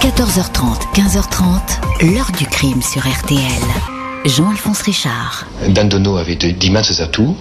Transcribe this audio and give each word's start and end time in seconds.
14h30, 0.00 0.94
15h30, 0.94 2.14
l'heure 2.14 2.30
du 2.38 2.46
crime 2.46 2.80
sur 2.82 3.02
RTL. 3.02 3.40
Jean-Alphonse 4.24 4.82
Richard. 4.82 5.44
Dandono 5.68 6.16
avait 6.18 6.36
d'immenses 6.36 7.00
atouts. 7.00 7.36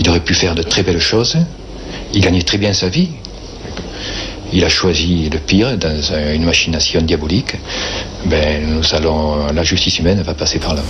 Il 0.00 0.08
aurait 0.10 0.18
pu 0.18 0.34
faire 0.34 0.56
de 0.56 0.64
très 0.64 0.82
belles 0.82 1.00
choses. 1.00 1.36
Il 2.12 2.20
gagnait 2.20 2.42
très 2.42 2.58
bien 2.58 2.72
sa 2.72 2.88
vie. 2.88 3.10
Il 4.52 4.64
a 4.64 4.68
choisi 4.68 5.30
le 5.30 5.38
pire 5.38 5.78
dans 5.78 6.02
une 6.34 6.44
machination 6.44 7.02
diabolique. 7.02 7.54
Ben, 8.26 8.66
nous 8.68 8.94
allons, 8.96 9.52
la 9.52 9.62
justice 9.62 10.00
humaine 10.00 10.22
va 10.22 10.34
passer 10.34 10.58
par 10.58 10.74
là. 10.74 10.82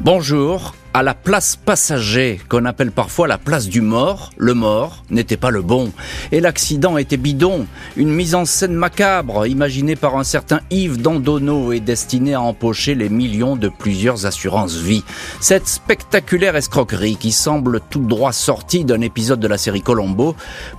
Bonjour, 0.00 0.74
à 0.94 1.02
la 1.02 1.14
place 1.14 1.56
passager, 1.56 2.40
qu'on 2.48 2.64
appelle 2.64 2.90
parfois 2.90 3.28
la 3.28 3.38
place 3.38 3.68
du 3.68 3.80
mort, 3.80 4.30
le 4.36 4.54
mort 4.54 5.04
n'était 5.10 5.36
pas 5.36 5.50
le 5.50 5.62
bon. 5.62 5.92
Et 6.32 6.40
l'accident 6.40 6.96
était 6.96 7.16
bidon. 7.16 7.66
Une 7.96 8.10
mise 8.10 8.34
en 8.34 8.44
scène 8.44 8.74
macabre, 8.74 9.46
imaginée 9.46 9.96
par 9.96 10.16
un 10.16 10.24
certain 10.24 10.60
Yves 10.70 11.00
Dandonneau 11.00 11.72
et 11.72 11.80
destinée 11.80 12.34
à 12.34 12.40
empocher 12.40 12.94
les 12.94 13.08
millions 13.08 13.56
de 13.56 13.68
plusieurs 13.68 14.26
assurances 14.26 14.76
vie. 14.76 15.04
Cette 15.40 15.68
spectaculaire 15.68 16.56
escroquerie, 16.56 17.16
qui 17.16 17.32
semble 17.32 17.80
tout 17.90 18.00
droit 18.00 18.32
sortie 18.32 18.84
d'un 18.84 19.00
épisode 19.00 19.40
de 19.40 19.48
la 19.48 19.58
série 19.58 19.82
Colombo, 19.82 20.34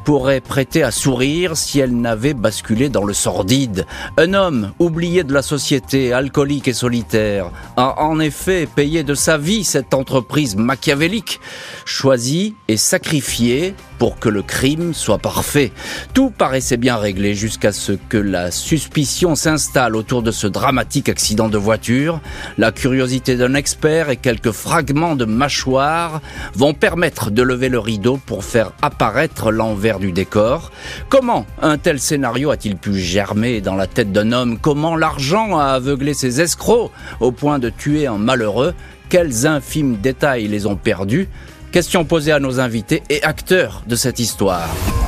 pourrait 0.05 0.41
prêter 0.41 0.83
à 0.83 0.91
sourire 0.91 1.55
si 1.55 1.79
elle 1.79 1.95
n'avait 1.95 2.33
basculé 2.33 2.89
dans 2.89 3.03
le 3.03 3.13
sordide. 3.13 3.85
Un 4.17 4.33
homme, 4.33 4.71
oublié 4.79 5.23
de 5.23 5.33
la 5.33 5.41
société, 5.41 6.13
alcoolique 6.13 6.67
et 6.67 6.73
solitaire, 6.73 7.51
a 7.77 8.01
en 8.01 8.19
effet 8.19 8.67
payé 8.67 9.03
de 9.03 9.13
sa 9.13 9.37
vie 9.37 9.63
cette 9.63 9.93
entreprise 9.99 10.55
machiavélique, 10.55 11.39
choisie 11.85 12.55
et 12.67 12.77
sacrifiée 12.77 13.75
pour 13.99 14.17
que 14.17 14.29
le 14.29 14.41
crime 14.41 14.93
soit 14.93 15.19
parfait. 15.19 15.71
Tout 16.13 16.31
paraissait 16.31 16.77
bien 16.77 16.95
réglé 16.95 17.35
jusqu'à 17.35 17.71
ce 17.71 17.91
que 17.91 18.17
la 18.17 18.49
suspicion 18.49 19.35
s'installe 19.35 19.95
autour 19.95 20.23
de 20.23 20.31
ce 20.31 20.47
dramatique 20.47 21.09
accident 21.09 21.49
de 21.49 21.57
voiture. 21.57 22.21
La 22.57 22.71
curiosité 22.71 23.35
d'un 23.35 23.53
expert 23.53 24.09
et 24.09 24.15
quelques 24.17 24.51
fragments 24.51 25.15
de 25.15 25.25
mâchoire 25.25 26.21
vont 26.55 26.73
permettre 26.73 27.29
de 27.29 27.43
lever 27.43 27.69
le 27.69 27.79
rideau 27.79 28.17
pour 28.25 28.43
faire 28.43 28.71
apparaître 28.81 29.51
l'envers 29.51 29.99
du 29.99 30.13
décor. 30.13 30.71
Comment 31.09 31.45
un 31.61 31.77
tel 31.77 31.99
scénario 31.99 32.51
a-t-il 32.51 32.77
pu 32.77 32.97
germer 32.97 33.59
dans 33.59 33.75
la 33.75 33.85
tête 33.85 34.13
d'un 34.13 34.31
homme? 34.31 34.57
Comment 34.57 34.95
l'argent 34.95 35.57
a 35.57 35.65
aveuglé 35.65 36.13
ses 36.13 36.39
escrocs 36.39 36.91
au 37.19 37.31
point 37.31 37.59
de 37.59 37.69
tuer 37.69 38.07
un 38.07 38.17
malheureux? 38.17 38.73
Quels 39.09 39.45
infimes 39.45 39.97
détails 39.97 40.47
les 40.47 40.67
ont 40.67 40.75
perdus? 40.75 41.27
Question 41.71 42.03
posée 42.03 42.31
à 42.31 42.39
nos 42.39 42.59
invités 42.59 43.03
et 43.11 43.21
acteurs 43.21 43.83
de 43.85 43.95
cette 43.95 44.17
histoire. 44.17 44.67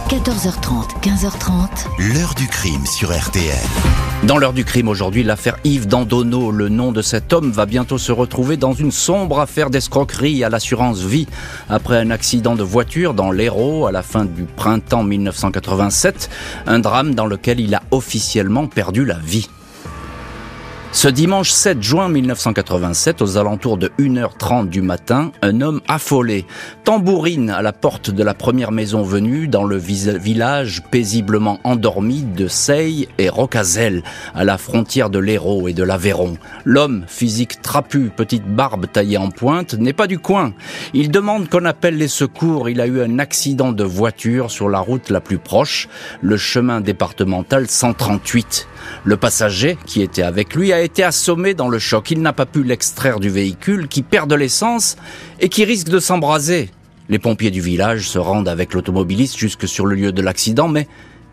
14h30, 0.10 1.02
15h30. 1.02 2.14
L'heure 2.14 2.36
du 2.36 2.48
crime 2.48 2.86
sur 2.86 3.10
RTL. 3.10 3.58
Dans 4.28 4.38
l'heure 4.38 4.54
du 4.54 4.64
crime 4.64 4.88
aujourd'hui, 4.88 5.24
l'affaire 5.24 5.58
Yves 5.64 5.88
Dandonneau, 5.88 6.52
le 6.52 6.70
nom 6.70 6.92
de 6.92 7.02
cet 7.02 7.34
homme 7.34 7.50
va 7.50 7.66
bientôt 7.66 7.98
se 7.98 8.12
retrouver 8.12 8.58
dans 8.58 8.74
une 8.74 8.92
sombre 8.92 9.40
affaire 9.40 9.72
d'escroquerie 9.72 10.44
à 10.44 10.50
l'assurance 10.50 11.00
vie. 11.00 11.26
Après 11.68 11.98
un 11.98 12.12
accident 12.12 12.56
de 12.56 12.62
voiture 12.62 13.16
dans 13.16 13.32
l'Hérault 13.32 13.88
à 13.88 13.92
la 13.92 14.04
fin 14.04 14.26
du 14.26 14.44
printemps 14.44 15.04
1987, 15.04 16.30
un 16.68 16.78
drame 16.78 17.16
dans 17.16 17.26
lequel 17.26 17.60
il 17.60 17.74
a 17.74 17.82
officiellement 17.90 18.68
perdu 18.68 19.04
la 19.04 19.18
vie. 19.18 19.50
Ce 20.94 21.08
dimanche 21.08 21.52
7 21.52 21.82
juin 21.82 22.10
1987, 22.10 23.22
aux 23.22 23.38
alentours 23.38 23.78
de 23.78 23.90
1h30 23.98 24.68
du 24.68 24.82
matin, 24.82 25.32
un 25.42 25.62
homme 25.62 25.80
affolé 25.88 26.46
tambourine 26.84 27.50
à 27.50 27.62
la 27.62 27.72
porte 27.72 28.12
de 28.12 28.24
la 28.24 28.34
première 28.34 28.74
maison 28.74 29.02
venue 29.02 29.48
dans 29.48 29.64
le 29.64 29.78
village 29.78 30.84
paisiblement 30.92 31.62
endormi 31.64 32.24
de 32.24 32.50
Seille 32.50 33.08
et 33.18 33.30
Rocazel, 33.30 34.04
à 34.36 34.44
la 34.44 34.58
frontière 34.58 35.10
de 35.10 35.18
l'Hérault 35.18 35.70
et 35.70 35.74
de 35.74 35.82
l'Aveyron. 35.82 36.38
L'homme, 36.66 37.06
physique 37.08 37.62
trapu, 37.62 38.12
petite 38.14 38.46
barbe 38.46 38.86
taillée 38.92 39.18
en 39.18 39.30
pointe, 39.30 39.76
n'est 39.76 39.94
pas 39.94 40.08
du 40.08 40.20
coin. 40.20 40.54
Il 40.94 41.10
demande 41.10 41.48
qu'on 41.48 41.66
appelle 41.66 41.98
les 41.98 42.10
secours. 42.10 42.70
Il 42.70 42.82
a 42.82 42.88
eu 42.88 43.02
un 43.02 43.18
accident 43.18 43.72
de 43.72 43.86
voiture 43.86 44.52
sur 44.52 44.68
la 44.68 44.80
route 44.80 45.10
la 45.10 45.22
plus 45.22 45.38
proche, 45.38 45.88
le 46.22 46.36
chemin 46.36 46.82
départemental 46.82 47.68
138. 47.70 48.68
Le 49.04 49.16
passager, 49.18 49.78
qui 49.86 50.02
était 50.02 50.24
avec 50.24 50.54
lui, 50.54 50.74
a 50.74 50.81
été 50.84 51.04
assommé 51.04 51.54
dans 51.54 51.70
le 51.70 51.80
choc. 51.80 52.12
Il 52.12 52.22
n'a 52.22 52.34
pas 52.34 52.46
pu 52.46 52.64
l'extraire 52.64 53.20
du 53.20 53.30
véhicule, 53.30 53.88
qui 53.88 54.02
perd 54.02 54.30
de 54.30 54.36
l'essence 54.36 54.98
et 55.40 55.50
qui 55.50 55.66
risque 55.66 55.90
de 55.90 56.00
s'embraser. 56.00 56.70
Les 57.10 57.20
pompiers 57.20 57.52
du 57.52 57.62
village 57.62 58.08
se 58.08 58.20
rendent 58.20 58.48
avec 58.48 58.74
l'automobiliste 58.74 59.38
jusque 59.38 59.68
sur 59.68 59.86
le 59.86 59.96
lieu 59.96 60.12
de 60.12 60.22
l'accident, 60.22 60.68
mais 60.68 60.88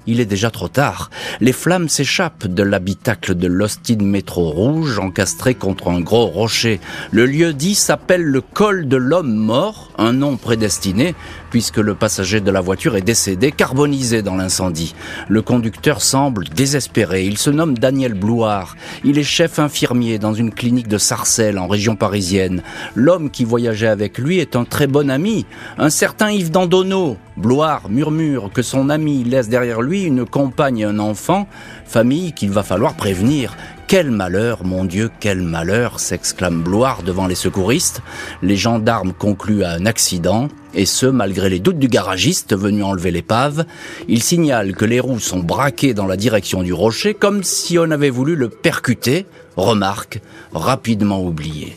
il 0.08 0.20
est 0.20 0.26
déjà 0.26 0.50
trop 0.50 0.68
tard. 0.68 1.10
Les 1.40 1.52
flammes 1.52 1.88
s'échappent 1.88 2.46
de 2.46 2.62
l'habitacle 2.62 3.34
de 3.34 3.46
l'Austin 3.46 3.98
Métro 4.00 4.48
Rouge, 4.50 4.98
encastré 4.98 5.54
contre 5.54 5.88
un 5.88 6.00
gros 6.00 6.26
rocher. 6.26 6.80
Le 7.10 7.26
lieu 7.26 7.52
dit 7.52 7.74
s'appelle 7.74 8.22
le 8.22 8.40
col 8.40 8.88
de 8.88 8.96
l'homme 8.96 9.34
mort, 9.34 9.92
un 9.98 10.14
nom 10.14 10.38
prédestiné, 10.38 11.14
puisque 11.50 11.78
le 11.78 11.94
passager 11.94 12.40
de 12.40 12.50
la 12.50 12.60
voiture 12.60 12.96
est 12.96 13.02
décédé, 13.02 13.52
carbonisé 13.52 14.22
dans 14.22 14.36
l'incendie. 14.36 14.94
Le 15.28 15.42
conducteur 15.42 16.02
semble 16.02 16.44
désespéré. 16.48 17.24
Il 17.24 17.38
se 17.38 17.50
nomme 17.50 17.78
Daniel 17.78 18.14
Blouard. 18.14 18.76
Il 19.04 19.18
est 19.18 19.22
chef 19.22 19.58
infirmier 19.58 20.18
dans 20.18 20.34
une 20.34 20.52
clinique 20.52 20.88
de 20.88 20.98
Sarcelles, 20.98 21.58
en 21.58 21.66
région 21.66 21.96
parisienne. 21.96 22.62
L'homme 22.94 23.30
qui 23.30 23.44
voyageait 23.44 23.88
avec 23.88 24.18
lui 24.18 24.38
est 24.38 24.56
un 24.56 24.64
très 24.64 24.86
bon 24.86 25.10
ami, 25.10 25.46
un 25.78 25.90
certain 25.90 26.30
Yves 26.30 26.50
Dandonneau. 26.50 27.16
Bloire 27.36 27.88
murmure 27.88 28.50
que 28.52 28.62
son 28.62 28.90
ami 28.90 29.22
laisse 29.22 29.48
derrière 29.48 29.80
lui 29.80 30.02
une 30.02 30.26
compagne 30.26 30.78
et 30.78 30.84
un 30.84 30.98
enfant, 30.98 31.46
famille 31.86 32.32
qu'il 32.32 32.50
va 32.50 32.62
falloir 32.62 32.94
prévenir. 32.94 33.56
Quel 33.88 34.10
malheur, 34.10 34.66
mon 34.66 34.84
Dieu, 34.84 35.10
quel 35.18 35.40
malheur 35.40 35.98
s'exclame 35.98 36.60
Bloire 36.60 37.02
devant 37.02 37.26
les 37.26 37.34
secouristes. 37.34 38.02
Les 38.42 38.54
gendarmes 38.54 39.14
concluent 39.14 39.64
à 39.64 39.70
un 39.70 39.86
accident, 39.86 40.48
et 40.74 40.84
ce, 40.84 41.06
malgré 41.06 41.48
les 41.48 41.58
doutes 41.58 41.78
du 41.78 41.88
garagiste 41.88 42.54
venu 42.54 42.82
enlever 42.82 43.10
l'épave. 43.10 43.64
Il 44.06 44.22
signale 44.22 44.76
que 44.76 44.84
les 44.84 45.00
roues 45.00 45.20
sont 45.20 45.38
braquées 45.38 45.94
dans 45.94 46.06
la 46.06 46.18
direction 46.18 46.62
du 46.62 46.74
rocher, 46.74 47.14
comme 47.14 47.42
si 47.42 47.78
on 47.78 47.90
avait 47.90 48.10
voulu 48.10 48.36
le 48.36 48.50
percuter. 48.50 49.24
Remarque, 49.56 50.20
rapidement 50.52 51.24
oubliée. 51.24 51.74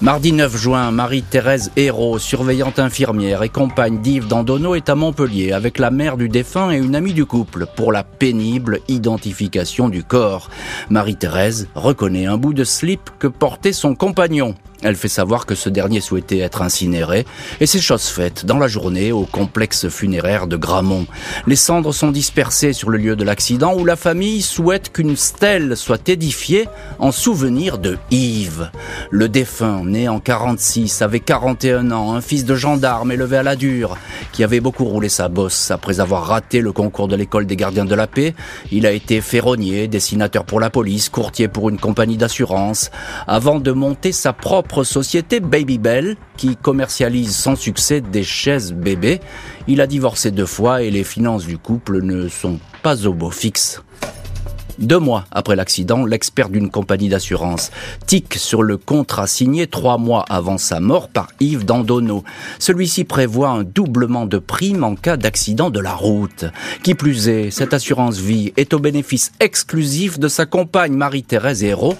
Mardi 0.00 0.32
9 0.32 0.56
juin, 0.56 0.92
Marie-Thérèse 0.92 1.72
Hérault, 1.76 2.20
surveillante 2.20 2.78
infirmière 2.78 3.42
et 3.42 3.48
compagne 3.48 4.00
d'Yves 4.00 4.28
Dandonneau, 4.28 4.76
est 4.76 4.88
à 4.88 4.94
Montpellier 4.94 5.50
avec 5.50 5.78
la 5.78 5.90
mère 5.90 6.16
du 6.16 6.28
défunt 6.28 6.70
et 6.70 6.76
une 6.76 6.94
amie 6.94 7.14
du 7.14 7.26
couple 7.26 7.66
pour 7.74 7.90
la 7.90 8.04
pénible 8.04 8.78
identification 8.86 9.88
du 9.88 10.04
corps. 10.04 10.50
Marie-Thérèse 10.88 11.66
reconnaît 11.74 12.26
un 12.26 12.36
bout 12.36 12.54
de 12.54 12.62
slip 12.62 13.10
que 13.18 13.26
portait 13.26 13.72
son 13.72 13.96
compagnon. 13.96 14.54
Elle 14.82 14.94
fait 14.94 15.08
savoir 15.08 15.44
que 15.44 15.56
ce 15.56 15.68
dernier 15.68 16.00
souhaitait 16.00 16.38
être 16.38 16.62
incinéré, 16.62 17.26
et 17.58 17.66
c'est 17.66 17.80
chose 17.80 18.06
faite 18.06 18.46
dans 18.46 18.58
la 18.58 18.68
journée 18.68 19.10
au 19.10 19.24
complexe 19.24 19.88
funéraire 19.88 20.46
de 20.46 20.56
Gramont. 20.56 21.06
Les 21.48 21.56
cendres 21.56 21.92
sont 21.92 22.12
dispersées 22.12 22.72
sur 22.72 22.88
le 22.88 22.96
lieu 22.96 23.16
de 23.16 23.24
l'accident 23.24 23.74
où 23.74 23.84
la 23.84 23.96
famille 23.96 24.40
souhaite 24.40 24.92
qu'une 24.92 25.16
stèle 25.16 25.76
soit 25.76 26.08
édifiée 26.08 26.68
en 27.00 27.10
souvenir 27.10 27.78
de 27.78 27.98
Yves. 28.12 28.70
Le 29.10 29.28
défunt, 29.28 29.82
né 29.84 30.08
en 30.08 30.20
46, 30.20 31.02
avait 31.02 31.18
41 31.18 31.90
ans, 31.90 32.14
un 32.14 32.20
fils 32.20 32.44
de 32.44 32.54
gendarme 32.54 33.10
élevé 33.10 33.38
à 33.38 33.42
la 33.42 33.56
dure, 33.56 33.96
qui 34.32 34.44
avait 34.44 34.60
beaucoup 34.60 34.84
roulé 34.84 35.08
sa 35.08 35.28
bosse 35.28 35.72
après 35.72 35.98
avoir 35.98 36.24
raté 36.26 36.60
le 36.60 36.70
concours 36.70 37.08
de 37.08 37.16
l'école 37.16 37.46
des 37.46 37.56
gardiens 37.56 37.84
de 37.84 37.96
la 37.96 38.06
paix. 38.06 38.32
Il 38.70 38.86
a 38.86 38.92
été 38.92 39.20
ferronnier, 39.22 39.88
dessinateur 39.88 40.44
pour 40.44 40.60
la 40.60 40.70
police, 40.70 41.08
courtier 41.08 41.48
pour 41.48 41.68
une 41.68 41.78
compagnie 41.80 42.16
d'assurance, 42.16 42.92
avant 43.26 43.58
de 43.58 43.72
monter 43.72 44.12
sa 44.12 44.32
propre 44.32 44.67
société 44.84 45.40
Babybel 45.40 46.16
qui 46.36 46.56
commercialise 46.56 47.34
sans 47.34 47.56
succès 47.56 48.00
des 48.00 48.22
chaises 48.22 48.72
bébés. 48.72 49.20
Il 49.66 49.80
a 49.80 49.86
divorcé 49.86 50.30
deux 50.30 50.46
fois 50.46 50.82
et 50.82 50.90
les 50.90 51.04
finances 51.04 51.46
du 51.46 51.58
couple 51.58 52.02
ne 52.02 52.28
sont 52.28 52.58
pas 52.82 53.06
au 53.06 53.12
beau 53.12 53.30
fixe. 53.30 53.82
Deux 54.78 55.00
mois 55.00 55.24
après 55.32 55.56
l'accident, 55.56 56.06
l'expert 56.06 56.50
d'une 56.50 56.70
compagnie 56.70 57.08
d'assurance 57.08 57.72
tique 58.06 58.34
sur 58.34 58.62
le 58.62 58.76
contrat 58.76 59.26
signé 59.26 59.66
trois 59.66 59.98
mois 59.98 60.24
avant 60.28 60.56
sa 60.56 60.78
mort 60.78 61.08
par 61.08 61.28
Yves 61.40 61.64
Dandonneau. 61.64 62.22
Celui-ci 62.60 63.02
prévoit 63.02 63.48
un 63.48 63.64
doublement 63.64 64.24
de 64.24 64.38
primes 64.38 64.84
en 64.84 64.94
cas 64.94 65.16
d'accident 65.16 65.70
de 65.70 65.80
la 65.80 65.94
route. 65.94 66.44
Qui 66.84 66.94
plus 66.94 67.28
est, 67.28 67.50
cette 67.50 67.74
assurance 67.74 68.18
vie 68.18 68.52
est 68.56 68.72
au 68.72 68.78
bénéfice 68.78 69.32
exclusif 69.40 70.20
de 70.20 70.28
sa 70.28 70.46
compagne 70.46 70.92
Marie-Thérèse 70.92 71.64
Hérault, 71.64 71.96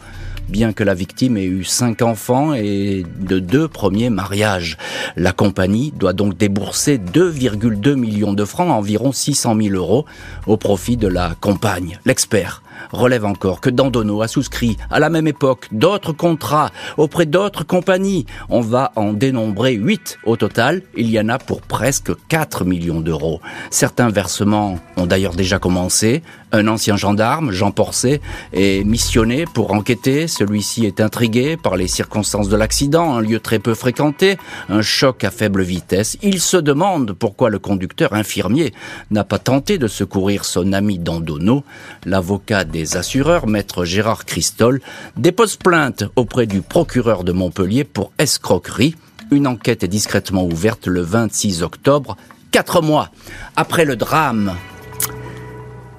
bien 0.49 0.73
que 0.73 0.85
la 0.85 0.95
victime 0.95 1.37
ait 1.37 1.45
eu 1.45 1.65
cinq 1.65 2.03
enfants 2.03 2.55
et 2.55 3.05
de 3.21 3.39
deux 3.39 3.69
premiers 3.69 4.11
mariages. 4.11 4.77
La 5.17 5.33
compagnie 5.33 5.93
doit 5.97 6.13
donc 6.13 6.37
débourser 6.37 6.99
2,2 6.99 7.95
millions 7.95 8.33
de 8.33 8.45
francs, 8.45 8.71
environ 8.71 9.13
600 9.13 9.57
000 9.61 9.75
euros, 9.75 10.07
au 10.47 10.57
profit 10.57 10.97
de 10.97 11.09
la 11.09 11.35
compagne. 11.41 11.99
L'expert 12.05 12.63
relève 12.93 13.25
encore 13.25 13.61
que 13.61 13.71
Dandono 13.71 14.23
a 14.23 14.29
souscrit 14.29 14.77
à 14.91 14.99
la 15.01 15.11
même 15.11 15.27
époque 15.27 15.69
d'autres 15.73 16.13
contrats 16.13 16.71
auprès 16.97 17.27
d'autres 17.27 17.65
compagnies. 17.65 18.27
On 18.49 18.61
va 18.61 18.93
en 18.97 19.13
dénombrer 19.13 19.73
8 19.75 20.19
au 20.25 20.37
total. 20.37 20.83
Il 20.97 21.11
y 21.11 21.19
en 21.21 21.29
a 21.29 21.39
pour 21.39 21.63
presque 21.63 22.13
4 22.29 22.65
millions 22.65 23.01
d'euros. 23.01 23.41
Certains 23.71 24.11
versements 24.11 24.79
ont 24.97 25.07
d'ailleurs 25.07 25.35
déjà 25.35 25.59
commencé. 25.59 26.23
Un 26.51 26.67
ancien 26.67 26.97
gendarme, 26.97 27.53
Jean 27.53 27.73
Porcet, 27.73 28.23
est 28.55 28.83
missionné 28.85 29.45
pour 29.53 29.75
enquêter. 29.75 30.29
Celui-ci 30.29 30.87
est 30.87 31.01
intrigué 31.01 31.59
par 31.59 31.77
les 31.77 31.89
circonstances 31.89 32.49
de 32.49 32.57
l'accident, 32.57 33.17
un 33.17 33.21
lieu 33.21 33.39
très 33.39 33.59
peu 33.59 33.75
fréquenté, 33.75 34.39
un 34.71 34.81
choc 34.81 35.25
à 35.25 35.31
faible 35.31 35.63
vitesse. 35.63 36.17
Il 36.23 36.41
se 36.41 36.57
demande 36.57 37.13
pourquoi 37.13 37.51
le 37.51 37.59
conducteur 37.59 38.15
infirmier 38.15 38.73
n'a 39.11 39.25
pas 39.25 39.39
tenté 39.39 39.77
de 39.77 39.89
secourir 39.89 40.47
son 40.47 40.73
ami 40.73 40.99
Dandono. 40.99 41.65
L'avocat 42.07 42.65
des 42.65 42.78
assureurs, 42.97 43.47
maître 43.47 43.85
Gérard 43.85 44.25
Christol, 44.25 44.81
dépose 45.17 45.57
plainte 45.57 46.05
auprès 46.17 46.47
du 46.47 46.63
procureur 46.63 47.25
de 47.25 47.33
Montpellier 47.33 47.85
pour 47.85 48.13
escroquerie. 48.19 48.95
Une 49.31 49.47
enquête 49.47 49.83
est 49.83 49.89
discrètement 49.89 50.45
ouverte 50.45 50.87
le 50.87 51.03
26 51.03 51.63
octobre, 51.63 52.17
quatre 52.51 52.81
mois 52.83 53.11
après 53.57 53.85
le 53.85 53.97
drame 53.97 54.55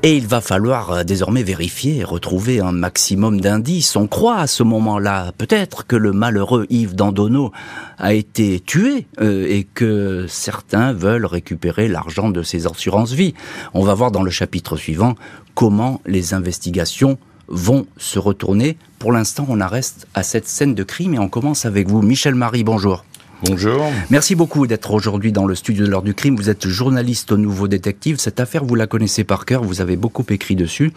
et 0.01 0.15
il 0.15 0.27
va 0.27 0.39
falloir 0.39 0.91
euh, 0.91 1.03
désormais 1.03 1.43
vérifier, 1.43 2.03
retrouver 2.03 2.61
un 2.61 2.71
maximum 2.71 3.41
d'indices. 3.41 3.95
On 3.97 4.07
croit 4.07 4.37
à 4.37 4.47
ce 4.47 4.63
moment-là 4.63 5.33
peut-être 5.37 5.85
que 5.85 5.97
le 5.97 6.13
malheureux 6.13 6.65
Yves 6.69 6.95
Dandono 6.95 7.51
a 7.97 8.13
été 8.13 8.61
tué 8.61 9.07
euh, 9.19 9.45
et 9.49 9.65
que 9.65 10.25
certains 10.29 10.93
veulent 10.93 11.25
récupérer 11.25 11.89
l'argent 11.89 12.29
de 12.29 12.43
ses 12.43 12.65
assurances-vie. 12.65 13.33
On 13.73 13.83
va 13.83 13.93
voir 13.93 14.11
dans 14.11 14.23
le 14.23 14.31
chapitre 14.31 14.77
suivant 14.77 15.15
comment 15.59 15.99
les 16.05 16.33
investigations 16.33 17.17
vont 17.49 17.85
se 17.97 18.17
retourner. 18.17 18.77
Pour 18.97 19.11
l'instant, 19.11 19.45
on 19.49 19.59
en 19.59 19.67
reste 19.67 20.07
à 20.13 20.23
cette 20.23 20.47
scène 20.47 20.73
de 20.73 20.83
crime 20.83 21.15
et 21.15 21.19
on 21.19 21.27
commence 21.27 21.65
avec 21.65 21.89
vous. 21.89 22.01
Michel 22.01 22.33
Marie, 22.33 22.63
bonjour. 22.63 23.03
Bonjour. 23.43 23.83
Merci 24.09 24.35
beaucoup 24.35 24.67
d'être 24.67 24.93
aujourd'hui 24.93 25.33
dans 25.33 25.45
le 25.45 25.55
studio 25.55 25.85
de 25.85 25.91
l'heure 25.91 26.01
du 26.01 26.13
crime. 26.13 26.37
Vous 26.37 26.49
êtes 26.49 26.69
journaliste 26.69 27.33
au 27.33 27.37
Nouveau 27.37 27.67
Détective. 27.67 28.19
Cette 28.19 28.39
affaire, 28.39 28.63
vous 28.63 28.75
la 28.75 28.87
connaissez 28.87 29.25
par 29.25 29.43
cœur. 29.43 29.61
Vous 29.61 29.81
avez 29.81 29.97
beaucoup 29.97 30.23
écrit 30.29 30.55
dessus. 30.55 30.93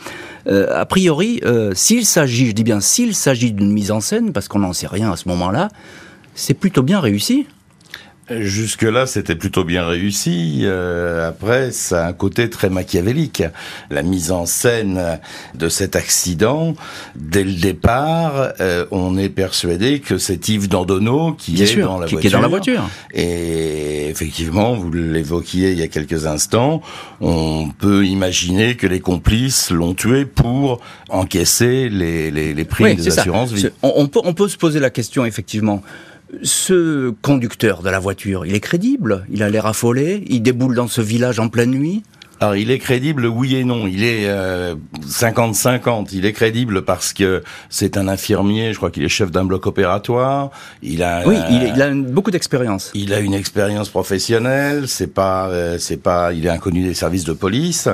Euh, 0.47 0.69
a 0.73 0.87
priori, 0.87 1.41
euh, 1.45 1.73
s'il 1.75 2.07
s'agit, 2.07 2.47
je 2.47 2.53
dis 2.53 2.63
bien 2.63 2.81
s'il 2.81 3.17
s'agit 3.17 3.51
d'une 3.51 3.73
mise 3.73 3.91
en 3.91 4.01
scène, 4.01 4.33
parce 4.33 4.47
qu'on 4.47 4.61
n'en 4.61 4.73
sait 4.73 4.87
rien 4.87 5.11
à 5.11 5.17
ce 5.17 5.29
moment-là, 5.29 5.71
c'est 6.37 6.55
plutôt 6.55 6.85
bien 6.85 7.01
réussi. 7.01 7.49
Jusque-là, 8.41 9.07
c'était 9.07 9.35
plutôt 9.35 9.65
bien 9.65 9.87
réussi. 9.87 10.61
Euh, 10.63 11.29
après, 11.29 11.71
ça 11.71 12.05
a 12.05 12.09
un 12.09 12.13
côté 12.13 12.51
très 12.51 12.71
machiavélique. 12.71 13.43
La 13.91 14.03
mise 14.03 14.33
en 14.33 14.47
scène 14.47 15.19
de 15.55 15.69
cet 15.69 15.97
accident, 15.97 16.75
dès 17.17 17.45
le 17.45 17.53
départ, 17.53 18.53
euh, 18.61 18.87
on 18.91 19.17
est 19.19 19.29
persuadé 19.29 20.01
que 20.01 20.19
c'est 20.19 20.49
Yves 20.49 20.69
Dandonneau 20.69 21.33
qui 21.33 21.63
est, 21.63 21.77
dans 21.77 21.99
la 21.99 22.07
qui, 22.07 22.17
Est 22.17 22.31
dans 22.31 22.41
la 22.41 22.49
voiture. 22.49 22.89
Et 23.13 24.09
effectivement, 24.09 24.75
vous 24.75 24.93
l'évoquiez 24.93 25.73
il 25.73 25.79
y 25.79 25.83
a 25.83 25.89
quelques 25.89 26.27
instants, 26.27 26.83
on 27.21 27.69
peut 27.79 28.07
imaginer 28.07 28.77
que 28.77 28.87
les 28.87 29.01
complices 29.01 29.71
l'ont 29.71 29.95
tué 29.95 30.25
pour 30.25 30.81
encaisser 31.09 31.89
les, 31.89 32.31
les, 32.31 32.55
les 32.55 32.65
primes 32.65 32.97
des 32.97 33.19
assurances. 33.19 33.53
On, 33.83 34.07
peut, 34.09 34.21
on 34.25 34.35
peut 34.35 34.49
se 34.49 34.57
poser 34.57 34.81
la 34.81 34.91
question, 34.91 35.25
effectivement 35.25 35.83
ce 36.43 37.11
conducteur 37.23 37.83
de 37.83 37.91
la 37.91 37.99
voiture, 37.99 38.47
il 38.47 38.55
est 38.55 38.61
crédible 38.61 39.27
Il 39.31 39.43
a 39.43 39.51
l'air 39.51 39.67
affolé 39.67 40.25
Il 40.29 40.43
déboule 40.43 40.75
dans 40.75 40.89
ce 40.89 41.01
village 41.01 41.39
en 41.39 41.49
pleine 41.49 41.71
nuit 41.71 42.03
alors 42.43 42.57
il 42.57 42.73
est 42.73 42.81
crédible, 42.81 43.27
oui 43.27 43.55
et 43.55 43.63
non. 43.63 43.87
Il 43.87 44.03
est 44.03 44.29
50-50. 45.07 45.89
Euh, 45.89 46.05
il 46.11 46.27
est 46.27 46.33
crédible 46.33 46.83
parce 46.83 47.13
que 47.13 47.45
c'est 47.71 47.97
un 47.97 48.09
infirmier. 48.09 48.73
Je 48.73 48.79
crois 48.79 48.91
qu'il 48.91 49.05
est 49.05 49.09
chef 49.09 49.31
d'un 49.31 49.45
bloc 49.45 49.65
opératoire. 49.69 50.51
Il 50.83 51.05
a 51.05 51.23
oui, 51.25 51.37
il, 51.51 51.81
a 51.81 51.91
beaucoup 51.91 52.33
d'expérience. 52.33 52.91
Il 52.95 53.15
a 53.15 53.21
une 53.21 53.35
expérience 53.35 53.91
professionnelle. 53.91 54.89
C'est 54.89 55.07
pas, 55.15 55.47
euh, 55.51 55.79
c'est 55.79 55.99
pas, 55.99 56.33
il 56.33 56.45
est 56.45 56.49
inconnu 56.49 56.83
des 56.83 56.95
services 56.95 57.23
de 57.23 57.33
police. 57.33 57.89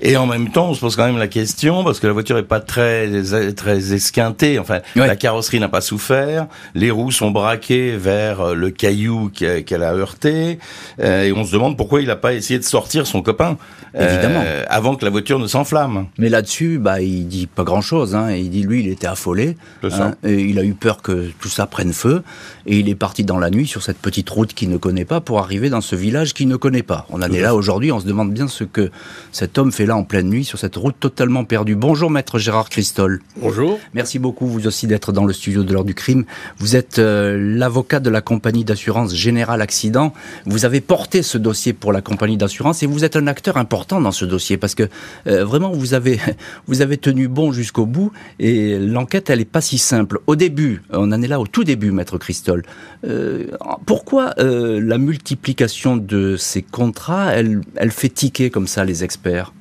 Et 0.00 0.16
en 0.16 0.26
même 0.26 0.52
temps, 0.52 0.68
on 0.68 0.74
se 0.74 0.80
pose 0.80 0.94
quand 0.94 1.06
même 1.06 1.18
la 1.18 1.26
question 1.26 1.82
parce 1.82 1.98
que 1.98 2.06
la 2.06 2.12
voiture 2.12 2.38
est 2.38 2.44
pas 2.44 2.60
très 2.60 3.10
très 3.56 3.94
esquintée. 3.94 4.60
Enfin, 4.60 4.78
la 4.94 5.16
carrosserie 5.16 5.58
n'a 5.58 5.68
pas 5.68 5.80
souffert. 5.80 6.46
Les 6.76 6.92
roues 6.92 7.10
sont 7.10 7.32
braquées 7.32 7.96
vers 7.96 8.42
euh, 8.42 8.54
le 8.54 8.70
caillou 8.70 9.28
qu'elle 9.30 9.82
a 9.82 9.92
heurté. 9.92 10.60
et 11.02 11.32
on 11.32 11.44
se 11.44 11.50
demande 11.50 11.76
pourquoi 11.76 12.00
il 12.00 12.06
n'a 12.06 12.14
pas 12.14 12.32
essayé 12.32 12.60
de 12.60 12.64
sortir 12.64 13.08
son 13.08 13.22
copain. 13.22 13.56
Évidemment. 13.94 14.42
Euh, 14.44 14.64
avant 14.68 14.96
que 14.96 15.04
la 15.04 15.10
voiture 15.10 15.38
ne 15.38 15.46
s'enflamme. 15.46 16.06
Mais 16.18 16.28
là-dessus, 16.28 16.78
bah, 16.78 17.00
il 17.00 17.26
dit 17.26 17.46
pas 17.46 17.64
grand-chose. 17.64 18.14
Hein. 18.14 18.32
Il 18.32 18.50
dit 18.50 18.62
lui, 18.62 18.80
il 18.80 18.88
était 18.88 19.06
affolé. 19.06 19.56
Hein, 19.82 20.14
et 20.24 20.40
il 20.40 20.58
a 20.58 20.64
eu 20.64 20.74
peur 20.74 21.02
que 21.02 21.30
tout 21.40 21.48
ça 21.48 21.66
prenne 21.66 21.92
feu. 21.92 22.22
Et 22.66 22.78
il 22.78 22.88
est 22.88 22.94
parti 22.94 23.24
dans 23.24 23.38
la 23.38 23.50
nuit 23.50 23.66
sur 23.66 23.82
cette 23.82 23.98
petite 23.98 24.28
route 24.28 24.52
qu'il 24.52 24.70
ne 24.70 24.76
connaît 24.76 25.04
pas 25.04 25.20
pour 25.20 25.38
arriver 25.38 25.70
dans 25.70 25.80
ce 25.80 25.96
village 25.96 26.34
qu'il 26.34 26.48
ne 26.48 26.56
connaît 26.56 26.82
pas. 26.82 27.06
On 27.10 27.22
en 27.22 27.30
est 27.30 27.40
là 27.40 27.54
aujourd'hui. 27.54 27.92
On 27.92 28.00
se 28.00 28.06
demande 28.06 28.32
bien 28.32 28.48
ce 28.48 28.64
que 28.64 28.90
cet 29.32 29.58
homme 29.58 29.72
fait 29.72 29.86
là 29.86 29.96
en 29.96 30.04
pleine 30.04 30.28
nuit 30.28 30.44
sur 30.44 30.58
cette 30.58 30.76
route 30.76 30.96
totalement 30.98 31.44
perdue. 31.44 31.74
Bonjour, 31.74 32.10
maître 32.10 32.38
Gérard 32.38 32.68
Christol. 32.68 33.20
Bonjour. 33.40 33.78
Merci 33.94 34.18
beaucoup, 34.18 34.46
vous 34.46 34.66
aussi, 34.66 34.86
d'être 34.86 35.12
dans 35.12 35.24
le 35.24 35.32
studio 35.32 35.62
de 35.62 35.72
l'heure 35.72 35.84
du 35.84 35.94
crime. 35.94 36.24
Vous 36.58 36.76
êtes 36.76 36.98
euh, 36.98 37.38
l'avocat 37.56 38.00
de 38.00 38.10
la 38.10 38.20
compagnie 38.20 38.64
d'assurance 38.64 39.14
Général 39.14 39.62
Accident. 39.62 40.12
Vous 40.46 40.64
avez 40.64 40.80
porté 40.80 41.22
ce 41.22 41.38
dossier 41.38 41.72
pour 41.72 41.92
la 41.92 42.00
compagnie 42.00 42.36
d'assurance 42.36 42.82
et 42.82 42.86
vous 42.86 43.04
êtes 43.04 43.16
un 43.16 43.26
acteur 43.26 43.56
important 43.56 43.77
dans 43.86 44.12
ce 44.12 44.24
dossier 44.24 44.56
parce 44.56 44.74
que 44.74 44.88
euh, 45.26 45.44
vraiment 45.44 45.70
vous 45.70 45.94
avez 45.94 46.20
vous 46.66 46.82
avez 46.82 46.96
tenu 46.96 47.28
bon 47.28 47.52
jusqu'au 47.52 47.86
bout 47.86 48.12
et 48.38 48.78
l'enquête 48.78 49.30
elle 49.30 49.40
est 49.40 49.44
pas 49.44 49.60
si 49.60 49.78
simple. 49.78 50.18
Au 50.26 50.36
début, 50.36 50.82
on 50.90 51.12
en 51.12 51.22
est 51.22 51.28
là 51.28 51.40
au 51.40 51.46
tout 51.46 51.64
début, 51.64 51.90
maître 51.90 52.18
Christol. 52.18 52.64
Euh, 53.06 53.46
pourquoi 53.86 54.34
euh, 54.38 54.80
la 54.80 54.98
multiplication 54.98 55.96
de 55.96 56.36
ces 56.36 56.62
contrats, 56.62 57.32
elle, 57.32 57.60
elle 57.76 57.90
fait 57.90 58.08
tiquer 58.08 58.50
comme 58.50 58.66
ça 58.66 58.84
les 58.84 59.04
experts? 59.04 59.52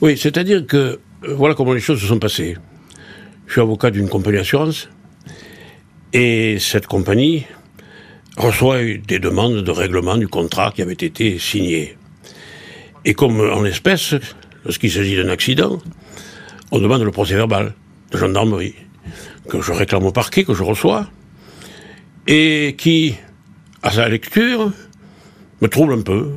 Oui, 0.00 0.16
c'est-à-dire 0.16 0.66
que 0.66 0.98
voilà 1.28 1.54
comment 1.54 1.72
les 1.72 1.80
choses 1.80 2.00
se 2.00 2.06
sont 2.06 2.18
passées. 2.18 2.56
Je 3.46 3.52
suis 3.52 3.60
avocat 3.60 3.90
d'une 3.90 4.08
compagnie 4.08 4.38
d'assurance 4.38 4.88
et 6.12 6.58
cette 6.58 6.86
compagnie 6.86 7.46
reçoit 8.36 8.82
des 9.06 9.18
demandes 9.18 9.62
de 9.62 9.70
règlement 9.70 10.16
du 10.16 10.28
contrat 10.28 10.72
qui 10.74 10.82
avait 10.82 10.92
été 10.92 11.38
signé. 11.38 11.96
Et 13.06 13.14
comme 13.14 13.40
en 13.40 13.64
espèce, 13.64 14.16
lorsqu'il 14.64 14.90
s'agit 14.90 15.16
d'un 15.16 15.28
accident, 15.28 15.78
on 16.72 16.80
demande 16.80 17.02
le 17.02 17.12
procès 17.12 17.36
verbal 17.36 17.72
de 18.10 18.18
gendarmerie, 18.18 18.74
que 19.48 19.62
je 19.62 19.72
réclame 19.72 20.04
au 20.04 20.10
parquet, 20.10 20.42
que 20.42 20.54
je 20.54 20.64
reçois, 20.64 21.06
et 22.26 22.74
qui, 22.76 23.14
à 23.84 23.92
sa 23.92 24.08
lecture, 24.08 24.72
me 25.62 25.68
trouble 25.68 25.92
un 25.92 26.02
peu, 26.02 26.32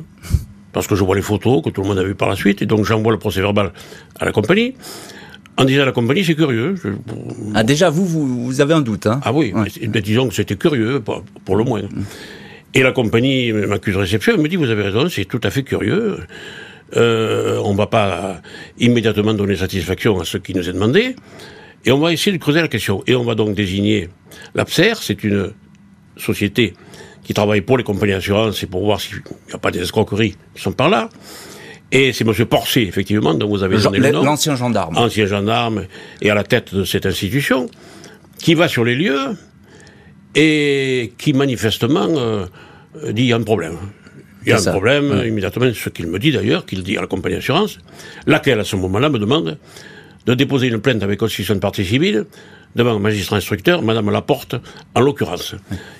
parce 0.72 0.86
que 0.86 0.94
je 0.94 1.02
vois 1.02 1.16
les 1.16 1.22
photos 1.22 1.60
que 1.64 1.70
tout 1.70 1.82
le 1.82 1.88
monde 1.88 1.98
a 1.98 2.04
vues 2.04 2.14
par 2.14 2.28
la 2.28 2.36
suite, 2.36 2.62
et 2.62 2.66
donc 2.66 2.84
j'envoie 2.84 3.12
le 3.12 3.18
procès 3.18 3.40
verbal 3.40 3.72
à 4.20 4.24
la 4.24 4.30
compagnie, 4.30 4.74
en 5.56 5.64
disant 5.64 5.82
à 5.82 5.86
la 5.86 5.92
compagnie, 5.92 6.24
c'est 6.24 6.36
curieux. 6.36 6.76
Ah 7.52 7.64
déjà, 7.64 7.90
vous, 7.90 8.06
vous, 8.06 8.60
avez 8.60 8.74
un 8.74 8.80
doute, 8.80 9.08
hein 9.08 9.20
Ah 9.24 9.32
oui, 9.32 9.52
disons 10.02 10.28
que 10.28 10.34
c'était 10.34 10.56
curieux, 10.56 11.00
pour, 11.00 11.24
pour, 11.44 11.56
le 11.56 11.64
moins. 11.64 11.82
Et 12.74 12.82
la 12.82 12.92
compagnie 12.92 13.52
m'accuse 13.52 13.94
de 13.94 14.00
réception, 14.00 14.34
elle 14.34 14.40
me 14.40 14.48
dit, 14.48 14.56
vous 14.56 14.70
avez 14.70 14.82
raison, 14.82 15.08
c'est 15.08 15.24
tout 15.24 15.40
à 15.42 15.50
fait 15.50 15.62
curieux. 15.64 16.18
Euh, 16.96 17.60
on 17.64 17.72
ne 17.72 17.76
va 17.76 17.86
pas 17.86 18.40
immédiatement 18.78 19.34
donner 19.34 19.56
satisfaction 19.56 20.20
à 20.20 20.24
ce 20.24 20.38
qui 20.38 20.54
nous 20.54 20.68
est 20.68 20.72
demandé, 20.72 21.16
et 21.84 21.92
on 21.92 21.98
va 21.98 22.12
essayer 22.12 22.36
de 22.36 22.42
creuser 22.42 22.60
la 22.60 22.68
question. 22.68 23.02
Et 23.06 23.14
on 23.14 23.24
va 23.24 23.34
donc 23.34 23.54
désigner 23.54 24.08
l'APSER, 24.54 24.94
c'est 25.00 25.24
une 25.24 25.52
société 26.16 26.74
qui 27.24 27.34
travaille 27.34 27.60
pour 27.60 27.78
les 27.78 27.84
compagnies 27.84 28.12
d'assurance 28.12 28.62
et 28.62 28.66
pour 28.66 28.84
voir 28.84 29.00
s'il 29.00 29.16
n'y 29.16 29.54
a 29.54 29.58
pas 29.58 29.70
des 29.70 29.80
escroqueries 29.80 30.36
qui 30.54 30.62
sont 30.62 30.72
par 30.72 30.88
là. 30.88 31.08
Et 31.92 32.12
c'est 32.12 32.26
M. 32.26 32.32
Porcé, 32.46 32.82
effectivement, 32.82 33.34
dont 33.34 33.48
vous 33.48 33.62
avez 33.64 33.78
donné 33.78 33.98
le 33.98 34.10
nom. 34.12 34.22
L'ancien 34.22 34.54
gendarme. 34.54 34.96
Ancien 34.96 35.26
gendarme, 35.26 35.86
et 36.22 36.30
à 36.30 36.34
la 36.34 36.44
tête 36.44 36.74
de 36.74 36.84
cette 36.84 37.06
institution, 37.06 37.68
qui 38.38 38.54
va 38.54 38.68
sur 38.68 38.84
les 38.84 38.94
lieux, 38.94 39.36
et 40.34 41.12
qui 41.18 41.32
manifestement 41.32 42.08
euh, 42.08 42.46
dit 43.12 43.22
il 43.22 43.28
y 43.28 43.32
a 43.32 43.36
un 43.36 43.42
problème. 43.42 43.76
Il 44.44 44.48
y 44.48 44.52
a 44.52 44.58
un 44.58 44.72
problème, 44.72 45.22
immédiatement, 45.26 45.70
ce 45.74 45.90
qu'il 45.90 46.06
me 46.06 46.18
dit 46.18 46.32
d'ailleurs, 46.32 46.64
qu'il 46.64 46.82
dit 46.82 46.96
à 46.96 47.02
la 47.02 47.06
compagnie 47.06 47.36
d'assurance, 47.36 47.78
laquelle 48.26 48.58
à 48.58 48.64
ce 48.64 48.74
moment-là 48.76 49.10
me 49.10 49.18
demande 49.18 49.58
de 50.24 50.34
déposer 50.34 50.68
une 50.68 50.80
plainte 50.80 51.02
avec 51.02 51.18
constitution 51.18 51.54
de 51.54 51.60
partie 51.60 51.84
civile 51.84 52.24
devant 52.76 52.96
un 52.96 52.98
magistrat 52.98 53.36
instructeur, 53.36 53.82
Madame 53.82 54.10
Laporte, 54.10 54.54
en 54.94 55.00
l'occurrence. 55.00 55.54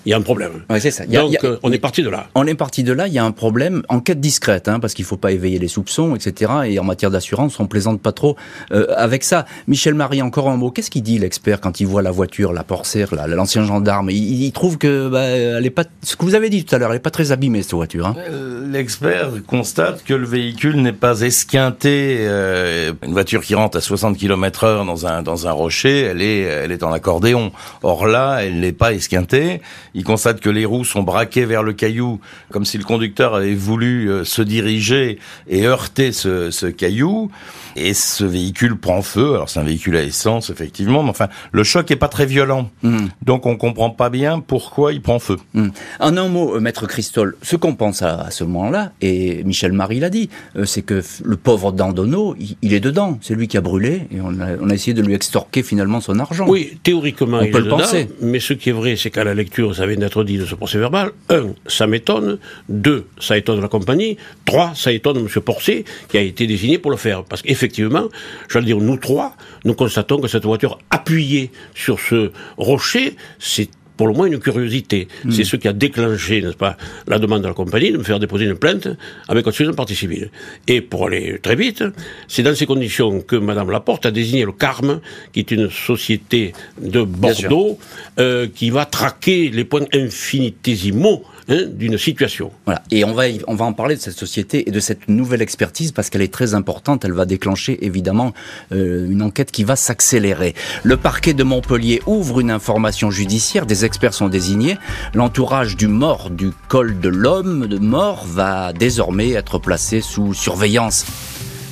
Il 0.07 0.11
y 0.11 0.13
a 0.13 0.17
un 0.17 0.23
problème. 0.23 0.63
c'est 0.79 0.91
ça. 0.91 1.07
Donc, 1.07 1.37
euh, 1.45 1.59
on 1.63 1.73
est 1.73 1.79
parti 1.79 2.03
de 2.03 2.09
là. 2.09 2.29
On 2.35 2.47
est 2.47 2.55
parti 2.55 2.85
de 2.85 2.93
là. 2.93 3.07
Il 3.07 3.13
y 3.13 3.19
a 3.19 3.25
un 3.25 3.33
problème. 3.33 3.83
Enquête 3.89 4.21
discrète, 4.21 4.69
hein, 4.69 4.81
parce 4.81 4.95
qu'il 4.95 5.05
ne 5.05 5.09
faut 5.09 5.17
pas 5.17 5.33
éveiller 5.33 5.59
les 5.59 5.69
soupçons, 5.69 6.15
etc. 6.15 6.53
Et 6.67 6.79
en 6.79 6.85
matière 6.85 7.11
d'assurance, 7.11 7.59
on 7.61 7.67
plaisante 7.67 8.01
pas 8.01 8.13
trop 8.13 8.37
euh, 8.73 8.87
avec 8.97 9.25
ça. 9.25 9.47
Michel 9.67 9.95
Marie, 9.95 10.23
encore 10.23 10.49
un 10.49 10.57
mot. 10.57 10.71
Qu'est-ce 10.71 10.91
qu'il 10.91 11.03
dit 11.03 11.19
l'expert 11.19 11.61
quand 11.61 11.81
il 11.81 11.87
voit 11.87 12.03
la 12.03 12.11
voiture, 12.11 12.53
la 12.53 12.65
Porcère, 12.65 13.15
l'ancien 13.27 13.65
gendarme? 13.65 14.11
Il, 14.11 14.51
trouve 14.53 14.79
que 14.79 15.09
bah, 15.09 15.23
elle 15.23 15.67
est 15.67 15.71
pas. 15.71 15.85
Ce 16.03 16.17
que 16.17 16.25
vous 16.25 16.35
avez 16.35 16.51
dit 16.51 16.65
tout 16.65 16.75
à 16.75 16.79
l'heure, 16.79 16.91
elle 16.91 16.97
est 16.97 17.01
pas 17.01 17.11
très 17.11 17.33
abîmée 17.33 17.63
cette 17.63 17.75
voiture. 17.75 18.07
Hein. 18.07 18.15
Euh, 18.19 18.67
l'expert 18.71 19.31
constate 19.47 20.05
que 20.05 20.15
le 20.15 20.27
véhicule 20.27 20.77
n'est 20.77 20.93
pas 20.93 21.21
esquinté. 21.21 22.27
une 22.27 23.13
voiture 23.13 23.43
qui 23.43 23.55
rentre 23.55 23.77
à 23.77 23.81
60 23.81 24.17
km/h 24.17 24.87
dans 24.87 25.07
un 25.07 25.23
dans 25.23 25.47
un 25.47 25.53
rocher, 25.53 26.01
elle 26.03 26.23
est 26.23 26.60
elle 26.63 26.73
est 26.73 26.83
en 26.83 26.93
accordéon. 26.93 27.53
Or 27.83 28.07
là, 28.07 28.39
elle 28.43 28.61
n'est 28.61 28.73
pas 28.73 28.93
esquintée. 28.93 29.61
Il 29.95 30.05
constate 30.05 30.41
que 30.41 30.51
les 30.51 30.65
roues 30.65 30.85
sont 30.85 31.03
braquées 31.03 31.45
vers 31.45 31.63
le 31.63 31.73
caillou, 31.73 32.21
comme 32.51 32.65
si 32.65 32.79
le 32.79 32.85
conducteur 32.85 33.35
avait 33.35 33.55
voulu 33.55 34.11
euh, 34.11 34.25
se 34.25 34.43
diriger 34.43 35.19
et 35.49 35.67
heurter 35.67 36.13
ce, 36.13 36.51
ce 36.51 36.67
caillou. 36.67 37.31
Et 37.77 37.95
ce 37.95 38.25
véhicule 38.25 38.77
prend 38.77 39.03
feu. 39.03 39.35
Alors 39.35 39.49
c'est 39.49 39.61
un 39.61 39.65
véhicule 39.65 39.97
à 39.97 40.03
essence, 40.03 40.51
effectivement, 40.51 41.03
mais 41.03 41.11
enfin, 41.11 41.29
le 41.53 41.65
choc 41.65 41.91
est 41.91 41.97
pas 41.97 42.09
très 42.09 42.27
violent. 42.27 42.71
Hmm. 42.83 43.07
Donc 43.23 43.47
on 43.47 43.57
comprend 43.57 43.91
pas 43.91 44.11
bien 44.11 44.41
pourquoi 44.41 44.93
il 44.93 45.01
prend 45.01 45.19
feu. 45.19 45.37
Hmm. 45.55 45.69
En 45.99 46.17
un 46.17 46.29
mot, 46.29 46.57
euh, 46.57 46.61
maître 46.61 46.87
Christol, 46.87 47.37
ce 47.43 47.57
qu'on 47.57 47.75
pense 47.75 48.03
à, 48.03 48.31
ce 48.31 48.45
moment-là, 48.45 48.93
et 49.01 49.43
Michel 49.45 49.73
Marie 49.73 50.01
l'a 50.01 50.11
dit, 50.11 50.29
euh, 50.57 50.65
c'est 50.65 50.83
que 50.83 51.03
le 51.25 51.37
pauvre 51.37 51.73
Dandono, 51.73 52.37
il, 52.63 52.75
est 52.75 52.81
dedans. 52.81 53.19
C'est 53.23 53.35
lui 53.35 53.49
qui 53.49 53.57
a 53.57 53.61
brûlé 53.61 54.03
et 54.11 54.21
on 54.21 54.41
a, 54.41 54.57
on 54.61 54.71
a, 54.71 54.75
essayé 54.75 54.95
de 54.95 55.03
lui 55.03 55.15
extorquer 55.15 55.63
finalement 55.63 56.01
son 56.01 56.19
argent. 56.19 56.47
Oui, 56.49 56.79
théoriquement, 56.83 57.41
il 57.41 57.51
peut 57.51 57.59
est 57.59 57.61
le 57.61 57.67
dedans, 57.67 57.79
penser. 57.79 58.09
Mais 58.21 58.41
ce 58.41 58.53
qui 58.53 58.71
est 58.71 58.73
vrai, 58.73 58.97
c'est 58.97 59.11
qu'à 59.11 59.25
la 59.25 59.35
lecture, 59.35 59.75
ça 59.75 59.87
vient 59.87 59.97
d'être 59.97 60.25
dit 60.25 60.39
de 60.39 60.47
ce 60.47 60.55
procès 60.55 60.79
verbal. 60.79 61.11
Un, 61.29 61.49
ça 61.67 61.87
m'étonne. 61.87 62.39
Deux, 62.69 63.07
ça 63.19 63.37
étonne 63.37 63.61
la 63.61 63.69
compagnie. 63.69 64.17
Trois, 64.45 64.73
ça 64.75 64.93
étonne 64.93 65.19
M. 65.19 65.29
Porcé, 65.43 65.85
qui 66.09 66.19
a 66.19 66.21
été 66.21 66.47
désigné 66.47 66.79
pour 66.79 66.91
le 66.91 66.97
faire. 66.97 67.25
Parce 67.25 67.43
qu'effectivement, 67.43 67.60
je 67.69 68.59
veux 68.59 68.65
dire, 68.65 68.79
nous 68.79 68.97
trois, 68.97 69.37
nous 69.65 69.75
constatons 69.75 70.21
que 70.21 70.29
cette 70.29 70.45
voiture 70.45 70.79
appuyée 70.91 71.51
sur 71.75 72.01
ce 72.01 72.31
rocher, 72.57 73.17
c'est 73.39 73.69
pour 74.01 74.09
le 74.09 74.15
moins 74.15 74.29
une 74.29 74.39
curiosité. 74.39 75.09
Hmm. 75.25 75.31
C'est 75.31 75.45
ce 75.45 75.57
qui 75.57 75.69
a 75.69 75.75
déclenché, 75.75 76.41
n'est-ce 76.41 76.57
pas, 76.57 76.79
la 77.07 77.19
demande 77.19 77.43
de 77.43 77.49
la 77.49 77.53
compagnie 77.53 77.93
de 77.93 77.99
me 77.99 78.03
faire 78.03 78.19
déposer 78.19 78.47
une 78.47 78.55
plainte 78.55 78.89
avec 79.29 79.47
une 79.61 79.75
partie 79.75 79.95
civile. 79.95 80.31
Et 80.67 80.81
pour 80.81 81.09
aller 81.09 81.39
très 81.43 81.55
vite, 81.55 81.85
c'est 82.27 82.43
dans 82.43 82.55
ces 82.55 82.65
conditions 82.65 83.21
que 83.21 83.37
Madame 83.37 83.71
Laporte 83.71 84.07
a 84.07 84.11
désigné 84.11 84.47
le 84.47 84.53
Carme, 84.53 85.03
qui 85.35 85.41
est 85.41 85.51
une 85.51 85.69
société 85.69 86.55
de 86.81 87.03
Bordeaux, 87.03 87.79
euh, 88.19 88.47
qui 88.47 88.71
va 88.71 88.87
traquer 88.87 89.51
les 89.51 89.65
points 89.65 89.85
infinitésimaux 89.93 91.23
Hein, 91.51 91.65
d'une 91.69 91.99
situation. 91.99 92.53
Voilà. 92.65 92.81
Et 92.93 93.05
on 93.05 93.13
va, 93.13 93.25
on 93.49 93.57
va 93.57 93.65
en 93.65 93.73
parler 93.73 93.97
de 93.97 94.01
cette 94.01 94.17
société 94.17 94.69
et 94.69 94.71
de 94.71 94.79
cette 94.79 95.09
nouvelle 95.09 95.43
expertise 95.43 95.91
parce 95.91 96.09
qu'elle 96.09 96.23
est 96.23 96.33
très 96.33 96.55
importante. 96.55 97.05
Elle 97.05 97.13
va 97.13 97.25
déclencher 97.25 97.85
évidemment 97.85 98.33
euh, 98.71 99.11
une 99.11 99.21
enquête 99.21 99.51
qui 99.51 99.65
va 99.65 99.75
s'accélérer. 99.75 100.55
Le 100.85 100.97
parquet 100.97 101.35
de 101.35 101.43
Montpellier 101.43 102.03
ouvre 102.07 102.39
une 102.39 102.53
information 102.53 103.11
judiciaire. 103.11 103.67
Des 103.67 103.85
experts 103.85 104.15
sont 104.15 104.29
désignés. 104.29 104.79
L'entourage 105.13 105.77
du 105.77 105.89
mort 105.89 106.31
du 106.31 106.51
col 106.69 107.01
de 107.01 107.09
l'homme 107.09 107.67
de 107.67 107.79
mort 107.79 108.25
va 108.27 108.73
désormais 108.73 109.31
être 109.31 109.59
placé 109.59 110.01
sous 110.01 110.35
surveillance. 110.35 111.05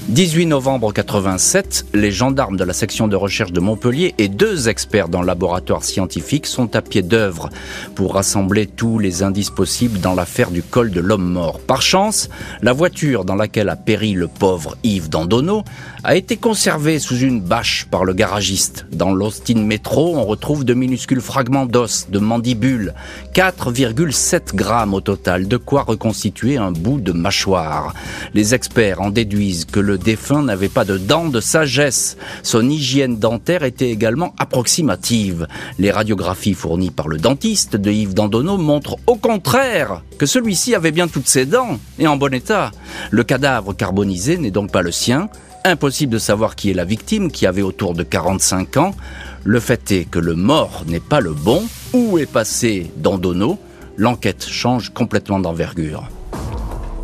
18 0.09 0.47
novembre 0.47 0.91
87, 0.95 1.89
les 1.93 2.11
gendarmes 2.11 2.57
de 2.57 2.65
la 2.65 2.73
section 2.73 3.09
de 3.09 3.17
recherche 3.17 3.53
de 3.53 3.61
Montpellier 3.61 4.15
et 4.17 4.29
deux 4.29 4.71
experts 4.71 5.11
dans 5.11 5.21
le 5.21 5.27
laboratoire 5.27 5.85
scientifique 5.85 6.47
sont 6.47 6.75
à 6.75 6.81
pied 6.81 7.03
d'œuvre 7.03 7.51
pour 7.95 8.15
rassembler 8.15 8.67
tous 8.67 8.99
les 8.99 9.23
indices 9.23 9.51
possibles 9.51 10.01
dans 10.01 10.15
l'affaire 10.15 10.51
du 10.51 10.63
col 10.63 10.93
de 10.93 11.01
l'homme 11.03 11.31
mort. 11.31 11.61
Par 11.61 11.83
chance, 11.83 12.31
la 12.63 12.73
voiture 12.73 13.27
dans 13.27 13.35
laquelle 13.35 13.69
a 13.69 13.77
péri 13.77 14.15
le 14.15 14.29
pauvre 14.29 14.79
Yves 14.83 15.11
Dandonneau 15.11 15.63
a 16.05 16.17
été 16.17 16.39
conservée 16.39 17.01
sous 17.01 17.19
une 17.19 17.43
bâche 17.43 17.87
par 17.91 18.07
le 18.07 18.15
garagiste. 18.15 18.87
Dans 18.91 19.13
l'Austin 19.13 19.61
Métro, 19.61 20.17
on 20.17 20.25
retrouve 20.25 20.65
de 20.65 20.73
minuscules 20.73 21.21
fragments 21.21 21.67
d'os, 21.67 22.09
de 22.09 22.19
mandibules, 22.19 22.95
4,7 23.35 24.55
grammes 24.55 24.95
au 24.95 25.03
total, 25.03 25.49
de 25.49 25.59
quoi 25.59 25.83
reconstituer 25.83 26.57
un 26.57 26.73
bout 26.73 26.99
de 26.99 27.13
mâchoire. 27.13 27.93
Les 28.33 28.55
experts 28.55 29.03
en 29.03 29.11
déduisent 29.11 29.67
que 29.67 29.81
le 29.81 29.98
défunt 29.99 30.43
n'avait 30.43 30.69
pas 30.69 30.85
de 30.85 30.97
dents 30.97 31.29
de 31.29 31.41
sagesse. 31.41 32.17
Son 32.43 32.69
hygiène 32.69 33.19
dentaire 33.19 33.65
était 33.65 33.91
également 33.91 34.35
approximative. 34.39 35.47
Les 35.79 35.91
radiographies 35.91 36.55
fournies 36.55 36.91
par 36.91 37.09
le 37.09 37.19
dentiste 37.19 37.77
de 37.77 37.91
Yves 37.91 38.15
Dandonneau 38.15 38.57
montrent 38.57 38.97
au 39.07 39.17
contraire 39.17 40.03
que 40.19 40.27
celui-ci 40.27 40.75
avait 40.75 40.91
bien 40.91 41.09
toutes 41.09 41.29
ses 41.29 41.47
dents 41.47 41.79
et 41.99 42.07
en 42.07 42.17
bon 42.17 42.33
état. 42.33 42.71
Le 43.11 43.25
cadavre 43.25 43.75
carbonisé 43.75 44.39
n'est 44.39 44.51
donc 44.51 44.73
pas 44.73 44.83
le 44.83 44.93
sien. 44.93 45.29
Impossible 45.65 46.13
de 46.13 46.19
savoir 46.19 46.57
qui 46.57 46.71
est 46.71 46.75
la 46.75 46.85
victime, 46.85 47.31
qui 47.31 47.47
avait 47.47 47.63
autour 47.63 47.95
de 47.95 48.03
45 48.03 48.77
ans. 48.77 48.95
Le 49.45 49.61
fait 49.61 49.93
est 49.93 50.05
que 50.05 50.19
le 50.19 50.35
mort 50.35 50.85
n'est 50.87 51.01
pas 51.01 51.21
le 51.21 51.33
bon. 51.33 51.63
Où 51.93 52.19
est 52.19 52.31
passé 52.31 52.91
Dandonneau? 52.97 53.59
L'enquête 53.97 54.47
change 54.49 54.91
complètement 54.91 55.41
d'envergure. 55.41 56.09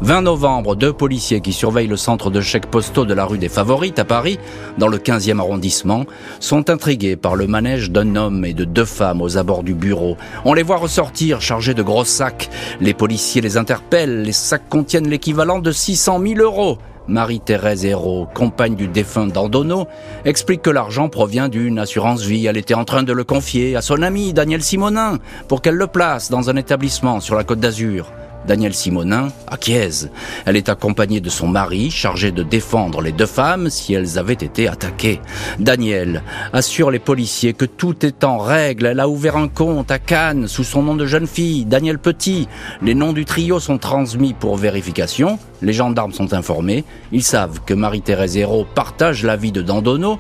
20 0.01 0.23
novembre, 0.23 0.75
deux 0.75 0.93
policiers 0.93 1.41
qui 1.41 1.53
surveillent 1.53 1.87
le 1.87 1.97
centre 1.97 2.31
de 2.31 2.41
chèques 2.41 2.67
postaux 2.67 3.05
de 3.05 3.15
la 3.15 3.25
rue 3.25 3.39
des 3.39 3.49
Favorites 3.49 3.99
à 3.99 4.05
Paris, 4.05 4.39
dans 4.77 4.89
le 4.89 4.99
15e 4.99 5.39
arrondissement, 5.39 6.05
sont 6.41 6.69
intrigués 6.69 7.17
par 7.17 7.37
le 7.37 7.47
manège 7.47 7.91
d'un 7.91 8.17
homme 8.17 8.45
et 8.45 8.55
de 8.55 8.65
deux 8.65 8.85
femmes 8.85 9.23
aux 9.23 9.39
abords 9.39 9.63
du 9.63 9.75
bureau. 9.75 10.17
On 10.45 10.53
les 10.53 10.63
voit 10.63 10.77
ressortir 10.77 11.41
chargés 11.41 11.75
de 11.75 11.83
gros 11.83 12.05
sacs. 12.05 12.51
Les 12.81 12.93
policiers 12.93 13.41
les 13.41 13.57
interpellent. 13.57 14.23
Les 14.23 14.33
sacs 14.33 14.69
contiennent 14.69 15.09
l'équivalent 15.09 15.61
de 15.61 15.71
600 15.71 16.21
000 16.21 16.41
euros. 16.41 16.79
Marie-Thérèse 17.07 17.85
Hérault, 17.85 18.27
compagne 18.35 18.75
du 18.75 18.89
défunt 18.89 19.27
Dandonneau, 19.27 19.87
explique 20.25 20.63
que 20.63 20.71
l'argent 20.71 21.09
provient 21.09 21.49
d'une 21.49 21.79
assurance 21.79 22.23
vie. 22.23 22.47
Elle 22.47 22.57
était 22.57 22.75
en 22.75 22.85
train 22.85 23.03
de 23.03 23.13
le 23.13 23.25
confier 23.25 23.77
à 23.77 23.83
son 23.83 24.03
ami 24.03 24.33
Daniel 24.33 24.63
Simonin 24.63 25.19
pour 25.47 25.63
qu'elle 25.63 25.77
le 25.77 25.87
place 25.87 26.31
dans 26.31 26.51
un 26.51 26.57
établissement 26.57 27.21
sur 27.21 27.37
la 27.37 27.45
côte 27.45 27.61
d'Azur. 27.61 28.11
Daniel 28.47 28.75
Simonin, 28.75 29.29
acquiesce. 29.47 30.09
Elle 30.47 30.57
est 30.57 30.69
accompagnée 30.69 31.21
de 31.21 31.31
son 31.31 31.47
mari, 31.47 31.91
chargé 31.91 32.31
de 32.31 32.43
défendre 32.43 33.01
les 33.01 33.13
deux 33.13 33.27
femmes 33.27 33.71
si 33.71 33.95
elles 33.95 34.19
avaient 34.19 34.35
été 34.35 34.69
attaquées. 34.69 35.21
Daniel 35.59 36.23
assure 36.53 36.91
les 36.91 36.99
policiers 36.99 37.55
que 37.55 37.65
tout 37.65 38.05
est 38.05 38.25
en 38.25 38.39
règle. 38.39 38.87
Elle 38.87 39.01
a 39.01 39.09
ouvert 39.09 39.37
un 39.37 39.49
compte 39.49 39.91
à 39.91 39.99
Cannes 39.99 40.47
sous 40.47 40.65
son 40.65 40.83
nom 40.83 40.95
de 40.95 41.07
jeune 41.07 41.27
fille, 41.27 41.65
Daniel 41.65 41.99
Petit. 41.99 42.49
Les 42.83 42.95
noms 42.95 43.13
du 43.13 43.25
trio 43.25 43.61
sont 43.61 43.79
transmis 43.79 44.35
pour 44.35 44.57
vérification. 44.57 45.39
Les 45.63 45.73
gendarmes 45.73 46.13
sont 46.13 46.35
informés. 46.35 46.85
Ils 47.13 47.23
savent 47.23 47.61
que 47.65 47.75
Marie-Thérèse 47.75 48.37
Hérault 48.37 48.67
partage 48.75 49.25
la 49.25 49.37
vie 49.37 49.53
de 49.53 49.63
Dandonneau. 49.63 50.19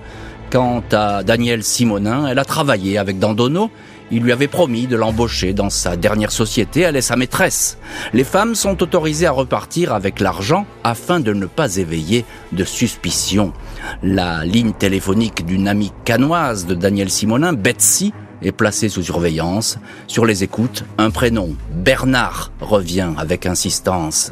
Quant 0.50 0.84
à 0.92 1.24
Daniel 1.24 1.64
Simonin, 1.64 2.28
elle 2.28 2.38
a 2.38 2.44
travaillé 2.44 2.96
avec 2.96 3.18
Dandonneau 3.18 3.70
il 4.14 4.22
lui 4.22 4.30
avait 4.30 4.46
promis 4.46 4.86
de 4.86 4.94
l'embaucher 4.94 5.54
dans 5.54 5.70
sa 5.70 5.96
dernière 5.96 6.30
société, 6.30 6.82
elle 6.82 6.94
est 6.94 7.00
sa 7.00 7.16
maîtresse. 7.16 7.78
Les 8.12 8.22
femmes 8.22 8.54
sont 8.54 8.80
autorisées 8.80 9.26
à 9.26 9.32
repartir 9.32 9.92
avec 9.92 10.20
l'argent 10.20 10.66
afin 10.84 11.18
de 11.18 11.32
ne 11.32 11.46
pas 11.46 11.78
éveiller 11.78 12.24
de 12.52 12.62
suspicion. 12.62 13.52
La 14.04 14.44
ligne 14.44 14.72
téléphonique 14.72 15.44
d'une 15.44 15.66
amie 15.66 15.92
canoise 16.04 16.64
de 16.64 16.76
Daniel 16.76 17.10
Simonin, 17.10 17.54
Betsy, 17.54 18.12
est 18.40 18.52
placée 18.52 18.88
sous 18.88 19.02
surveillance. 19.02 19.78
Sur 20.06 20.26
les 20.26 20.44
écoutes, 20.44 20.84
un 20.96 21.10
prénom, 21.10 21.56
Bernard, 21.72 22.52
revient 22.60 23.10
avec 23.18 23.46
insistance. 23.46 24.30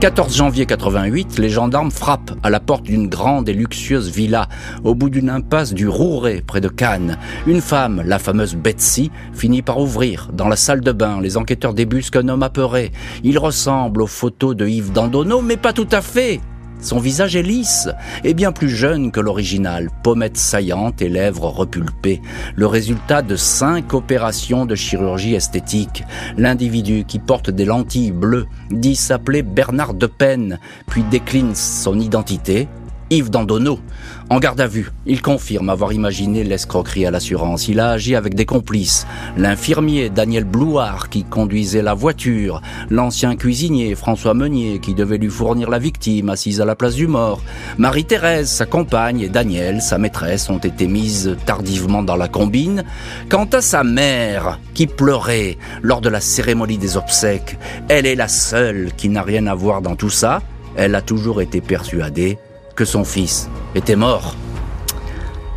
14 0.00 0.34
janvier 0.34 0.64
88, 0.64 1.38
les 1.38 1.50
gendarmes 1.50 1.90
frappent 1.90 2.32
à 2.42 2.48
la 2.48 2.58
porte 2.58 2.84
d'une 2.84 3.06
grande 3.06 3.50
et 3.50 3.52
luxueuse 3.52 4.08
villa 4.08 4.48
au 4.82 4.94
bout 4.94 5.10
d'une 5.10 5.28
impasse 5.28 5.74
du 5.74 5.88
Rouret 5.88 6.42
près 6.46 6.62
de 6.62 6.68
Cannes. 6.68 7.18
Une 7.46 7.60
femme, 7.60 8.02
la 8.06 8.18
fameuse 8.18 8.54
Betsy, 8.54 9.10
finit 9.34 9.60
par 9.60 9.78
ouvrir. 9.78 10.30
Dans 10.32 10.48
la 10.48 10.56
salle 10.56 10.80
de 10.80 10.92
bain, 10.92 11.20
les 11.20 11.36
enquêteurs 11.36 11.74
débusquent 11.74 12.16
un 12.16 12.28
homme 12.28 12.42
apeuré. 12.42 12.92
Il 13.24 13.38
ressemble 13.38 14.00
aux 14.00 14.06
photos 14.06 14.56
de 14.56 14.66
Yves 14.66 14.90
Dandonneau, 14.90 15.42
mais 15.42 15.58
pas 15.58 15.74
tout 15.74 15.88
à 15.92 16.00
fait. 16.00 16.40
Son 16.82 16.98
visage 16.98 17.36
est 17.36 17.42
lisse 17.42 17.88
et 18.24 18.34
bien 18.34 18.52
plus 18.52 18.70
jeune 18.70 19.12
que 19.12 19.20
l'original, 19.20 19.90
pommettes 20.02 20.36
saillantes 20.36 21.02
et 21.02 21.08
lèvres 21.08 21.48
repulpées, 21.48 22.22
le 22.56 22.66
résultat 22.66 23.22
de 23.22 23.36
cinq 23.36 23.92
opérations 23.92 24.64
de 24.64 24.74
chirurgie 24.74 25.34
esthétique. 25.34 26.04
L'individu 26.36 27.04
qui 27.06 27.18
porte 27.18 27.50
des 27.50 27.64
lentilles 27.64 28.12
bleues 28.12 28.46
dit 28.70 28.96
s'appeler 28.96 29.42
Bernard 29.42 29.94
de 29.94 30.06
Pen, 30.06 30.58
puis 30.86 31.02
décline 31.02 31.54
son 31.54 31.98
identité. 32.00 32.68
Yves 33.10 33.30
Dandonneau. 33.30 33.80
En 34.28 34.38
garde 34.38 34.60
à 34.60 34.68
vue, 34.68 34.92
il 35.04 35.20
confirme 35.20 35.68
avoir 35.68 35.92
imaginé 35.92 36.44
l'escroquerie 36.44 37.06
à 37.06 37.10
l'assurance. 37.10 37.66
Il 37.66 37.80
a 37.80 37.90
agi 37.90 38.14
avec 38.14 38.36
des 38.36 38.46
complices. 38.46 39.04
L'infirmier 39.36 40.10
Daniel 40.10 40.44
Blouard 40.44 41.08
qui 41.08 41.24
conduisait 41.24 41.82
la 41.82 41.94
voiture, 41.94 42.62
l'ancien 42.88 43.34
cuisinier 43.34 43.96
François 43.96 44.34
Meunier 44.34 44.78
qui 44.78 44.94
devait 44.94 45.18
lui 45.18 45.28
fournir 45.28 45.68
la 45.68 45.80
victime 45.80 46.30
assise 46.30 46.60
à 46.60 46.64
la 46.64 46.76
place 46.76 46.94
du 46.94 47.08
mort, 47.08 47.42
Marie-Thérèse, 47.78 48.48
sa 48.48 48.66
compagne, 48.66 49.20
et 49.20 49.28
Daniel, 49.28 49.82
sa 49.82 49.98
maîtresse, 49.98 50.48
ont 50.48 50.58
été 50.58 50.86
mises 50.86 51.36
tardivement 51.46 52.04
dans 52.04 52.16
la 52.16 52.28
combine. 52.28 52.84
Quant 53.28 53.48
à 53.52 53.60
sa 53.60 53.82
mère, 53.82 54.60
qui 54.74 54.86
pleurait 54.86 55.58
lors 55.82 56.00
de 56.00 56.08
la 56.08 56.20
cérémonie 56.20 56.78
des 56.78 56.96
obsèques, 56.96 57.58
elle 57.88 58.06
est 58.06 58.14
la 58.14 58.28
seule 58.28 58.92
qui 58.96 59.08
n'a 59.08 59.22
rien 59.22 59.48
à 59.48 59.54
voir 59.54 59.82
dans 59.82 59.96
tout 59.96 60.10
ça. 60.10 60.42
Elle 60.76 60.94
a 60.94 61.02
toujours 61.02 61.40
été 61.40 61.60
persuadée 61.60 62.38
que 62.74 62.84
son 62.84 63.04
fils 63.04 63.48
était 63.74 63.96
mort. 63.96 64.34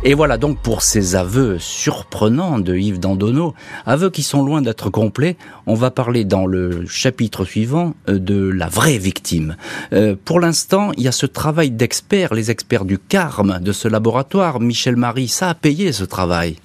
Et 0.06 0.12
voilà 0.12 0.36
donc 0.36 0.58
pour 0.58 0.82
ces 0.82 1.16
aveux 1.16 1.58
surprenants 1.58 2.58
de 2.58 2.76
Yves 2.76 3.00
Dandonneau, 3.00 3.54
aveux 3.86 4.10
qui 4.10 4.22
sont 4.22 4.44
loin 4.44 4.60
d'être 4.60 4.90
complets, 4.90 5.38
on 5.66 5.72
va 5.72 5.90
parler 5.90 6.24
dans 6.26 6.44
le 6.44 6.84
chapitre 6.86 7.46
suivant 7.46 7.94
euh, 8.10 8.18
de 8.18 8.50
la 8.50 8.68
vraie 8.68 8.98
victime. 8.98 9.56
Euh, 9.94 10.14
pour 10.22 10.40
l'instant, 10.40 10.92
il 10.98 11.04
y 11.04 11.08
a 11.08 11.12
ce 11.12 11.24
travail 11.24 11.70
d'experts, 11.70 12.34
les 12.34 12.50
experts 12.50 12.84
du 12.84 12.98
CARM, 12.98 13.60
de 13.62 13.72
ce 13.72 13.88
laboratoire. 13.88 14.60
Michel 14.60 14.96
Marie, 14.96 15.28
ça 15.28 15.48
a 15.48 15.54
payé 15.54 15.90
ce 15.90 16.04
travail. 16.04 16.56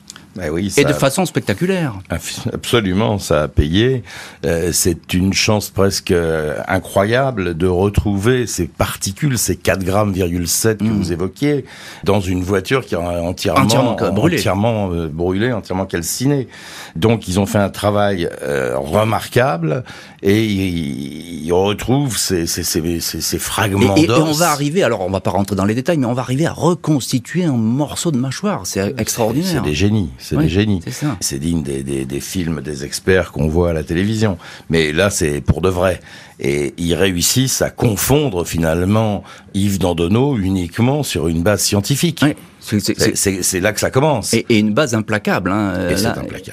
Oui, 0.51 0.73
et 0.77 0.83
de 0.83 0.93
façon 0.93 1.25
spectaculaire. 1.25 1.93
Absolument, 2.09 3.19
ça 3.19 3.43
a 3.43 3.47
payé. 3.47 4.03
Euh, 4.45 4.71
c'est 4.71 5.13
une 5.13 5.33
chance 5.33 5.69
presque 5.69 6.11
euh, 6.11 6.59
incroyable 6.67 7.57
de 7.57 7.67
retrouver 7.67 8.47
ces 8.47 8.67
particules, 8.67 9.37
ces 9.37 9.55
4 9.55 9.83
grammes, 9.83 10.13
que 10.13 10.83
mm. 10.83 10.89
vous 10.89 11.11
évoquiez, 11.11 11.65
dans 12.03 12.21
une 12.21 12.43
voiture 12.43 12.85
qui 12.85 12.95
est 12.95 12.97
entièrement, 12.97 13.61
entièrement 13.61 13.95
brûlée, 14.11 14.37
entièrement, 14.37 14.91
euh, 14.91 15.07
brûlée, 15.07 15.51
entièrement 15.51 15.85
calcinée. 15.85 16.47
Donc 16.95 17.27
ils 17.27 17.39
ont 17.39 17.45
fait 17.45 17.57
un 17.59 17.69
travail 17.69 18.29
remarquable 18.75 19.83
et 20.21 20.45
ils, 20.45 21.51
retrouvent 21.53 22.17
ces, 22.17 22.45
ces, 22.45 22.63
ces, 22.63 22.99
ces 22.99 23.39
fragments 23.39 23.95
d'os. 23.95 24.03
Et, 24.03 24.21
on 24.21 24.31
va 24.31 24.51
arriver, 24.51 24.83
alors 24.83 25.01
on 25.01 25.09
va 25.09 25.19
pas 25.19 25.31
rentrer 25.31 25.55
dans 25.55 25.65
les 25.65 25.75
détails, 25.75 25.97
mais 25.97 26.05
on 26.05 26.13
va 26.13 26.21
arriver 26.21 26.45
à 26.45 26.53
reconstituer 26.53 27.43
un 27.43 27.53
morceau 27.53 28.11
de 28.11 28.17
mâchoire. 28.17 28.61
C'est 28.65 28.99
extraordinaire. 28.99 29.61
C'est 29.63 29.69
des 29.69 29.75
génies 29.75 30.09
c'est 30.29 30.37
des 30.37 30.49
génies. 30.49 30.81
C'est 31.21 31.39
digne 31.39 31.63
des, 31.63 31.81
des, 31.83 32.05
des, 32.05 32.19
films, 32.19 32.61
des 32.61 32.85
experts 32.85 33.31
qu'on 33.31 33.47
voit 33.47 33.71
à 33.71 33.73
la 33.73 33.83
télévision. 33.83 34.37
Mais 34.69 34.91
là, 34.91 35.09
c'est 35.09 35.41
pour 35.41 35.61
de 35.61 35.69
vrai. 35.69 35.99
Et 36.39 36.73
ils 36.77 36.95
réussissent 36.95 37.61
à 37.61 37.69
confondre 37.69 38.45
finalement 38.45 39.23
Yves 39.53 39.79
Dandonneau 39.79 40.37
uniquement 40.37 41.03
sur 41.03 41.27
une 41.27 41.43
base 41.43 41.61
scientifique. 41.61 42.23
C'est 42.61 43.59
là 43.59 43.73
que 43.73 43.79
ça 43.79 43.89
commence. 43.89 44.33
Et, 44.33 44.45
une 44.49 44.73
base 44.73 44.93
implacable. 44.93 45.51
Hein, 45.51 45.89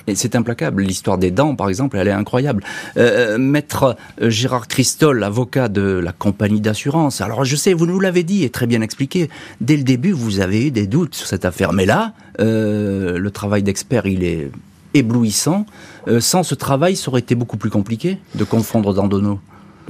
et 0.06 0.14
c'est 0.14 0.34
implacable. 0.34 0.82
L'histoire 0.82 1.18
des 1.18 1.30
dents, 1.30 1.54
par 1.54 1.68
exemple, 1.68 1.96
elle 1.98 2.08
est 2.08 2.12
incroyable. 2.12 2.64
Euh, 2.96 3.38
Maître 3.38 3.96
euh, 4.20 4.30
Gérard 4.30 4.68
Christol, 4.68 5.22
avocat 5.22 5.68
de 5.68 5.82
la 5.82 6.12
compagnie 6.12 6.60
d'assurance. 6.60 7.20
Alors 7.20 7.44
je 7.44 7.56
sais, 7.56 7.72
vous 7.72 7.86
nous 7.86 8.00
l'avez 8.00 8.22
dit 8.22 8.44
et 8.44 8.50
très 8.50 8.66
bien 8.66 8.82
expliqué. 8.82 9.28
Dès 9.60 9.76
le 9.76 9.84
début, 9.84 10.12
vous 10.12 10.40
avez 10.40 10.66
eu 10.66 10.70
des 10.70 10.86
doutes 10.86 11.14
sur 11.14 11.26
cette 11.26 11.44
affaire. 11.44 11.72
Mais 11.72 11.86
là, 11.86 12.12
euh, 12.40 13.18
le 13.18 13.30
travail 13.30 13.62
d'expert, 13.62 14.06
il 14.06 14.24
est 14.24 14.50
éblouissant. 14.94 15.66
Euh, 16.08 16.20
sans 16.20 16.42
ce 16.42 16.54
travail, 16.54 16.96
ça 16.96 17.08
aurait 17.08 17.20
été 17.20 17.34
beaucoup 17.34 17.56
plus 17.56 17.70
compliqué 17.70 18.18
de 18.34 18.44
confondre 18.44 18.94
Dandonneau. 18.94 19.40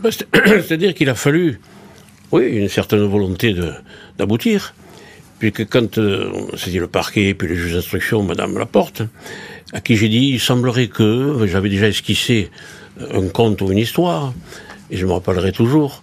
Bah, 0.03 0.11
c'est-à-dire 0.35 0.95
qu'il 0.95 1.09
a 1.09 1.15
fallu, 1.15 1.61
oui, 2.33 2.45
une 2.47 2.69
certaine 2.69 3.05
volonté 3.05 3.55
d'aboutir 4.19 4.75
puisque 5.39 5.69
quand 5.69 5.99
euh, 5.99 6.31
c'était 6.57 6.79
le 6.79 6.87
parquet, 6.87 7.35
puis 7.35 7.49
le 7.49 7.55
juge 7.55 7.75
d'instruction, 7.75 8.23
Madame 8.23 8.59
Laporte, 8.59 9.03
à 9.73 9.81
qui 9.81 9.97
j'ai 9.97 10.09
dit, 10.09 10.31
il 10.33 10.41
semblerait 10.41 10.89
que, 10.89 11.47
j'avais 11.47 11.69
déjà 11.69 11.89
esquissé 11.89 12.51
un 13.13 13.29
conte 13.29 13.61
ou 13.63 13.71
une 13.71 13.79
histoire, 13.79 14.33
et 14.91 14.97
je 14.97 15.05
me 15.07 15.13
rappellerai 15.13 15.53
toujours, 15.53 16.03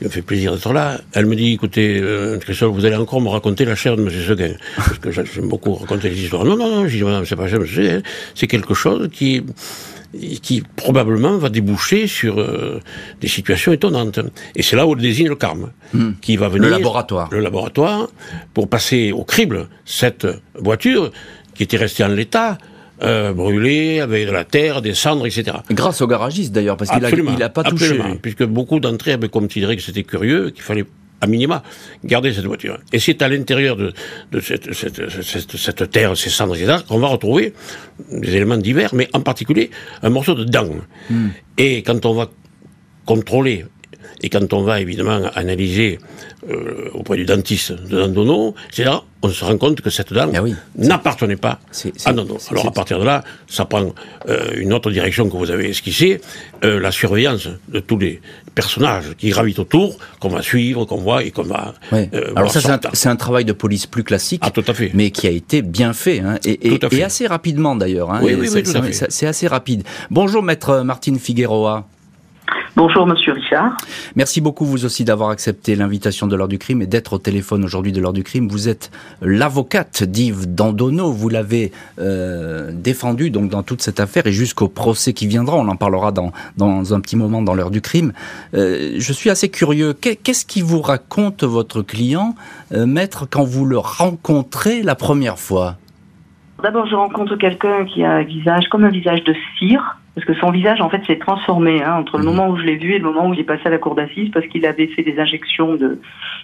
il 0.00 0.08
me 0.08 0.10
fait 0.10 0.22
plaisir 0.22 0.52
d'être 0.52 0.72
là. 0.72 1.00
Elle 1.12 1.26
me 1.26 1.36
dit, 1.36 1.52
écoutez, 1.52 2.00
euh, 2.00 2.38
Christophe, 2.38 2.74
vous 2.74 2.84
allez 2.84 2.96
encore 2.96 3.20
me 3.20 3.28
raconter 3.28 3.64
la 3.64 3.76
chair 3.76 3.96
de 3.96 4.02
M. 4.02 4.10
Seguin. 4.10 4.54
Parce 4.76 4.98
que 4.98 5.10
j'aime 5.12 5.48
beaucoup 5.48 5.74
raconter 5.74 6.10
les 6.10 6.20
histoires. 6.20 6.44
Non, 6.44 6.56
non, 6.56 6.68
non, 6.68 6.88
je 6.88 6.96
dis, 6.96 7.04
madame, 7.04 7.24
c'est 7.24 7.36
pas. 7.36 7.48
Seguin. 7.48 8.02
C'est 8.34 8.48
quelque 8.48 8.74
chose 8.74 9.08
qui, 9.12 9.44
qui 10.42 10.62
probablement 10.76 11.38
va 11.38 11.48
déboucher 11.48 12.06
sur 12.06 12.38
euh, 12.38 12.80
des 13.20 13.28
situations 13.28 13.72
étonnantes. 13.72 14.20
Et 14.54 14.62
c'est 14.62 14.76
là 14.76 14.86
où 14.86 14.92
on 14.92 14.96
désigne 14.96 15.28
le 15.28 15.36
karma, 15.36 15.68
hmm. 15.92 16.12
qui 16.20 16.36
va 16.36 16.48
venir... 16.48 16.68
Le 16.68 16.70
laboratoire. 16.70 17.28
Le 17.32 17.40
laboratoire, 17.40 18.08
pour 18.52 18.68
passer 18.68 19.12
au 19.12 19.24
crible 19.24 19.68
cette 19.84 20.26
voiture 20.54 21.10
qui 21.54 21.62
était 21.62 21.76
restée 21.76 22.04
en 22.04 22.08
l'état, 22.08 22.58
euh, 23.02 23.32
brûlée, 23.32 24.00
avec 24.00 24.26
de 24.26 24.32
la 24.32 24.44
terre, 24.44 24.80
des 24.80 24.94
cendres, 24.94 25.26
etc. 25.26 25.58
Grâce 25.70 26.00
au 26.00 26.06
garagiste 26.06 26.52
d'ailleurs, 26.52 26.76
parce 26.76 26.90
qu'il 26.90 27.04
a, 27.04 27.10
il 27.10 27.42
a 27.42 27.48
pas 27.48 27.64
touché. 27.64 27.98
puisque 28.22 28.44
beaucoup 28.44 28.80
d'entre 28.80 29.10
eux 29.10 29.14
avaient 29.14 29.28
considéré 29.28 29.76
que 29.76 29.82
c'était 29.82 30.04
curieux, 30.04 30.50
qu'il 30.50 30.62
fallait 30.62 30.84
à 31.20 31.26
minima, 31.26 31.62
garder 32.04 32.32
cette 32.32 32.44
voiture. 32.44 32.78
Et 32.92 32.98
c'est 32.98 33.22
à 33.22 33.28
l'intérieur 33.28 33.76
de, 33.76 33.92
cette, 34.40 34.72
cette, 34.72 35.90
terre, 35.90 36.16
ces 36.16 36.30
cendres, 36.30 36.54
etc., 36.56 36.78
qu'on 36.86 36.98
va 36.98 37.08
retrouver 37.08 37.54
des 38.10 38.36
éléments 38.36 38.56
divers, 38.56 38.94
mais 38.94 39.08
en 39.12 39.20
particulier 39.20 39.70
un 40.02 40.10
morceau 40.10 40.34
de 40.34 40.44
dent. 40.44 40.68
Hmm. 41.10 41.28
Et 41.56 41.82
quand 41.82 42.04
on 42.06 42.14
va 42.14 42.30
contrôler 43.06 43.64
et 44.24 44.30
quand 44.30 44.54
on 44.54 44.62
va 44.62 44.80
évidemment 44.80 45.20
analyser 45.34 45.98
euh, 46.48 46.88
auprès 46.94 47.18
du 47.18 47.26
dentiste 47.26 47.72
de 47.72 47.98
Dandono, 48.00 48.54
c'est 48.72 48.84
là 48.84 49.02
on 49.20 49.28
se 49.28 49.44
rend 49.44 49.56
compte 49.58 49.80
que 49.82 49.90
cette 49.90 50.12
dent 50.12 50.30
ah 50.34 50.40
n'appartenait 50.76 51.36
pas 51.36 51.58
à 52.06 52.12
Dandono. 52.14 52.38
Alors 52.50 52.68
à 52.68 52.70
partir 52.70 52.98
de 52.98 53.04
là, 53.04 53.22
ça 53.46 53.66
prend 53.66 53.92
euh, 54.28 54.50
une 54.56 54.72
autre 54.72 54.90
direction 54.90 55.28
que 55.28 55.36
vous 55.36 55.50
avez 55.50 55.68
esquissée, 55.68 56.22
euh, 56.64 56.80
la 56.80 56.90
surveillance 56.90 57.48
de 57.68 57.80
tous 57.80 57.98
les 57.98 58.22
personnages 58.54 59.14
qui 59.18 59.28
gravitent 59.28 59.58
autour, 59.58 59.98
qu'on 60.20 60.28
va 60.28 60.40
suivre, 60.40 60.86
qu'on 60.86 60.96
voit 60.96 61.22
et 61.22 61.30
qu'on 61.30 61.42
va. 61.42 61.74
Alors 62.34 62.50
ça, 62.50 62.60
c'est 62.94 63.08
un, 63.08 63.16
travail 63.16 63.44
de 63.44 63.52
police 63.52 63.86
plus 63.86 64.04
classique, 64.04 64.40
ah, 64.44 64.50
tout 64.50 64.64
à 64.66 64.72
fait. 64.72 64.90
mais 64.94 65.10
qui 65.10 65.26
a 65.26 65.30
été 65.30 65.60
bien 65.60 65.92
fait, 65.92 66.20
hein, 66.20 66.38
et, 66.46 66.74
et, 66.74 67.02
assez 67.02 67.26
rapidement 67.26 67.76
d'ailleurs. 67.76 68.10
Hein, 68.10 68.20
oui, 68.22 68.34
oui, 68.34 68.62
c'est 69.10 69.26
assez 69.26 69.46
rapide. 69.46 69.82
Bonjour, 70.10 70.42
maître 70.42 70.80
Martine 70.80 71.18
Figueroa. 71.18 71.86
Bonjour 72.76 73.06
Monsieur 73.06 73.32
Richard. 73.34 73.76
Merci 74.16 74.40
beaucoup 74.40 74.64
vous 74.64 74.84
aussi 74.84 75.04
d'avoir 75.04 75.30
accepté 75.30 75.76
l'invitation 75.76 76.26
de 76.26 76.34
l'heure 76.34 76.48
du 76.48 76.58
crime 76.58 76.82
et 76.82 76.88
d'être 76.88 77.12
au 77.12 77.18
téléphone 77.18 77.64
aujourd'hui 77.64 77.92
de 77.92 78.00
l'heure 78.00 78.12
du 78.12 78.24
crime. 78.24 78.48
Vous 78.48 78.68
êtes 78.68 78.90
l'avocate 79.22 80.02
d'Yves 80.02 80.52
Dandonneau. 80.52 81.12
Vous 81.12 81.28
l'avez 81.28 81.70
euh, 82.00 82.72
défendu 82.72 83.30
donc 83.30 83.48
dans 83.48 83.62
toute 83.62 83.80
cette 83.80 84.00
affaire 84.00 84.26
et 84.26 84.32
jusqu'au 84.32 84.66
procès 84.66 85.12
qui 85.12 85.28
viendra. 85.28 85.56
On 85.56 85.68
en 85.68 85.76
parlera 85.76 86.10
dans, 86.10 86.32
dans 86.56 86.94
un 86.94 87.00
petit 87.00 87.14
moment 87.14 87.42
dans 87.42 87.54
l'heure 87.54 87.70
du 87.70 87.80
crime. 87.80 88.12
Euh, 88.54 88.94
je 88.98 89.12
suis 89.12 89.30
assez 89.30 89.50
curieux. 89.50 89.92
Qu'est-ce 89.92 90.44
qui 90.44 90.60
vous 90.60 90.82
raconte 90.82 91.44
votre 91.44 91.80
client, 91.80 92.34
euh, 92.72 92.86
maître, 92.86 93.28
quand 93.30 93.44
vous 93.44 93.66
le 93.66 93.78
rencontrez 93.78 94.82
la 94.82 94.96
première 94.96 95.38
fois? 95.38 95.76
D'abord, 96.60 96.86
je 96.88 96.96
rencontre 96.96 97.36
quelqu'un 97.36 97.84
qui 97.84 98.02
a 98.02 98.14
un 98.14 98.22
visage 98.24 98.68
comme 98.68 98.82
un 98.82 98.90
visage 98.90 99.22
de 99.22 99.34
cire 99.60 99.98
parce 100.14 100.26
que 100.26 100.34
son 100.34 100.50
visage 100.50 100.80
en 100.80 100.88
fait 100.88 101.04
s'est 101.06 101.18
transformé 101.18 101.82
hein, 101.82 101.96
entre 101.96 102.18
le 102.18 102.24
mhm. 102.24 102.30
moment 102.30 102.48
où 102.48 102.56
je 102.56 102.62
l'ai 102.62 102.76
vu 102.76 102.94
et 102.94 102.98
le 102.98 103.04
moment 103.04 103.28
où 103.28 103.34
il 103.34 103.40
est 103.40 103.44
passé 103.44 103.62
à 103.66 103.70
la 103.70 103.78
cour 103.78 103.94
d'assises 103.94 104.30
parce 104.32 104.46
qu'il 104.46 104.64
avait 104.64 104.86
fait 104.86 105.02
des 105.02 105.18
injections 105.18 105.74
de, 105.74 106.00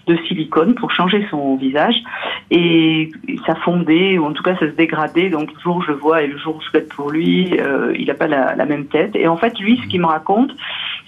de 0.07 0.17
silicone 0.27 0.75
pour 0.75 0.91
changer 0.91 1.27
son 1.31 1.57
visage. 1.57 1.95
Et 2.51 3.11
ça 3.47 3.55
fondait 3.55 4.19
ou 4.19 4.25
en 4.25 4.33
tout 4.33 4.43
cas 4.43 4.55
ça 4.55 4.67
se 4.67 4.75
dégradait. 4.75 5.31
Donc 5.31 5.53
le 5.55 5.61
jour 5.61 5.77
où 5.77 5.83
je 5.83 5.93
le 5.93 5.99
vois 5.99 6.23
et 6.23 6.27
le 6.27 6.37
jour 6.37 6.57
où 6.57 6.61
je 6.61 6.67
souhaite 6.67 6.89
pour 6.89 7.11
lui 7.11 7.59
euh, 7.59 7.95
il 7.97 8.07
n'a 8.07 8.15
pas 8.15 8.27
la, 8.27 8.57
la, 8.57 8.67
même 8.67 8.87
tête. 8.87 9.15
Et 9.15 9.29
en 9.29 9.37
fait 9.37 9.59
lui 9.61 9.79
ce 9.83 9.87
qu'il 9.87 10.01
me 10.01 10.07
raconte 10.07 10.51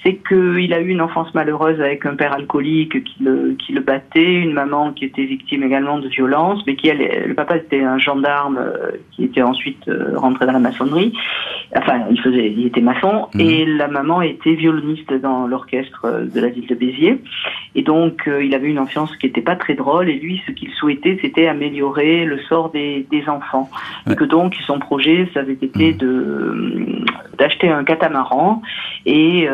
c'est 0.03 0.19
qu'il 0.27 0.73
a 0.75 0.81
eu 0.81 0.89
une 0.89 1.01
enfance 1.01 1.33
malheureuse 1.33 1.81
avec 1.81 2.05
un 2.07 2.17
père 2.17 2.33
alcoolique 2.33 3.05
qui 3.05 3.23
le, 3.23 3.55
qui 3.55 3.73
le 3.73 3.81
battait, 3.81 4.35
une 4.35 4.53
maman 4.53 4.93
qui 4.93 5.05
était 5.05 5.25
victime 5.25 5.63
également 5.63 5.99
de 5.99 6.09
violence, 6.09 6.61
mais 6.67 6.75
qui, 6.75 6.89
elle, 6.89 7.29
le 7.29 7.35
papa 7.35 7.57
était 7.57 7.83
un 7.83 7.99
gendarme 7.99 8.59
euh, 8.59 8.91
qui 9.13 9.25
était 9.25 9.43
ensuite 9.43 9.87
euh, 9.89 10.19
rentré 10.19 10.47
dans 10.47 10.53
la 10.53 10.59
maçonnerie. 10.59 11.13
Enfin, 11.77 12.03
il 12.11 12.21
faisait, 12.21 12.51
il 12.51 12.67
était 12.67 12.81
maçon, 12.81 13.29
mhm. 13.35 13.41
et 13.41 13.65
la 13.65 13.87
maman 13.87 14.23
était 14.23 14.55
violoniste 14.55 15.13
dans 15.15 15.47
l'orchestre 15.47 16.27
de 16.35 16.41
la 16.41 16.49
ville 16.49 16.67
de 16.67 16.75
Béziers. 16.75 17.19
Et 17.77 17.83
donc, 17.83 18.27
euh, 18.27 18.45
il 18.45 18.55
avait 18.57 18.69
une 18.69 18.81
enfance 18.81 19.15
qui 19.17 19.27
n'était 19.27 19.41
pas 19.41 19.57
très 19.57 19.75
drôle, 19.75 20.09
et 20.09 20.19
lui, 20.19 20.43
ce 20.47 20.53
qu'il 20.53 20.71
souhaitait, 20.71 21.19
c'était 21.23 21.47
améliorer 21.47 22.25
le 22.25 22.41
sort 22.41 22.71
des, 22.71 23.07
des 23.11 23.29
enfants. 23.29 23.71
Et 24.11 24.17
que 24.17 24.25
donc, 24.25 24.55
son 24.67 24.81
projet, 24.81 25.29
ça 25.33 25.41
avait 25.41 25.53
été 25.53 25.93
mhm. 25.93 25.97
de 25.99 27.03
d'acheter 27.39 27.69
un 27.71 27.83
catamaran 27.83 28.63
et 29.07 29.49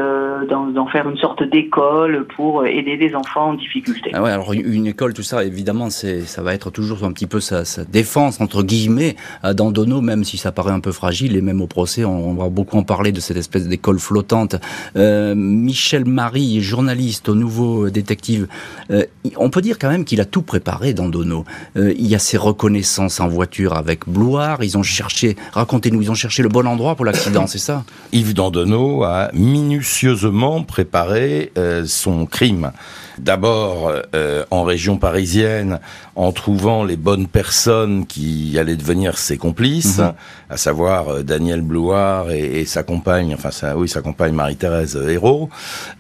d'en 0.46 0.86
faire 0.86 1.08
une 1.08 1.18
sorte 1.18 1.42
d'école 1.42 2.26
pour 2.36 2.66
aider 2.66 2.96
des 2.96 3.14
enfants 3.14 3.50
en 3.50 3.54
difficulté. 3.54 4.10
Ah 4.14 4.22
ouais, 4.22 4.30
alors 4.30 4.52
une 4.52 4.86
école, 4.86 5.14
tout 5.14 5.22
ça, 5.22 5.44
évidemment, 5.44 5.90
c'est 5.90 6.22
ça 6.22 6.42
va 6.42 6.54
être 6.54 6.70
toujours 6.70 7.04
un 7.04 7.12
petit 7.12 7.26
peu 7.26 7.40
sa, 7.40 7.64
défense 7.90 8.40
entre 8.40 8.62
guillemets 8.62 9.16
à 9.42 9.54
Dandono, 9.54 10.00
même 10.00 10.24
si 10.24 10.36
ça 10.36 10.52
paraît 10.52 10.72
un 10.72 10.80
peu 10.80 10.92
fragile 10.92 11.36
et 11.36 11.40
même 11.40 11.60
au 11.60 11.66
procès, 11.66 12.04
on, 12.04 12.34
va 12.34 12.48
beaucoup 12.48 12.76
en 12.76 12.82
parler 12.84 13.12
de 13.12 13.20
cette 13.20 13.36
espèce 13.36 13.66
d'école 13.66 13.98
flottante. 13.98 14.56
Euh, 14.96 15.34
Michel 15.34 16.04
Marie, 16.04 16.60
journaliste 16.60 17.28
au 17.28 17.34
Nouveau 17.34 17.90
Détective, 17.90 18.46
euh, 18.90 19.04
on 19.36 19.50
peut 19.50 19.60
dire 19.60 19.78
quand 19.78 19.88
même 19.88 20.04
qu'il 20.04 20.20
a 20.20 20.24
tout 20.24 20.42
préparé 20.42 20.92
Dandono. 20.92 21.44
Euh, 21.76 21.92
il 21.98 22.06
y 22.06 22.14
a 22.14 22.18
ses 22.18 22.36
reconnaissances 22.36 23.20
en 23.20 23.28
voiture 23.28 23.74
avec 23.74 24.08
Bloire. 24.08 24.62
Ils 24.62 24.78
ont 24.78 24.82
cherché, 24.82 25.36
racontez-nous, 25.52 26.02
ils 26.02 26.10
ont 26.10 26.14
cherché 26.14 26.42
le 26.42 26.48
bon 26.48 26.66
endroit 26.66 26.94
pour 26.94 27.04
l'accident, 27.04 27.46
c'est 27.48 27.58
ça? 27.58 27.84
Yves 28.12 28.34
Dandono 28.34 29.02
a 29.02 29.30
minutieusement 29.32 30.27
préparé 30.62 31.52
euh, 31.58 31.84
son 31.86 32.26
crime. 32.26 32.72
D'abord 33.18 33.92
euh, 34.14 34.44
en 34.50 34.62
région 34.62 34.96
parisienne, 34.96 35.80
en 36.14 36.32
trouvant 36.32 36.84
les 36.84 36.96
bonnes 36.96 37.26
personnes 37.26 38.06
qui 38.06 38.56
allaient 38.58 38.76
devenir 38.76 39.18
ses 39.18 39.36
complices, 39.36 39.98
mhm. 39.98 40.12
à 40.50 40.56
savoir 40.56 41.08
euh, 41.08 41.22
Daniel 41.22 41.62
Blouard 41.62 42.30
et, 42.30 42.64
sa 42.64 42.82
compagne, 42.82 43.34
enfin 43.34 43.50
sa, 43.50 43.76
oui 43.76 43.88
sa 43.88 44.02
compagne 44.02 44.34
Marie-Thérèse 44.34 44.96
Hérault. 44.96 45.48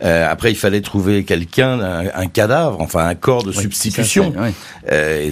Euh, 0.04 0.30
après, 0.30 0.52
il 0.52 0.56
fallait 0.56 0.80
trouver 0.80 1.24
quelqu'un, 1.24 1.80
un, 2.14 2.26
cadavre, 2.26 2.80
enfin 2.80 3.06
un 3.06 3.14
corps 3.14 3.42
de 3.42 3.52
substitution. 3.52 4.32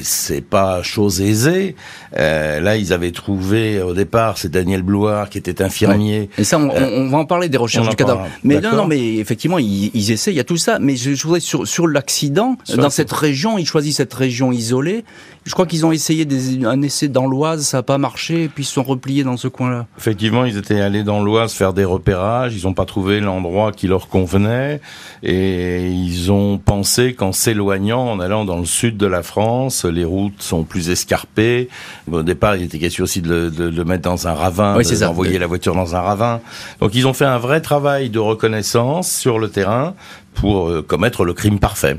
c'est 0.03 0.41
pas 0.41 0.83
chose 0.83 1.21
aisée. 1.21 1.77
Là, 2.17 2.77
ils 2.77 2.93
avaient 2.93 3.13
trouvé 3.13 3.81
au 3.81 3.95
départ, 3.95 4.39
c'est 4.39 4.51
Daniel 4.51 4.83
Blouard 4.83 5.31
qui 5.31 5.39
était 5.39 5.63
infirmier. 5.63 6.31
Et 6.39 6.45
ça, 6.45 6.59
on, 6.59 7.09
va 7.09 7.19
en 7.19 7.27
parler 7.27 7.49
des 7.49 7.59
recherches 7.59 7.89
du 7.89 7.97
cadavre. 7.97 8.27
Mais 8.43 8.61
non, 8.61 8.75
non, 8.75 8.87
mais 8.87 9.17
effectivement, 9.17 9.59
ils, 9.59 9.91
ils 9.95 10.11
essaient, 10.11 10.33
il 10.33 10.37
y 10.37 10.41
a 10.41 10.45
tout 10.45 10.57
ça. 10.57 10.79
Mais 10.79 10.97
je, 10.97 11.15
je 11.15 11.23
voudrais 11.23 11.41
sur 11.41 11.67
sur 11.67 11.87
l'accident, 11.87 12.57
dans 12.75 12.91
cette 12.91 13.13
région, 13.13 13.59
ils 13.59 13.67
choisissent 13.67 13.97
cette 13.97 14.15
région 14.15 14.51
isolée. 14.53 15.05
Je 15.45 15.53
crois 15.53 15.67
qu'ils 15.67 15.87
ont 15.87 15.93
essayé 15.93 16.25
des, 16.25 16.65
un 16.65 16.83
essai 16.83 17.09
dans 17.09 17.27
l'Oise, 17.27 17.65
ça 17.67 17.79
n'a 17.79 17.83
pas 17.83 17.99
marché, 17.99 18.45
et 18.45 18.49
puis 18.49 18.65
ils 18.65 18.67
se 18.67 18.73
sont 18.73 18.83
repliés 18.83 19.23
dans 19.23 19.37
ce 19.37 19.47
coin-là. 19.47 19.87
Effectivement, 19.97 20.45
ils 20.45 20.57
étaient 20.57 20.81
allés 20.81 21.05
dans 21.05 21.23
l'Oise 21.23 21.53
faire 21.53 21.73
des 21.73 21.85
repérages, 21.85 22.57
ils 22.57 22.65
n'ont 22.65 22.75
pas 22.75 22.85
trouvé 22.85 23.21
l'endroit 23.21 23.71
qui 23.71 23.87
leur 23.87 24.09
convenait, 24.09 24.81
et 25.23 25.89
ils 25.89 26.33
ont 26.33 26.59
pensé 26.59 27.15
qu'en 27.15 27.31
s'éloignant, 27.31 28.11
en 28.11 28.19
allant 28.19 28.45
dans 28.45 28.59
le 28.59 28.65
sud 28.65 28.97
de 28.97 29.07
la 29.07 29.23
France, 29.23 29.85
les 29.85 30.05
routes 30.05 30.43
sont 30.43 30.65
plus 30.65 30.91
escarpées. 30.91 31.69
Au 32.11 32.23
départ, 32.23 32.57
il 32.57 32.63
était 32.63 32.79
question 32.79 33.05
aussi 33.05 33.21
de 33.21 33.53
le, 33.59 33.85
mettre 33.85 34.03
dans 34.03 34.29
un 34.29 34.35
ravin, 34.35 34.79
d'envoyer 35.01 35.39
la 35.39 35.47
voiture 35.47 35.75
dans 35.75 35.97
un 35.97 36.01
ravin. 36.01 36.41
Donc 36.81 36.95
ils 36.95 37.07
ont 37.07 37.13
fait 37.13 37.25
un 37.25 37.39
vrai 37.39 37.61
travail 37.61 38.11
de 38.11 38.19
reconnaissance 38.19 39.11
sur 39.11 39.39
le 39.39 39.49
terrain, 39.49 39.95
pour 40.35 40.69
euh, 40.69 40.83
commettre 40.83 41.25
le 41.25 41.35
crime 41.35 41.59
parfait. 41.59 41.99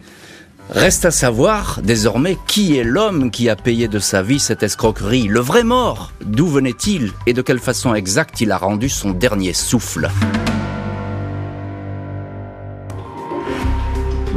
Reste 0.70 1.06
à 1.06 1.12
savoir 1.12 1.80
désormais 1.82 2.38
qui 2.48 2.78
est 2.78 2.84
l'homme 2.84 3.32
qui 3.32 3.50
a 3.50 3.56
payé 3.56 3.88
de 3.88 4.00
sa 4.00 4.22
vie 4.22 4.40
cette 4.40 4.64
escroquerie, 4.64 5.28
le 5.28 5.40
vrai 5.40 5.64
mort. 5.64 6.12
D'où 6.26 6.48
venait-il 6.48 7.12
et 7.26 7.34
de 7.34 7.42
quelle 7.42 7.60
façon 7.60 7.94
exacte 7.94 8.42
il 8.42 8.52
a 8.52 8.58
rendu 8.58 8.90
son 8.90 9.12
dernier 9.12 9.54
souffle? 9.54 10.10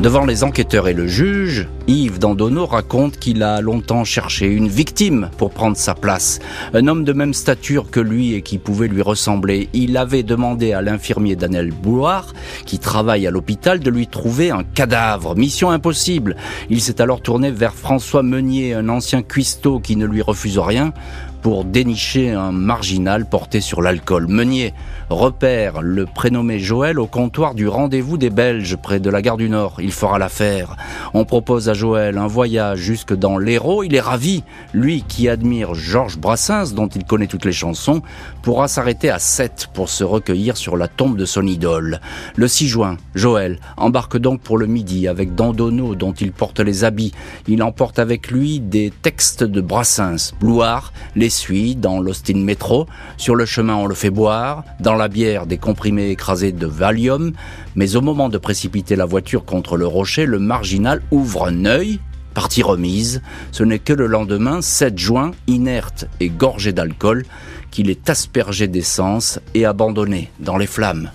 Devant 0.02 0.24
les 0.24 0.44
enquêteurs 0.44 0.88
et 0.88 0.94
le 0.94 1.06
juge, 1.06 1.68
Yves 1.86 2.18
Dandono 2.18 2.64
raconte 2.64 3.18
qu'il 3.18 3.42
a 3.42 3.60
longtemps 3.60 4.04
cherché 4.04 4.46
une 4.46 4.66
victime 4.66 5.28
pour 5.36 5.50
prendre 5.50 5.76
sa 5.76 5.94
place. 5.94 6.38
Un 6.72 6.86
homme 6.86 7.04
de 7.04 7.12
même 7.12 7.34
stature 7.34 7.90
que 7.90 8.00
lui 8.00 8.32
et 8.32 8.40
qui 8.40 8.56
pouvait 8.56 8.88
lui 8.88 9.02
ressembler. 9.02 9.68
Il 9.74 9.98
avait 9.98 10.22
demandé 10.22 10.72
à 10.72 10.80
l'infirmier 10.80 11.36
Daniel 11.36 11.70
Bouloir, 11.70 12.32
qui 12.64 12.78
travaille 12.78 13.26
à 13.26 13.30
l'hôpital, 13.30 13.78
de 13.78 13.90
lui 13.90 14.06
trouver 14.06 14.50
un 14.50 14.62
cadavre. 14.62 15.36
Mission 15.36 15.70
impossible. 15.70 16.34
Il 16.70 16.80
s'est 16.80 17.02
alors 17.02 17.20
tourné 17.20 17.50
vers 17.50 17.74
François 17.74 18.22
Meunier, 18.22 18.72
un 18.72 18.88
ancien 18.88 19.20
cuistot 19.20 19.80
qui 19.80 19.96
ne 19.96 20.06
lui 20.06 20.22
refuse 20.22 20.58
rien 20.58 20.94
pour 21.42 21.64
dénicher 21.64 22.30
un 22.30 22.52
marginal 22.52 23.24
porté 23.24 23.60
sur 23.60 23.82
l'alcool. 23.82 24.26
Meunier 24.28 24.74
repère 25.08 25.82
le 25.82 26.06
prénommé 26.06 26.58
Joël 26.58 26.98
au 26.98 27.06
comptoir 27.06 27.54
du 27.54 27.66
rendez-vous 27.66 28.18
des 28.18 28.30
Belges 28.30 28.76
près 28.76 29.00
de 29.00 29.10
la 29.10 29.22
gare 29.22 29.36
du 29.36 29.48
Nord. 29.48 29.76
Il 29.80 29.92
fera 29.92 30.18
l'affaire. 30.18 30.76
On 31.14 31.24
propose 31.24 31.68
à 31.68 31.74
Joël 31.74 32.18
un 32.18 32.26
voyage 32.26 32.78
jusque 32.78 33.14
dans 33.14 33.38
l'Hérault. 33.38 33.82
Il 33.82 33.94
est 33.94 34.00
ravi. 34.00 34.44
Lui 34.72 35.02
qui 35.02 35.28
admire 35.28 35.74
Georges 35.74 36.18
Brassens, 36.18 36.74
dont 36.74 36.88
il 36.88 37.04
connaît 37.04 37.26
toutes 37.26 37.44
les 37.44 37.52
chansons, 37.52 38.02
pourra 38.42 38.68
s'arrêter 38.68 39.10
à 39.10 39.18
7 39.18 39.68
pour 39.74 39.88
se 39.88 40.04
recueillir 40.04 40.56
sur 40.56 40.76
la 40.76 40.88
tombe 40.88 41.16
de 41.16 41.24
son 41.24 41.46
idole. 41.46 42.00
Le 42.36 42.48
6 42.48 42.68
juin, 42.68 42.96
Joël 43.14 43.58
embarque 43.76 44.18
donc 44.18 44.40
pour 44.40 44.58
le 44.58 44.66
midi 44.66 45.08
avec 45.08 45.34
Dandono 45.34 45.94
dont 45.94 46.12
il 46.12 46.32
porte 46.32 46.60
les 46.60 46.84
habits. 46.84 47.12
Il 47.46 47.62
emporte 47.62 47.98
avec 47.98 48.30
lui 48.30 48.60
des 48.60 48.92
textes 49.02 49.44
de 49.44 49.60
Brassens. 49.60 50.34
Bloire 50.40 50.92
les 51.16 51.30
suit 51.30 51.76
dans 51.76 52.00
l'Austin 52.00 52.38
Metro. 52.38 52.86
Sur 53.16 53.34
le 53.34 53.46
chemin, 53.46 53.76
on 53.76 53.86
le 53.86 53.94
fait 53.94 54.10
boire. 54.10 54.64
Dans 54.80 54.94
la 54.94 55.08
bière, 55.08 55.46
des 55.46 55.58
comprimés 55.58 56.10
écrasés 56.10 56.52
de 56.52 56.66
Valium. 56.66 57.32
Mais 57.76 57.96
au 57.96 58.00
moment 58.00 58.28
de 58.28 58.38
précipiter 58.38 58.96
la 58.96 59.04
voiture 59.04 59.44
contre 59.44 59.76
le 59.76 59.86
rocher, 59.86 60.26
le 60.26 60.38
marginal 60.38 61.02
ouvre 61.10 61.46
un 61.46 61.64
œil 61.64 62.00
Partie 62.34 62.62
remise, 62.62 63.22
ce 63.50 63.64
n'est 63.64 63.80
que 63.80 63.92
le 63.92 64.06
lendemain, 64.06 64.62
7 64.62 64.96
juin, 64.96 65.32
inerte 65.48 66.06
et 66.20 66.28
gorgé 66.28 66.72
d'alcool, 66.72 67.24
qu'il 67.70 67.90
est 67.90 68.10
aspergé 68.10 68.68
d'essence 68.68 69.38
et 69.54 69.64
abandonné 69.64 70.30
dans 70.40 70.56
les 70.56 70.66
flammes. 70.66 71.10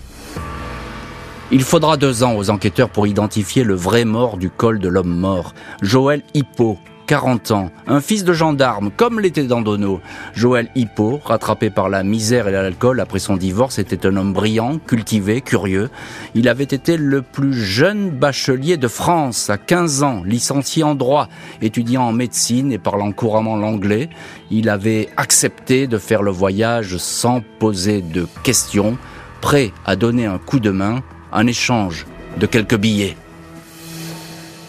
Il 1.52 1.62
faudra 1.62 1.96
deux 1.96 2.24
ans 2.24 2.34
aux 2.36 2.50
enquêteurs 2.50 2.90
pour 2.90 3.06
identifier 3.06 3.62
le 3.62 3.74
vrai 3.74 4.04
mort 4.04 4.36
du 4.36 4.50
col 4.50 4.80
de 4.80 4.88
l'homme 4.88 5.16
mort, 5.16 5.54
Joël 5.80 6.22
Hippo, 6.34 6.78
40 7.06 7.50
ans, 7.52 7.70
un 7.86 8.00
fils 8.00 8.24
de 8.24 8.32
gendarme, 8.32 8.90
comme 8.94 9.20
l'était 9.20 9.44
Dandono. 9.44 10.00
Joël 10.34 10.68
Hippo, 10.74 11.20
rattrapé 11.24 11.70
par 11.70 11.88
la 11.88 12.02
misère 12.02 12.48
et 12.48 12.52
l'alcool 12.52 13.00
après 13.00 13.20
son 13.20 13.36
divorce, 13.36 13.78
était 13.78 14.06
un 14.06 14.16
homme 14.16 14.32
brillant, 14.32 14.78
cultivé, 14.78 15.40
curieux. 15.40 15.88
Il 16.34 16.48
avait 16.48 16.64
été 16.64 16.96
le 16.96 17.22
plus 17.22 17.54
jeune 17.54 18.10
bachelier 18.10 18.76
de 18.76 18.88
France 18.88 19.50
à 19.50 19.56
15 19.56 20.02
ans, 20.02 20.22
licencié 20.24 20.82
en 20.82 20.94
droit, 20.94 21.28
étudiant 21.62 22.02
en 22.02 22.12
médecine 22.12 22.72
et 22.72 22.78
parlant 22.78 23.12
couramment 23.12 23.56
l'anglais. 23.56 24.10
Il 24.50 24.68
avait 24.68 25.08
accepté 25.16 25.86
de 25.86 25.98
faire 25.98 26.22
le 26.22 26.30
voyage 26.30 26.96
sans 26.96 27.42
poser 27.58 28.02
de 28.02 28.26
questions, 28.42 28.98
prêt 29.40 29.72
à 29.84 29.96
donner 29.96 30.26
un 30.26 30.38
coup 30.38 30.60
de 30.60 30.70
main 30.70 31.02
en 31.32 31.46
échange 31.46 32.06
de 32.38 32.46
quelques 32.46 32.76
billets. 32.76 33.16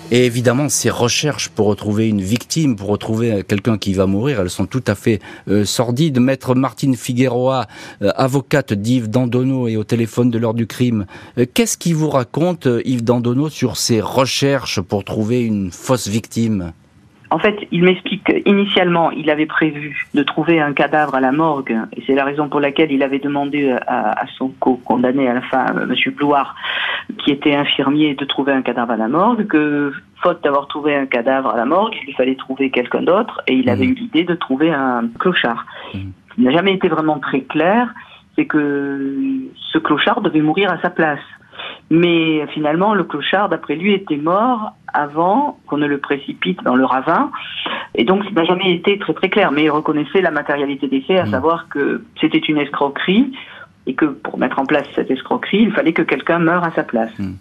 Et 0.09 0.25
évidemment, 0.25 0.69
ces 0.69 0.89
recherches 0.89 1.49
pour 1.49 1.67
retrouver 1.67 2.07
une 2.07 2.21
victime, 2.21 2.77
pour 2.77 2.87
retrouver 2.87 3.43
quelqu'un 3.45 3.77
qui 3.77 3.93
va 3.93 4.05
mourir, 4.05 4.39
elles 4.39 4.49
sont 4.49 4.65
tout 4.65 4.83
à 4.87 4.95
fait 4.95 5.19
euh, 5.49 5.65
sordides. 5.65 6.21
Maître 6.21 6.55
Martine 6.55 6.95
Figueroa, 6.95 7.65
euh, 8.01 8.11
avocate 8.15 8.71
d'Yves 8.71 9.09
Dandono 9.09 9.67
et 9.67 9.75
au 9.75 9.83
téléphone 9.83 10.31
de 10.31 10.37
l'heure 10.37 10.53
du 10.53 10.65
crime, 10.65 11.07
euh, 11.37 11.45
qu'est-ce 11.53 11.77
qui 11.77 11.91
vous 11.91 12.09
raconte 12.09 12.69
Yves 12.85 13.03
Dandono 13.03 13.49
sur 13.49 13.75
ces 13.75 13.99
recherches 13.99 14.79
pour 14.79 15.03
trouver 15.03 15.43
une 15.43 15.71
fausse 15.71 16.07
victime? 16.07 16.71
En 17.29 17.39
fait, 17.39 17.67
il 17.73 17.83
m'explique 17.83 18.23
qu'initialement, 18.23 19.11
il 19.11 19.29
avait 19.29 19.45
prévu 19.45 20.07
de 20.13 20.23
trouver 20.23 20.61
un 20.61 20.71
cadavre 20.71 21.15
à 21.15 21.19
la 21.19 21.33
morgue, 21.33 21.77
et 21.97 22.01
c'est 22.07 22.15
la 22.15 22.23
raison 22.23 22.47
pour 22.47 22.61
laquelle 22.61 22.89
il 22.93 23.03
avait 23.03 23.19
demandé 23.19 23.75
à, 23.85 24.25
son 24.37 24.53
co-condamné 24.61 25.27
à 25.27 25.33
la 25.33 25.41
fin, 25.41 25.65
M. 25.65 25.93
Blouard, 26.15 26.55
qui 27.19 27.31
était 27.31 27.55
infirmier, 27.55 28.15
de 28.15 28.25
trouver 28.25 28.53
un 28.53 28.61
cadavre 28.61 28.91
à 28.91 28.97
la 28.97 29.07
morgue, 29.07 29.47
que 29.47 29.93
faute 30.21 30.43
d'avoir 30.43 30.67
trouvé 30.67 30.95
un 30.95 31.05
cadavre 31.05 31.49
à 31.49 31.57
la 31.57 31.65
morgue, 31.65 31.95
il 32.07 32.13
fallait 32.15 32.35
trouver 32.35 32.69
quelqu'un 32.69 33.01
d'autre, 33.01 33.41
et 33.47 33.53
il 33.53 33.69
avait 33.69 33.85
mmh. 33.85 33.91
eu 33.91 33.93
l'idée 33.93 34.23
de 34.23 34.35
trouver 34.35 34.71
un 34.71 35.07
clochard. 35.19 35.65
Mmh. 35.93 35.99
Il 36.37 36.43
n'a 36.43 36.51
jamais 36.51 36.73
été 36.73 36.87
vraiment 36.87 37.19
très 37.19 37.41
clair, 37.41 37.93
c'est 38.35 38.45
que 38.45 39.09
ce 39.71 39.77
clochard 39.77 40.21
devait 40.21 40.41
mourir 40.41 40.71
à 40.71 40.79
sa 40.81 40.89
place. 40.89 41.19
Mais 41.89 42.45
finalement, 42.53 42.93
le 42.93 43.03
clochard, 43.03 43.49
d'après 43.49 43.75
lui, 43.75 43.93
était 43.93 44.17
mort 44.17 44.73
avant 44.93 45.57
qu'on 45.67 45.77
ne 45.77 45.87
le 45.87 45.97
précipite 45.97 46.61
dans 46.63 46.75
le 46.75 46.85
ravin. 46.85 47.31
Et 47.95 48.03
donc, 48.03 48.23
ça 48.25 48.31
n'a 48.31 48.43
jamais 48.43 48.71
été 48.73 48.99
très 48.99 49.13
très 49.13 49.29
clair. 49.29 49.51
Mais 49.51 49.63
il 49.63 49.69
reconnaissait 49.71 50.21
la 50.21 50.29
matérialité 50.29 50.87
des 50.87 51.01
faits, 51.01 51.19
à 51.19 51.25
mm. 51.25 51.31
savoir 51.31 51.67
que 51.69 52.03
c'était 52.19 52.37
une 52.37 52.57
escroquerie 52.57 53.31
et 53.87 53.95
que 53.95 54.05
pour 54.05 54.37
mettre 54.37 54.59
en 54.59 54.65
place 54.65 54.85
cette 54.95 55.09
escroquerie, 55.09 55.63
il 55.63 55.71
fallait 55.71 55.93
que 55.93 56.03
quelqu'un 56.03 56.39
meure 56.39 56.63
à 56.63 56.71
sa 56.75 56.83
place. 56.83 57.11
Mm. 57.17 57.31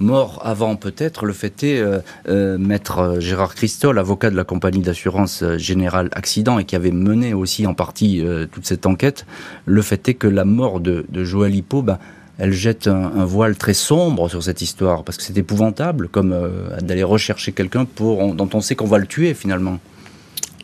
Mort 0.00 0.40
avant 0.42 0.76
peut-être, 0.76 1.26
le 1.26 1.34
fait 1.34 1.62
est, 1.62 1.78
euh, 1.78 1.98
euh, 2.28 2.56
maître 2.56 2.98
euh, 2.98 3.20
Gérard 3.20 3.54
Christol, 3.54 3.98
avocat 3.98 4.30
de 4.30 4.36
la 4.36 4.44
compagnie 4.44 4.80
d'assurance 4.80 5.44
générale 5.58 6.08
accident 6.12 6.58
et 6.58 6.64
qui 6.64 6.74
avait 6.74 6.90
mené 6.90 7.34
aussi 7.34 7.66
en 7.66 7.74
partie 7.74 8.24
toute 8.50 8.64
cette 8.64 8.86
enquête, 8.86 9.26
le 9.66 9.82
fait 9.82 10.08
est 10.08 10.14
que 10.14 10.26
la 10.26 10.44
mort 10.46 10.80
de, 10.80 11.04
de 11.10 11.24
Joël 11.24 11.54
Hippo, 11.54 11.82
ben, 11.82 11.98
elle 12.40 12.52
jette 12.54 12.86
un, 12.86 13.24
voile 13.26 13.54
très 13.56 13.74
sombre 13.74 14.30
sur 14.30 14.42
cette 14.42 14.62
histoire, 14.62 15.04
parce 15.04 15.18
que 15.18 15.22
c'est 15.22 15.36
épouvantable, 15.36 16.08
comme 16.08 16.32
euh, 16.32 16.78
d'aller 16.80 17.02
rechercher 17.02 17.52
quelqu'un 17.52 17.84
pour 17.84 18.34
dont 18.34 18.48
on 18.54 18.62
sait 18.62 18.74
qu'on 18.74 18.86
va 18.86 18.96
le 18.96 19.06
tuer 19.06 19.34
finalement. 19.34 19.78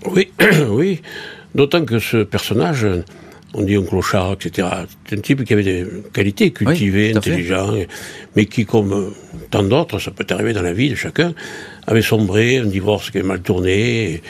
Oui, 0.06 0.32
oui. 0.70 1.02
D'autant 1.54 1.84
que 1.84 1.98
ce 1.98 2.24
personnage, 2.24 2.86
on 3.56 3.62
dit 3.62 3.74
un 3.74 3.82
clochard, 3.82 4.34
etc. 4.34 4.68
C'est 5.08 5.18
un 5.18 5.20
type 5.20 5.44
qui 5.44 5.52
avait 5.52 5.62
des 5.62 5.86
qualités 6.12 6.50
cultivées, 6.52 7.16
intelligent, 7.16 7.74
mais 8.36 8.44
qui, 8.46 8.66
comme 8.66 9.12
tant 9.50 9.62
d'autres, 9.62 9.98
ça 9.98 10.10
peut 10.10 10.26
arriver 10.28 10.52
dans 10.52 10.62
la 10.62 10.72
vie 10.72 10.90
de 10.90 10.94
chacun, 10.94 11.34
avait 11.86 12.02
sombré, 12.02 12.58
un 12.58 12.66
divorce 12.66 13.10
qui 13.10 13.18
avait 13.18 13.26
mal 13.26 13.40
tourné, 13.40 14.22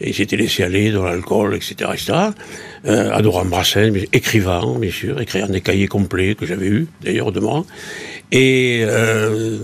et, 0.00 0.12
s'était 0.12 0.36
laissé 0.36 0.62
aller 0.62 0.90
dans 0.90 1.04
l'alcool, 1.04 1.54
etc., 1.54 1.90
etc. 1.94 2.12
Euh, 2.86 3.10
adorant 3.12 3.46
Brassens, 3.46 3.94
écrivant, 4.12 4.78
bien 4.78 4.90
sûr, 4.90 5.20
écrivant 5.20 5.46
des 5.46 5.62
cahiers 5.62 5.88
complets 5.88 6.34
que 6.34 6.44
j'avais 6.44 6.66
eu, 6.66 6.86
d'ailleurs, 7.02 7.32
de 7.32 7.40
moi. 7.40 7.64
Et 8.32 8.80
euh, 8.82 9.58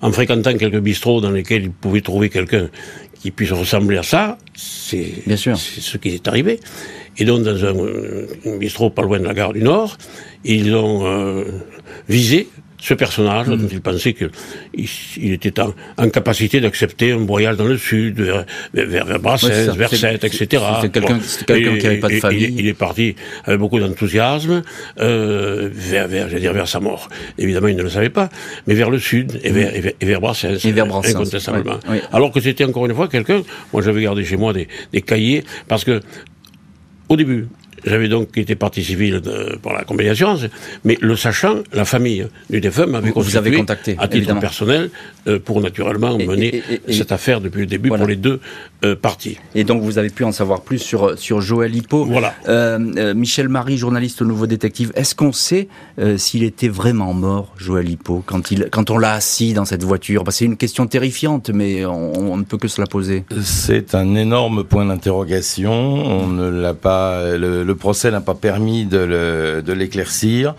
en 0.00 0.12
fréquentant 0.12 0.56
quelques 0.56 0.80
bistrots 0.80 1.20
dans 1.20 1.30
lesquels 1.30 1.64
il 1.64 1.70
pouvait 1.70 2.00
trouver 2.00 2.28
quelqu'un 2.28 2.68
qui 3.20 3.30
puisse 3.30 3.52
ressembler 3.52 3.98
à 3.98 4.02
ça, 4.02 4.38
c'est 4.54 5.22
ce 5.36 5.96
qui 5.98 6.08
est 6.10 6.28
arrivé. 6.28 6.60
Et 7.18 7.24
donc, 7.24 7.42
dans 7.42 7.64
un, 7.64 8.58
bistrot 8.58 8.90
pas 8.90 9.02
loin 9.02 9.18
de 9.18 9.24
la 9.24 9.34
gare 9.34 9.52
du 9.52 9.62
Nord, 9.62 9.98
ils 10.44 10.74
ont 10.74 11.06
euh, 11.06 11.44
visé 12.08 12.48
ce 12.80 12.94
personnage 12.94 13.46
dont 13.48 13.56
mm. 13.56 13.68
il 13.72 13.80
pensait 13.80 14.12
qu'il 14.14 14.30
il 15.16 15.32
était 15.32 15.60
en, 15.60 16.08
capacité 16.10 16.60
d'accepter 16.60 17.12
un 17.12 17.18
voyage 17.18 17.56
dans 17.56 17.64
le 17.64 17.76
sud, 17.76 18.20
vers, 18.20 18.44
vers, 18.72 19.04
vers 19.04 19.18
Brassens, 19.18 19.74
vers 19.74 19.90
Sète, 19.90 20.24
etc. 20.24 20.62
C'est 20.80 20.92
quelqu'un 20.92 21.18
qui 21.76 21.84
n'avait 21.84 21.98
pas 21.98 22.08
de 22.08 22.20
famille. 22.20 22.54
Il, 22.56 22.66
est 22.66 22.74
parti 22.74 23.16
avec 23.44 23.58
beaucoup 23.58 23.78
d'enthousiasme 23.78 24.62
euh, 25.00 25.68
vers, 25.72 26.08
vers, 26.08 26.28
dire, 26.28 26.52
vers 26.52 26.68
sa 26.68 26.80
mort. 26.80 27.08
Évidemment, 27.36 27.68
il 27.68 27.76
ne 27.76 27.82
le 27.82 27.90
savait 27.90 28.10
pas, 28.10 28.28
mais 28.66 28.74
vers 28.74 28.90
le 28.90 28.98
sud 28.98 29.40
et 29.42 29.50
vers, 29.50 29.74
et 29.74 30.06
vers, 30.06 30.20
Brassens, 30.20 30.64
et 30.64 30.72
vers 30.72 30.86
Brassens 30.86 31.10
incontestablement. 31.10 31.78
Alors 32.12 32.32
que 32.32 32.40
c'était 32.40 32.64
encore 32.64 32.86
une 32.86 32.94
fois 32.94 33.08
quelqu'un, 33.08 33.42
moi 33.72 33.82
j'avais 33.82 34.02
gardé 34.02 34.24
chez 34.24 34.36
moi 34.36 34.52
des, 34.52 34.68
des 34.92 35.02
cahiers, 35.02 35.44
parce 35.66 35.84
que 35.84 36.00
au 37.08 37.16
début, 37.16 37.48
j'avais 37.84 38.08
donc 38.08 38.36
été 38.36 38.54
partie 38.54 38.84
civile 38.84 39.20
pour 39.62 39.72
la 39.72 39.84
compagnie 39.84 40.08
d'assurance, 40.08 40.46
mais 40.84 40.98
le 41.00 41.16
sachant, 41.16 41.62
la 41.72 41.84
famille 41.84 42.26
du 42.50 42.60
défunt 42.60 42.86
m'avait 42.86 43.10
constitué 43.10 43.56
contacté, 43.56 43.96
à 43.98 44.08
titre 44.08 44.38
personnel 44.38 44.90
euh, 45.26 45.38
pour 45.38 45.60
naturellement 45.60 46.16
mener 46.18 46.62
cette 46.88 47.12
affaire 47.12 47.40
depuis 47.40 47.60
le 47.60 47.66
début 47.66 47.88
pour 47.88 48.06
les 48.06 48.16
deux 48.16 48.40
euh, 48.84 48.96
parties. 48.96 49.38
Et 49.54 49.64
donc 49.64 49.82
vous 49.82 49.98
avez 49.98 50.10
pu 50.10 50.24
en 50.24 50.32
savoir 50.32 50.62
plus 50.62 50.78
sur, 50.78 51.18
sur 51.18 51.40
Joël 51.40 51.74
Hippo. 51.74 52.04
Voilà. 52.04 52.34
Euh, 52.48 53.14
Michel 53.14 53.48
Marie, 53.48 53.76
journaliste 53.76 54.22
au 54.22 54.24
Nouveau 54.24 54.46
Détective, 54.46 54.92
est-ce 54.94 55.14
qu'on 55.14 55.32
sait 55.32 55.68
s'il 56.16 56.44
était 56.44 56.68
vraiment 56.68 57.12
mort, 57.12 57.52
Joël 57.56 57.88
Hippo, 57.88 58.22
quand, 58.24 58.50
il, 58.50 58.68
quand 58.70 58.90
on 58.90 58.98
l'a 58.98 59.12
assis 59.12 59.52
dans 59.52 59.64
cette 59.64 59.82
voiture? 59.82 60.24
C'est 60.30 60.44
une 60.44 60.56
question 60.56 60.86
terrifiante, 60.86 61.50
mais 61.50 61.84
on, 61.84 62.36
ne 62.36 62.44
peut 62.44 62.58
que 62.58 62.68
se 62.68 62.80
la 62.80 62.86
poser. 62.86 63.24
C'est 63.42 63.94
un 63.94 64.14
énorme 64.14 64.64
point 64.64 64.84
d'interrogation. 64.84 65.72
On 65.72 66.28
ne 66.28 66.48
l'a 66.48 66.74
pas... 66.74 67.36
Le, 67.36 67.67
le 67.68 67.74
procès 67.74 68.10
n'a 68.10 68.22
pas 68.22 68.34
permis 68.34 68.86
de 68.86 69.72
l'éclaircir. 69.72 70.54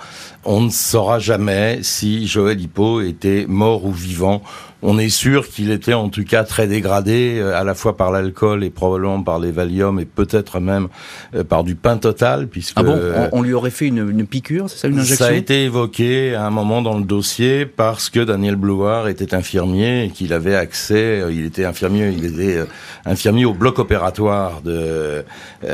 On 0.46 0.62
ne 0.62 0.70
saura 0.70 1.18
jamais 1.18 1.80
si 1.82 2.28
Joël 2.28 2.62
Hippo 2.62 3.02
était 3.02 3.46
mort 3.48 3.84
ou 3.86 3.92
vivant. 3.92 4.44
On 4.82 4.98
est 4.98 5.10
sûr 5.10 5.50
qu'il 5.50 5.72
était 5.72 5.94
en 5.94 6.08
tout 6.08 6.24
cas 6.24 6.46
très 6.46 6.66
dégradé, 6.66 7.38
euh, 7.38 7.60
à 7.60 7.66
la 7.66 7.74
fois 7.74 7.98
par 7.98 8.12
l'alcool 8.12 8.64
et 8.64 8.70
probablement 8.70 9.22
par 9.22 9.38
les 9.38 9.52
Valium 9.52 10.00
et 10.00 10.06
peut-être 10.06 10.62
même 10.62 10.88
euh, 11.36 11.44
par 11.44 11.66
du 11.66 11.76
pain 11.76 11.98
total, 11.98 12.48
puisque... 12.48 12.78
Ah 12.78 12.84
bon? 12.84 12.98
on, 13.34 13.42
lui 13.42 13.54
aurait 13.54 13.72
fait 13.72 13.88
une, 13.88 14.26
piqûre, 14.26 14.70
c'est 14.70 14.78
ça, 14.78 14.88
une 14.88 15.00
injection? 15.00 15.26
Ça 15.26 15.32
a 15.32 15.36
été 15.36 15.66
évoqué 15.66 16.34
à 16.34 16.46
un 16.46 16.50
moment 16.50 16.82
dans 16.82 16.98
le 16.98 17.04
dossier 17.04 17.66
parce 17.66 18.10
que 18.10 18.22
Daniel 18.22 18.56
Blouard 18.56 19.10
était 19.10 19.34
infirmier 19.34 20.06
et 20.06 20.10
qu'il 20.12 20.32
avait 20.32 20.56
accès, 20.56 21.22
euh, 21.22 21.32
il 21.32 21.46
était 21.46 21.66
infirmier, 21.66 22.14
il 22.18 22.26
était 22.26 22.64
infirmier 23.06 23.44
au 23.44 23.54
bloc 23.54 23.80
opératoire 23.80 24.62
de, 24.62 25.26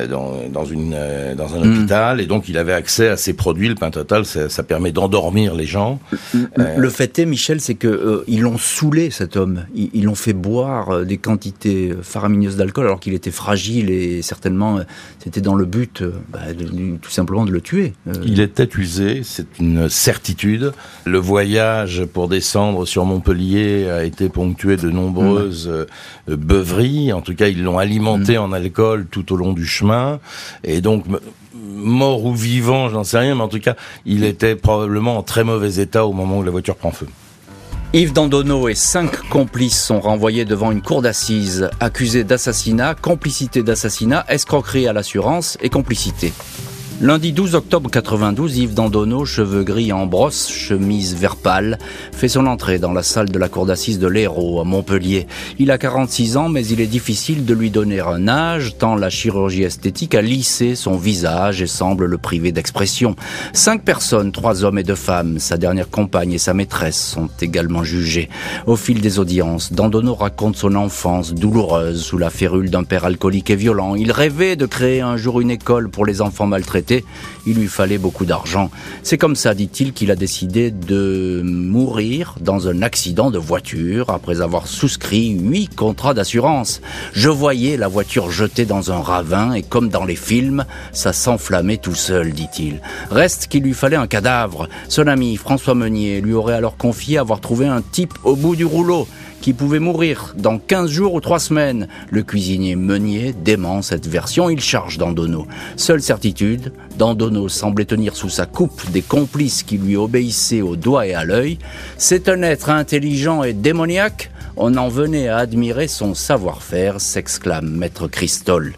dans, 0.10 0.66
une, 0.66 0.96
dans 1.38 1.56
un 1.56 1.60
hmm. 1.60 1.78
hôpital 1.78 2.22
et 2.22 2.26
donc 2.26 2.50
il 2.50 2.58
avait 2.58 2.74
accès 2.74 3.10
à 3.10 3.18
ces 3.18 3.34
produits, 3.34 3.70
le 3.70 3.76
pain 3.76 3.92
total, 3.92 4.26
ça, 4.26 4.50
ça 4.50 4.64
permet 4.64 4.92
d'endormir 4.92 5.54
les 5.54 5.66
gens. 5.66 6.00
Le, 6.56 6.90
fait 6.90 7.20
est, 7.20 7.26
Michel, 7.26 7.62
c'est 7.62 7.76
que 7.76 8.24
ils 8.28 8.42
l'ont 8.42 8.58
saoulé 8.58 8.95
cet 9.10 9.38
homme. 9.38 9.66
Ils 9.76 10.04
l'ont 10.04 10.16
fait 10.16 10.34
boire 10.34 10.90
euh, 10.90 11.06
des 11.06 11.18
quantités 11.18 11.92
euh, 11.92 12.02
faramineuses 12.02 12.56
d'alcool 12.56 12.86
alors 12.86 13.00
qu'il 13.00 13.14
était 13.14 13.32
fragile 13.32 13.90
et 13.90 14.22
certainement 14.22 14.78
euh, 14.78 14.84
c'était 15.24 15.42
dans 15.42 15.56
le 15.56 15.66
but 15.66 16.04
bah, 16.30 16.40
tout 17.02 17.12
simplement 17.12 17.46
de 17.46 17.52
le 17.52 17.62
tuer. 17.62 17.94
Il 18.24 18.40
était 18.40 18.70
usé, 18.78 19.22
c'est 19.24 19.60
une 19.60 19.90
certitude. 19.90 20.74
Le 21.06 21.18
voyage 21.18 22.06
pour 22.06 22.28
descendre 22.28 22.86
sur 22.86 23.06
Montpellier 23.06 23.90
a 23.90 24.04
été 24.04 24.30
ponctué 24.30 24.78
de 24.78 24.90
nombreuses 24.90 25.72
beuveries. 26.28 27.12
En 27.14 27.22
tout 27.22 27.36
cas, 27.36 27.48
ils 27.48 27.64
l'ont 27.64 27.78
alimenté 27.78 28.38
mm. 28.38 28.42
en 28.42 28.52
alcool 28.52 29.08
tout 29.10 29.34
au 29.34 29.36
long 29.36 29.54
du 29.54 29.66
chemin. 29.66 30.20
Et 30.64 30.82
donc, 30.82 31.06
mort 31.54 32.26
ou 32.26 32.34
vivant, 32.34 32.90
j'en 32.90 33.04
sais 33.04 33.20
rien, 33.20 33.36
mais 33.36 33.42
en 33.42 33.48
tout 33.48 33.60
cas, 33.60 33.76
il 34.06 34.24
était 34.24 34.56
probablement 34.56 35.18
en 35.18 35.24
très 35.24 35.44
mauvais 35.44 35.82
état 35.82 36.06
au 36.06 36.14
moment 36.14 36.40
où 36.40 36.44
la 36.44 36.52
voiture 36.52 36.76
prend 36.76 36.92
feu. 36.92 37.08
Yves 37.94 38.14
Dandonneau 38.14 38.68
et 38.68 38.76
cinq 38.76 39.30
complices 39.30 39.82
sont 39.82 40.02
renvoyés 40.02 40.44
devant 40.44 40.72
une 40.72 40.82
cour 40.82 41.02
d'assises, 41.02 41.70
accusés 41.80 42.24
d'assassinat, 42.24 42.96
complicité 42.96 43.64
d'assassinat, 43.64 44.26
escroquerie 44.28 44.88
à 44.88 44.94
l'assurance 44.94 45.58
et 45.62 45.70
complicité. 45.70 46.34
Lundi 47.02 47.34
12 47.34 47.56
octobre 47.56 47.90
92, 47.90 48.58
Yves 48.58 48.74
Dandonneau, 48.74 49.26
cheveux 49.26 49.66
gris 49.66 49.92
en 49.92 50.06
brosse, 50.06 50.50
chemise 50.50 51.14
vert 51.14 51.36
pâle, 51.36 51.78
fait 52.14 52.30
son 52.30 52.46
entrée 52.46 52.80
dans 52.80 52.94
la 52.94 53.04
salle 53.04 53.30
de 53.30 53.38
la 53.38 53.50
cour 53.50 53.66
d'assises 53.66 54.00
de 54.00 54.08
l'Hérault 54.08 54.62
à 54.62 54.64
Montpellier. 54.64 55.28
Il 55.60 55.72
a 55.72 55.78
46 55.78 56.38
ans, 56.38 56.48
mais 56.48 56.66
il 56.66 56.80
est 56.80 56.88
difficile 56.88 57.44
de 57.44 57.54
lui 57.54 57.70
donner 57.70 58.00
un 58.00 58.30
âge, 58.30 58.78
tant 58.78 58.96
la 58.96 59.10
chirurgie 59.10 59.64
esthétique 59.64 60.16
a 60.16 60.22
lissé 60.22 60.76
son 60.76 60.96
visage 60.96 61.62
et 61.62 61.68
semble 61.68 62.06
le 62.06 62.18
priver 62.18 62.54
d'expression. 62.54 63.18
Cinq 63.52 63.84
personnes, 63.84 64.32
trois 64.32 64.64
hommes 64.64 64.80
et 64.80 64.84
deux 64.84 64.96
femmes, 64.96 65.38
sa 65.38 65.58
dernière 65.58 65.90
compagne 65.90 66.32
et 66.32 66.38
sa 66.38 66.54
maîtresse 66.54 66.98
sont 66.98 67.30
également 67.42 67.84
jugées. 67.84 68.30
Au 68.68 68.78
fil 68.78 69.02
des 69.02 69.20
audiences, 69.20 69.74
Dandonneau 69.74 70.16
raconte 70.16 70.56
son 70.56 70.76
enfance 70.76 71.34
douloureuse 71.34 72.02
sous 72.02 72.18
la 72.18 72.30
férule 72.30 72.70
d'un 72.70 72.86
père 72.86 73.04
alcoolique 73.04 73.50
et 73.50 73.58
violent. 73.58 73.96
Il 73.96 74.14
rêvait 74.14 74.56
de 74.56 74.66
créer 74.66 75.02
un 75.02 75.18
jour 75.18 75.42
une 75.42 75.52
école 75.52 75.90
pour 75.90 76.06
les 76.06 76.22
enfants 76.22 76.48
maltraités 76.48 76.85
il 77.46 77.56
lui 77.56 77.68
fallait 77.68 77.98
beaucoup 77.98 78.26
d'argent. 78.26 78.70
C'est 79.04 79.18
comme 79.18 79.36
ça, 79.36 79.54
dit-il, 79.54 79.94
qu'il 79.94 80.12
a 80.12 80.16
décidé 80.16 80.72
de 80.72 81.42
mourir 81.44 82.36
dans 82.42 82.68
un 82.68 82.82
accident 82.82 83.32
de 83.32 83.38
voiture 83.38 84.10
après 84.10 84.42
avoir 84.42 84.68
souscrit 84.68 85.30
huit 85.30 85.74
contrats 85.76 86.14
d'assurance. 86.14 86.82
Je 87.14 87.30
voyais 87.30 87.78
la 87.78 87.88
voiture 87.88 88.32
jetée 88.32 88.66
dans 88.66 88.92
un 88.92 89.02
ravin 89.02 89.54
et 89.54 89.64
comme 89.64 89.90
dans 89.90 90.06
les 90.06 90.16
films, 90.16 90.66
ça 90.92 91.14
s'enflammait 91.14 91.78
tout 91.78 91.96
seul, 91.96 92.32
dit-il. 92.32 92.82
Reste 93.12 93.48
qu'il 93.48 93.64
lui 93.64 93.74
fallait 93.74 93.96
un 93.96 94.08
cadavre. 94.08 94.68
Son 94.90 95.08
ami 95.08 95.38
François 95.38 95.76
Meunier 95.76 96.22
lui 96.22 96.34
aurait 96.34 96.56
alors 96.56 96.78
confié 96.78 97.18
avoir 97.18 97.40
trouvé 97.40 97.68
un 97.68 97.82
type 97.82 98.14
au 98.24 98.36
bout 98.36 98.56
du 98.56 98.66
rouleau 98.66 99.08
qui 99.42 99.54
pouvait 99.54 99.80
mourir 99.80 100.34
dans 100.38 100.58
15 100.58 100.90
jours 100.90 101.14
ou 101.14 101.22
3 101.22 101.40
semaines. 101.40 101.88
Le 102.10 102.24
cuisinier 102.24 102.76
Meunier 102.76 103.34
dément 103.34 103.82
cette 103.82 104.08
version, 104.08 104.50
il 104.50 104.60
charge 104.60 104.98
Dandono. 104.98 105.48
Seule 105.76 106.02
certitude, 106.02 106.74
Dandono 106.98 107.50
semblait 107.50 107.86
tenir 107.86 108.16
sous 108.16 108.30
sa 108.30 108.46
coupe 108.46 108.90
des 108.92 109.02
complices 109.02 109.64
qui 109.64 109.78
lui 109.78 109.96
obéissaient 109.96 110.62
au 110.62 110.76
doigt 110.76 111.08
et 111.08 111.14
à 111.14 111.24
l'œil. 111.24 111.60
C'est 111.98 112.30
un 112.30 112.42
être 112.42 112.70
intelligent 112.70 113.44
et 113.44 113.54
démoniaque, 113.54 114.32
on 114.58 114.78
en 114.78 114.88
venait 114.88 115.28
à 115.28 115.38
admirer 115.38 115.88
son 115.88 116.14
savoir-faire, 116.14 117.02
s'exclame 117.02 117.70
maître 117.70 118.08
Christol. 118.08 118.74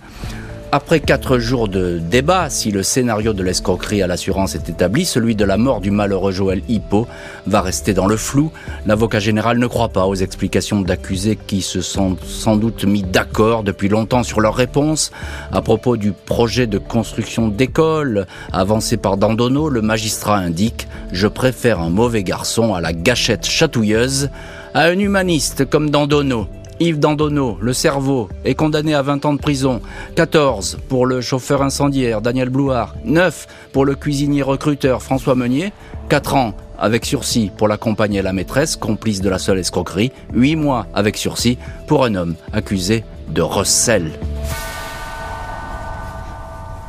Après 0.73 0.99
quatre 0.99 1.38
jours 1.38 1.69
de 1.69 1.97
débat, 1.97 2.49
si 2.49 2.71
le 2.71 2.84
scénario 2.84 3.32
de 3.32 3.41
l'escroquerie 3.41 4.01
à 4.01 4.08
l'assurance 4.08 4.53
est 4.53 4.67
établi, 4.67 5.06
celui 5.06 5.34
de 5.34 5.45
la 5.45 5.56
mort 5.56 5.80
du 5.80 5.91
malheureux 5.91 6.34
Joël 6.34 6.62
Hippo 6.67 7.08
va 7.45 7.62
rester 7.62 7.93
dans 7.93 8.06
le 8.06 8.17
flou. 8.17 8.51
L'avocat 8.86 9.19
général 9.19 9.60
ne 9.60 9.67
croit 9.67 9.88
pas 9.88 10.06
aux 10.08 10.15
explications 10.15 10.82
d'accusés 10.82 11.38
qui 11.47 11.62
se 11.62 11.80
sont 11.80 12.17
sans 12.21 12.58
doute 12.58 12.84
mis 12.84 13.01
d'accord 13.01 13.63
depuis 13.63 13.88
longtemps 13.88 14.23
sur 14.23 14.41
leurs 14.41 14.56
réponses. 14.56 15.12
À 15.53 15.62
propos 15.62 15.95
du 15.95 16.12
projet 16.12 16.67
de 16.67 16.80
construction 16.80 17.47
d'école 17.47 18.27
avancé 18.51 18.97
par 18.97 19.15
Dandonneau, 19.15 19.69
le 19.69 19.82
magistrat 19.82 20.36
indique 20.36 20.89
«Je 21.13 21.27
préfère 21.27 21.80
un 21.80 21.89
mauvais 21.89 22.23
garçon 22.23 22.73
à 22.73 22.82
la 22.82 22.91
gâchette 22.91 23.45
chatouilleuse 23.45 24.30
à 24.73 24.84
un 24.84 24.99
humaniste 24.99 25.63
comme 25.63 25.89
Dandonneau. 25.91 26.47
Yves 26.80 27.00
Dandonneau, 27.00 27.58
le 27.60 27.74
cerveau, 27.74 28.30
est 28.46 28.54
condamné 28.54 28.94
à 28.94 29.02
20 29.02 29.26
ans 29.26 29.34
de 29.34 29.40
prison. 29.40 29.82
14 30.16 30.78
pour 30.88 31.08
le 31.08 31.22
chauffeur 31.22 31.63
incendiaire 31.63 32.22
Daniel 32.22 32.50
Blouard. 32.50 32.96
9 33.04 33.48
pour 33.74 33.84
le 33.84 33.96
cuisinier 33.96 34.44
recruteur 34.44 35.02
François 35.02 35.34
Meunier. 35.34 35.74
4 36.10 36.36
ans 36.36 36.54
avec 36.78 37.06
sursis 37.06 37.50
pour 37.58 37.68
la 37.68 37.78
compagne 37.78 38.13
et 38.13 38.22
la 38.22 38.32
maîtresse, 38.32 38.76
complice 38.76 39.22
de 39.22 39.30
la 39.30 39.40
seule 39.40 39.58
escroquerie. 39.58 40.12
8 40.34 40.56
mois 40.56 40.86
avec 40.94 41.18
sursis 41.18 41.58
pour 41.88 42.06
un 42.06 42.13
homme 42.13 42.36
accusé 42.54 43.04
de 43.30 43.42
recel. 43.42 44.12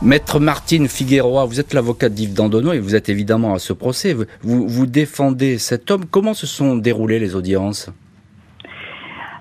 Maître 0.03 0.39
Martine 0.39 0.87
Figueroa, 0.87 1.47
vous 1.47 1.61
êtes 1.61 1.73
l'avocat 1.73 2.11
d'Yves 2.11 2.35
Dandonneau 2.35 2.73
et 2.73 2.79
vous 2.79 2.95
êtes 2.95 3.09
évidemment 3.09 3.55
à 3.55 3.59
ce 3.59 3.73
procès. 3.73 4.15
Vous, 4.43 4.69
vous 4.69 4.87
défendez 4.87 5.59
cet 5.59 5.91
homme. 5.91 6.05
Comment 6.05 6.35
se 6.35 6.47
sont 6.47 6.77
déroulées 6.77 7.19
les 7.19 7.35
audiences? 7.35 7.91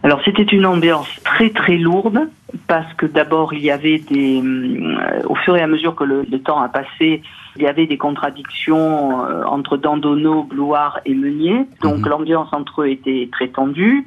Alors 0.08 0.22
c'était 0.24 0.44
une 0.44 0.66
ambiance 0.66 1.10
très 1.26 1.50
très 1.50 1.76
lourde 1.76 2.30
parce 2.68 2.94
que 2.94 3.06
d'abord 3.06 3.54
il 3.54 3.60
y 3.60 3.72
avait 3.72 3.98
des, 3.98 4.42
euh, 4.42 5.22
au 5.26 5.36
fur 5.36 5.58
et 5.58 5.62
à 5.62 5.68
mesure 5.68 5.96
que 5.96 6.06
le, 6.06 6.24
temps 6.40 6.62
a 6.62 6.70
passé, 6.70 7.22
il 7.58 7.64
y 7.64 7.68
avait 7.68 7.88
des 7.88 7.98
contradictions 7.98 9.26
euh, 9.26 9.44
entre 9.44 9.76
Dandono, 9.76 10.44
Bloire 10.44 11.02
et 11.04 11.14
Meunier, 11.14 11.66
donc 11.82 11.98
mhm. 11.98 12.08
l'ambiance 12.08 12.48
entre 12.54 12.84
eux 12.84 12.88
était 12.88 13.28
très 13.34 13.50
tendue. 13.50 14.06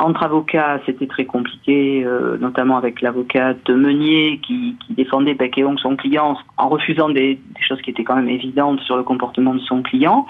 Entre 0.00 0.24
avocats, 0.24 0.80
c'était 0.84 1.06
très 1.06 1.26
compliqué, 1.26 2.02
euh, 2.04 2.36
notamment 2.38 2.76
avec 2.76 3.00
l'avocat 3.00 3.54
de 3.66 3.74
Meunier 3.74 4.40
qui, 4.44 4.74
qui 4.84 4.94
défendait 4.94 5.34
bec 5.34 5.56
et 5.58 5.64
son 5.80 5.94
client 5.94 6.36
en 6.56 6.68
refusant 6.68 7.08
des, 7.08 7.36
des, 7.36 7.62
choses 7.62 7.80
qui 7.82 7.90
étaient 7.90 8.02
quand 8.02 8.16
même 8.16 8.28
évidentes 8.28 8.80
sur 8.80 8.96
le 8.96 9.04
comportement 9.04 9.54
de 9.54 9.60
son 9.60 9.82
client. 9.82 10.26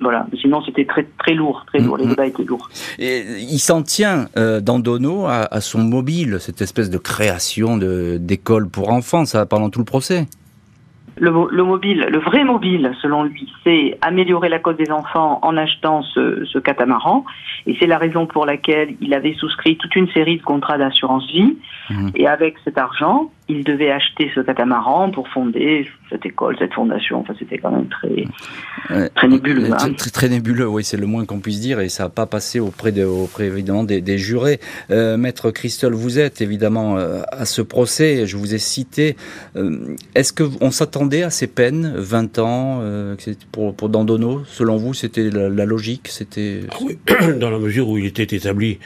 Voilà. 0.00 0.26
Sinon, 0.40 0.62
c'était 0.64 0.86
très 0.86 1.06
très 1.18 1.34
lourd, 1.34 1.64
très 1.66 1.78
lourd. 1.78 1.96
Les 1.96 2.04
mm-hmm. 2.04 2.08
débats 2.08 2.26
étaient 2.26 2.44
lourds. 2.44 2.70
Et 2.98 3.22
il 3.38 3.58
s'en 3.58 3.82
tient 3.82 4.28
euh, 4.36 4.60
Dandono 4.60 5.26
à, 5.26 5.46
à, 5.50 5.60
son 5.60 5.80
mobile, 5.80 6.38
cette 6.40 6.62
espèce 6.62 6.90
de 6.90 6.98
création 6.98 7.76
d'école 7.76 8.68
pour 8.68 8.90
enfants, 8.90 9.24
ça 9.24 9.46
pendant 9.46 9.70
tout 9.70 9.80
le 9.80 9.84
procès? 9.84 10.26
Le, 11.20 11.30
le, 11.50 11.62
mobile, 11.62 12.06
le 12.10 12.18
vrai 12.18 12.44
mobile, 12.44 12.92
selon 13.02 13.24
lui, 13.24 13.52
c'est 13.62 13.98
améliorer 14.00 14.48
la 14.48 14.58
cause 14.58 14.76
des 14.76 14.90
enfants 14.90 15.38
en 15.42 15.56
achetant 15.56 16.02
ce, 16.02 16.44
ce 16.46 16.58
catamaran. 16.58 17.24
Et 17.66 17.76
c'est 17.78 17.86
la 17.86 17.98
raison 17.98 18.26
pour 18.26 18.46
laquelle 18.46 18.96
il 19.00 19.12
avait 19.12 19.34
souscrit 19.34 19.76
toute 19.76 19.94
une 19.94 20.08
série 20.08 20.38
de 20.38 20.42
contrats 20.42 20.78
d'assurance 20.78 21.30
vie. 21.30 21.58
Mmh. 21.90 22.08
Et 22.14 22.26
avec 22.26 22.56
cet 22.64 22.78
argent, 22.78 23.30
il 23.50 23.64
devait 23.64 23.90
acheter 23.90 24.30
ce 24.34 24.40
catamaran 24.40 25.10
pour 25.10 25.28
fonder 25.28 25.86
cette 26.08 26.24
école, 26.24 26.56
cette 26.58 26.72
fondation. 26.72 27.20
Enfin, 27.20 27.34
c'était 27.38 27.58
quand 27.58 27.70
même 27.70 27.88
très, 27.88 29.08
très 29.14 29.28
nébuleux. 29.28 29.72
Hein. 29.72 29.92
Très, 29.96 30.10
très, 30.10 30.28
nébuleux, 30.28 30.68
oui, 30.68 30.84
c'est 30.84 30.96
le 30.96 31.06
moins 31.06 31.24
qu'on 31.24 31.40
puisse 31.40 31.60
dire. 31.60 31.80
Et 31.80 31.88
ça 31.88 32.04
n'a 32.04 32.08
pas 32.08 32.26
passé 32.26 32.60
auprès, 32.60 32.92
de, 32.92 33.04
auprès 33.04 33.46
évidemment 33.46 33.84
des, 33.84 34.00
des 34.00 34.18
jurés. 34.18 34.60
Euh, 34.90 35.16
Maître 35.16 35.50
Christol, 35.50 35.94
vous 35.94 36.18
êtes 36.18 36.40
évidemment 36.40 36.96
euh, 36.96 37.22
à 37.32 37.44
ce 37.44 37.60
procès. 37.62 38.26
Je 38.26 38.36
vous 38.36 38.54
ai 38.54 38.58
cité. 38.58 39.16
Euh, 39.56 39.96
Est-ce 40.14 40.32
qu'on 40.32 40.70
à 41.18 41.30
ces 41.30 41.46
peines, 41.46 41.92
20 41.96 42.38
ans, 42.38 42.78
euh, 42.82 43.16
pour, 43.52 43.74
pour 43.74 43.88
Dandono 43.88 44.42
Selon 44.46 44.76
vous, 44.76 44.94
c'était 44.94 45.30
la, 45.30 45.48
la, 45.48 45.64
logique 45.64 46.08
C'était 46.08 46.60
ah 46.70 46.76
oui. 46.82 46.98
Dans 47.38 47.50
la 47.50 47.58
mesure 47.58 47.88
où 47.88 47.98
il 47.98 48.06
était 48.06 48.36
établi 48.36 48.78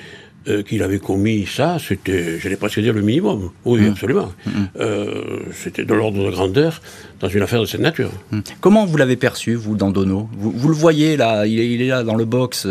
euh, 0.47 0.63
qu'il 0.63 0.83
avait 0.83 0.99
commis 0.99 1.47
ça, 1.47 1.79
c'était, 1.79 2.39
je 2.39 2.49
n'ai 2.49 2.57
pas 2.57 2.69
dire 2.69 2.93
le 2.93 3.01
minimum. 3.01 3.51
Oui, 3.65 3.81
mmh. 3.81 3.91
absolument. 3.93 4.33
Mmh. 4.45 4.51
Euh, 4.79 5.39
c'était 5.53 5.85
de 5.85 5.95
l'ordre 5.95 6.23
de 6.23 6.31
grandeur 6.31 6.83
dans 7.21 7.29
une 7.29 7.43
affaire 7.43 7.61
de 7.61 7.67
cette 7.67 7.81
nature. 7.81 8.11
Mmh. 8.31 8.41
Comment 8.61 8.85
vous 8.85 8.97
l'avez 8.97 9.17
perçu, 9.17 9.55
vous, 9.55 9.75
Dandono? 9.75 10.29
Vous, 10.37 10.51
vous 10.51 10.69
le 10.69 10.75
voyez 10.75 11.17
là, 11.17 11.47
il 11.47 11.59
est, 11.59 11.71
il 11.71 11.81
est 11.81 11.89
là 11.89 12.03
dans 12.03 12.17
le 12.17 12.25
box. 12.25 12.67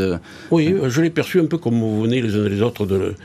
Oui, 0.52 0.76
je 0.88 1.02
l'ai 1.02 1.10
perçu 1.10 1.40
un 1.40 1.46
peu 1.46 1.58
comme 1.58 1.80
vous 1.80 2.04
venez 2.04 2.22
les 2.22 2.36
uns 2.36 2.46
et 2.46 2.50
les 2.50 2.62
autres 2.62 2.86
de 2.86 2.96
le, 2.96 3.16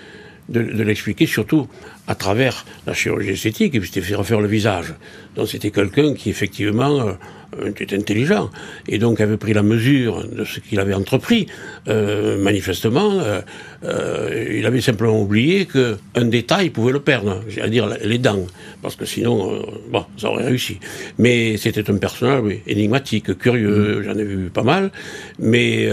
de, 0.48 0.82
l'expliquer, 0.82 1.26
surtout 1.26 1.68
à 2.06 2.14
travers 2.14 2.64
la 2.87 2.94
chirurgie 2.94 3.30
esthétique, 3.30 3.74
et 3.74 3.80
puis 3.80 3.88
c'était 3.88 4.06
fait 4.06 4.14
refaire 4.14 4.40
le 4.40 4.48
visage. 4.48 4.94
Donc 5.37 5.48
c'était 5.48 5.70
quelqu'un 5.70 6.14
qui 6.14 6.30
effectivement 6.30 7.16
euh, 7.58 7.68
était 7.68 7.96
intelligent, 7.96 8.50
et 8.88 8.98
donc 8.98 9.20
avait 9.20 9.37
pris 9.37 9.52
la 9.52 9.62
mesure 9.62 10.26
de 10.26 10.44
ce 10.44 10.61
qu'il 10.61 10.80
avait 10.80 10.94
entrepris. 10.94 11.46
Euh, 11.88 12.42
manifestement, 12.42 13.12
euh, 13.12 13.40
euh, 13.84 14.56
il 14.58 14.66
avait 14.66 14.80
simplement 14.80 15.20
oublié 15.20 15.66
qu'un 15.66 16.24
détail 16.24 16.70
pouvait 16.70 16.92
le 16.92 17.00
perdre, 17.00 17.42
c'est-à-dire 17.48 17.88
les 18.04 18.18
dents, 18.18 18.46
parce 18.82 18.96
que 18.96 19.04
sinon, 19.04 19.62
bon, 19.90 20.04
ça 20.16 20.28
aurait 20.28 20.46
réussi. 20.46 20.78
Mais 21.18 21.56
c'était 21.56 21.90
un 21.90 21.96
personnage 21.96 22.42
oui, 22.42 22.61
énigmatique, 22.66 23.38
curieux, 23.38 24.00
mmh. 24.00 24.02
j'en 24.02 24.18
ai 24.18 24.24
vu 24.24 24.50
pas 24.50 24.62
mal, 24.62 24.90
mais 25.38 25.88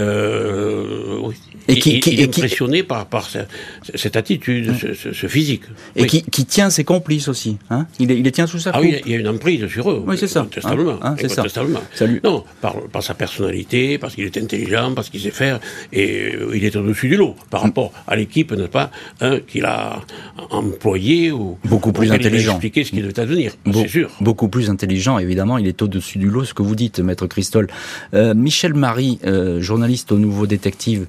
oui, 1.22 1.34
et 1.68 1.78
qui, 1.78 2.00
qui, 2.00 2.20
est 2.20 2.24
impressionné 2.24 2.82
par, 2.82 3.06
par 3.06 3.28
cette, 3.94 4.16
attitude, 4.16 4.70
mmh. 4.70 4.94
ce, 4.94 5.12
ce, 5.12 5.26
physique. 5.26 5.62
Et 5.96 6.06
qui, 6.06 6.22
qui, 6.22 6.44
tient 6.44 6.70
ses 6.70 6.84
complices 6.84 7.28
aussi. 7.28 7.58
Hein 7.70 7.86
il, 7.98 8.08
les, 8.08 8.32
tient 8.32 8.46
sous 8.46 8.58
sa 8.58 8.70
coupe. 8.70 8.82
Ah 8.84 8.86
oui, 8.86 9.00
il 9.04 9.12
y 9.12 9.14
a 9.16 9.18
une 9.18 9.28
emprise 9.28 9.66
sur 9.66 9.90
eux. 9.90 10.02
Oui, 10.06 10.16
c'est 10.16 10.28
ça. 10.28 10.40
Incontestablement. 10.40 10.98
Hein, 11.02 11.16
c'est 11.18 11.28
ça. 11.28 11.44
Salut. 11.48 12.20
Non, 12.24 12.44
par, 12.60 12.80
par 12.92 13.02
sa 13.02 13.14
personnalité, 13.14 13.98
parce 13.98 14.14
qu'il 14.14 14.24
est 14.24 14.36
intelligent, 14.36 14.92
parce 14.94 15.10
qu'il 15.10 15.20
sait 15.20 15.30
faire, 15.30 15.60
et 15.92 16.32
il 16.54 16.64
est 16.64 16.76
au-dessus 16.76 17.08
du 17.08 17.16
lot 17.16 17.34
par 17.50 17.62
mmh. 17.62 17.64
rapport 17.64 17.92
à 18.06 18.16
l'équipe, 18.16 18.52
n'est-ce 18.52 18.68
pas, 18.68 18.90
hein, 19.20 19.40
qu'il 19.46 19.64
a 19.64 20.00
employé 20.50 21.32
ou 21.32 21.58
beaucoup 21.64 21.92
plus 21.92 22.10
intelligent. 22.12 22.52
expliquer 22.52 22.84
ce 22.84 22.90
qu'il 22.90 23.02
devait 23.02 23.18
advenir, 23.20 23.52
c'est 23.72 23.88
sûr. 23.88 24.10
Beaucoup 24.20 24.48
plus 24.48 24.70
intelligent, 24.70 25.18
évidemment. 25.18 25.58
Il 25.58 25.66
est 25.66 25.80
au-dessus 25.82 26.18
du 26.18 26.28
lot, 26.28 26.44
ce 26.44 26.54
que 26.54 26.62
vous 26.62 26.74
dites, 26.74 27.00
maître 27.00 27.26
Christol. 27.26 27.68
Euh, 28.14 28.34
Michel 28.34 28.74
Marie, 28.74 29.18
euh, 29.24 29.60
journaliste 29.60 30.12
au 30.12 30.18
Nouveau 30.18 30.46
Détective. 30.46 31.06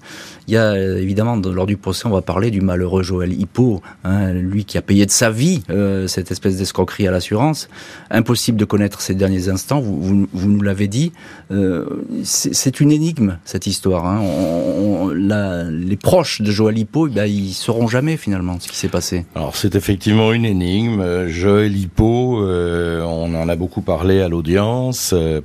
Il 0.47 0.54
y 0.54 0.58
a 0.58 0.71
euh, 0.71 0.97
évidemment 0.97 1.36
lors 1.36 1.65
du 1.65 1.76
procès, 1.76 2.06
on 2.06 2.12
va 2.12 2.21
parler 2.21 2.52
du 2.52 2.62
malheureux 2.62 3.04
Joël 3.04 3.34
Hippo, 3.34 3.82
hein, 4.06 4.32
lui 4.32 4.63
qui 4.63 4.78
a 4.78 4.82
payé 4.82 5.06
de 5.06 5.12
sa 5.12 5.30
vie 5.30 5.62
euh, 5.69 6.08
cette 6.08 6.32
espèce 6.32 6.58
d'escroquerie 6.58 7.06
à 7.08 7.12
l'assurance. 7.12 7.67
Impossible 8.10 8.58
de 8.58 8.63
connaître 8.63 9.02
ses 9.02 9.13
derniers 9.13 9.50
instants. 9.50 9.82
Vous, 9.82 10.02
vous, 10.02 10.27
vous 10.34 10.50
nous 10.50 10.62
l'avez 10.62 10.88
dit. 10.88 11.12
Euh, 11.52 11.86
c'est 12.24 12.80
une 12.80 12.92
énigme 12.92 13.38
cette 13.46 13.68
histoire. 13.68 14.06
Hein. 14.06 14.22
On, 14.22 15.06
on, 15.06 15.08
la, 15.10 15.63
les 15.63 15.98
proches 15.98 16.42
de 16.42 16.52
Joël 16.52 16.78
Hippo, 16.78 17.08
ben, 17.08 17.26
ils 17.26 17.54
sauront 17.54 17.88
jamais 17.88 18.18
finalement 18.18 18.58
ce 18.60 18.68
qui 18.68 18.76
s'est 18.76 18.88
passé. 18.88 19.26
Alors 19.36 19.56
c'est 19.56 19.76
effectivement 19.76 20.34
une 20.34 20.46
énigme. 20.46 21.28
Joël 21.28 21.76
Hippo, 21.76 22.42
euh, 22.42 23.02
on 23.04 23.34
en 23.36 23.50
a 23.50 23.56
beaucoup 23.56 23.82
parlé 23.82 24.22
à 24.22 24.30
l'audience. 24.30 25.13
Euh, 25.13 25.42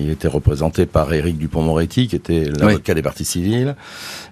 il 0.00 0.10
était 0.10 0.28
représenté 0.28 0.86
par 0.86 1.12
Éric 1.12 1.38
Dupont-Moretti, 1.38 2.08
qui 2.08 2.16
était 2.16 2.44
l'avocat 2.44 2.92
oui. 2.92 2.94
des 2.94 3.02
parties 3.02 3.24
civiles. 3.24 3.76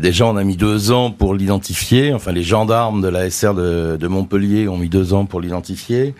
Déjà, 0.00 0.26
on 0.26 0.36
a 0.36 0.44
mis 0.44 0.56
deux 0.56 0.92
ans 0.92 1.10
pour 1.10 1.34
l'identifier. 1.34 2.12
Enfin, 2.12 2.32
les 2.32 2.42
gendarmes 2.42 3.02
de 3.02 3.08
la 3.08 3.30
SR 3.30 3.54
de, 3.54 3.96
de 3.96 4.06
Montpellier 4.08 4.68
ont 4.68 4.78
mis 4.78 4.88
deux 4.88 5.14
ans 5.14 5.24
pour 5.24 5.40
l'identifier. 5.40 6.14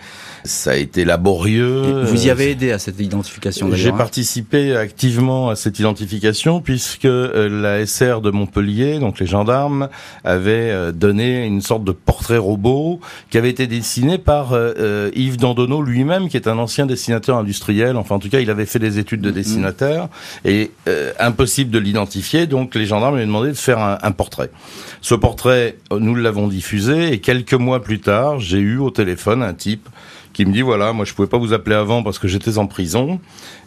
Ça 0.44 0.72
a 0.72 0.76
été 0.76 1.04
laborieux. 1.04 2.04
Vous 2.04 2.26
y 2.26 2.30
avez 2.30 2.50
aidé 2.50 2.72
à 2.72 2.78
cette 2.78 3.00
identification 3.00 3.65
J'ai 3.72 3.90
hein 3.90 3.96
participé 3.96 4.76
activement 4.76 5.48
à 5.48 5.56
cette 5.56 5.78
identification 5.78 6.60
puisque 6.60 7.04
euh, 7.04 7.48
la 7.48 7.84
SR 7.86 8.20
de 8.20 8.30
Montpellier, 8.30 8.98
donc 8.98 9.18
les 9.18 9.26
gendarmes, 9.26 9.88
avait 10.24 10.70
euh, 10.70 10.92
donné 10.92 11.44
une 11.46 11.60
sorte 11.60 11.84
de 11.84 11.92
portrait 11.92 12.38
robot 12.38 13.00
qui 13.30 13.38
avait 13.38 13.50
été 13.50 13.66
dessiné 13.66 14.18
par 14.18 14.50
euh, 14.52 15.10
Yves 15.14 15.36
Dandonneau 15.36 15.82
lui-même, 15.82 16.28
qui 16.28 16.36
est 16.36 16.48
un 16.48 16.58
ancien 16.58 16.86
dessinateur 16.86 17.38
industriel. 17.38 17.96
Enfin, 17.96 18.16
en 18.16 18.18
tout 18.18 18.28
cas, 18.28 18.40
il 18.40 18.50
avait 18.50 18.66
fait 18.66 18.78
des 18.78 18.98
études 18.98 19.20
de 19.20 19.30
mm-hmm. 19.30 19.34
dessinateur 19.34 20.08
et 20.44 20.70
euh, 20.88 21.12
impossible 21.18 21.70
de 21.70 21.78
l'identifier. 21.78 22.46
Donc, 22.46 22.74
les 22.74 22.86
gendarmes 22.86 23.16
lui 23.16 23.24
ont 23.24 23.28
demandé 23.28 23.48
de 23.48 23.54
faire 23.54 23.78
un, 23.78 23.98
un 24.02 24.12
portrait. 24.12 24.50
Ce 25.00 25.14
portrait, 25.14 25.76
nous 25.90 26.14
l'avons 26.14 26.48
diffusé 26.48 27.12
et 27.12 27.20
quelques 27.20 27.54
mois 27.54 27.82
plus 27.82 28.00
tard, 28.00 28.38
j'ai 28.40 28.58
eu 28.58 28.78
au 28.78 28.90
téléphone 28.90 29.42
un 29.42 29.54
type 29.54 29.88
qui 30.36 30.44
me 30.44 30.52
dit 30.52 30.60
voilà, 30.60 30.92
moi 30.92 31.06
je 31.06 31.14
pouvais 31.14 31.28
pas 31.28 31.38
vous 31.38 31.54
appeler 31.54 31.76
avant 31.76 32.02
parce 32.02 32.18
que 32.18 32.28
j'étais 32.28 32.58
en 32.58 32.66
prison, 32.66 33.20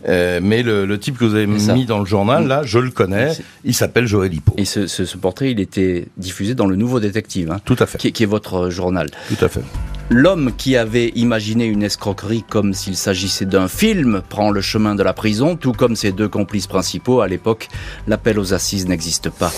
euh, 0.07 0.39
mais 0.41 0.61
le, 0.61 0.85
le, 0.85 0.99
type 0.99 1.17
que 1.17 1.25
vous 1.25 1.33
avez 1.33 1.47
mis 1.47 1.85
dans 1.85 1.97
le 1.97 2.05
journal, 2.05 2.45
là, 2.45 2.61
je 2.63 2.77
le 2.77 2.91
connais, 2.91 3.31
il 3.65 3.73
s'appelle 3.73 4.05
Joël 4.05 4.31
Hippo. 4.31 4.53
Et 4.55 4.65
ce, 4.65 4.85
ce, 4.85 5.03
ce, 5.03 5.17
portrait, 5.17 5.49
il 5.49 5.59
était 5.59 6.09
diffusé 6.17 6.53
dans 6.53 6.67
le 6.67 6.75
Nouveau 6.75 6.99
Détective, 6.99 7.49
hein, 7.51 7.59
tout 7.65 7.75
à 7.79 7.87
fait, 7.87 7.97
qui, 7.97 8.11
qui 8.11 8.21
est 8.21 8.27
votre 8.27 8.69
journal. 8.69 9.09
Tout 9.29 9.43
à 9.43 9.49
fait. 9.49 9.63
L'homme 10.11 10.51
qui 10.55 10.77
avait 10.77 11.09
imaginé 11.15 11.65
une 11.65 11.81
escroquerie 11.81 12.43
comme 12.47 12.75
s'il 12.75 12.95
s'agissait 12.95 13.45
d'un 13.45 13.67
film 13.67 14.21
prend 14.29 14.51
le 14.51 14.61
chemin 14.61 14.93
de 14.93 15.01
la 15.01 15.13
prison, 15.13 15.55
tout 15.55 15.73
comme 15.73 15.95
ses 15.95 16.11
deux 16.11 16.27
complices 16.29 16.67
principaux. 16.67 17.21
À 17.21 17.27
l'époque, 17.27 17.67
l'appel 18.07 18.37
aux 18.37 18.53
assises 18.53 18.87
n'existe 18.87 19.31
pas. 19.31 19.51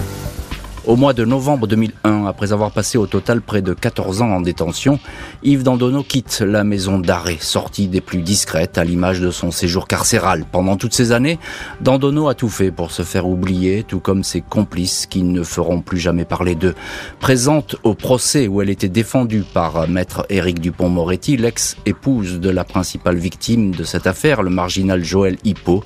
Au 0.88 0.96
mois 0.96 1.14
de 1.14 1.24
novembre 1.26 1.68
2001, 1.68 2.26
après 2.26 2.54
avoir 2.54 2.72
passé 2.72 2.98
au 2.98 3.06
total 3.06 3.42
près 3.44 3.62
de 3.62 3.76
14 3.76 4.24
ans 4.24 4.32
en 4.32 4.42
détention, 4.42 4.98
Yves 5.44 5.62
Dandonneau 5.62 6.02
quitte 6.02 6.40
la 6.40 6.64
maison 6.64 6.98
d'arrêt, 6.98 7.38
sortie 7.40 7.88
des 7.88 8.02
plus 8.02 8.24
discrètes 8.24 8.80
à 8.80 8.84
l'image 8.84 9.20
de 9.20 9.30
son 9.30 9.52
séjour 9.52 9.88
carcéral. 9.88 10.44
Pendant 10.52 10.78
toutes 10.78 10.96
ces 10.96 11.12
années, 11.12 11.38
Dandonneau 11.82 12.30
a 12.30 12.34
tout 12.34 12.50
fait 12.50 12.72
pour 12.72 12.90
se 12.90 13.04
faire 13.04 13.28
oublier, 13.28 13.84
tout 13.84 14.00
comme 14.00 14.24
ses 14.24 14.42
complices 14.42 15.06
qui 15.06 15.22
ne 15.22 15.44
feront 15.44 15.82
plus 15.82 16.00
jamais 16.00 16.26
parler 16.26 16.56
d'eux. 16.56 16.74
Présente 17.20 17.76
au 17.84 17.94
procès 17.94 18.48
où 18.48 18.60
elle 18.64 18.72
était 18.72 18.90
défendue 18.90 19.44
par 19.54 19.88
maître 19.88 20.26
Éric 20.30 20.60
Dupont-Moretti, 20.60 21.38
l'ex-épouse 21.38 22.40
de 22.40 22.50
la 22.50 22.64
principale 22.64 23.18
victime 23.18 23.70
de 23.76 23.84
cette 23.84 24.08
affaire, 24.08 24.42
le 24.42 24.50
marginal 24.50 25.04
Joël 25.04 25.38
Hippo, 25.44 25.84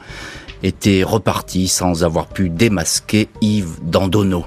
était 0.64 1.04
reparti 1.04 1.68
sans 1.68 2.06
avoir 2.06 2.28
pu 2.28 2.48
démasquer 2.48 3.28
Yves 3.42 3.80
Dandonneau. 3.84 4.46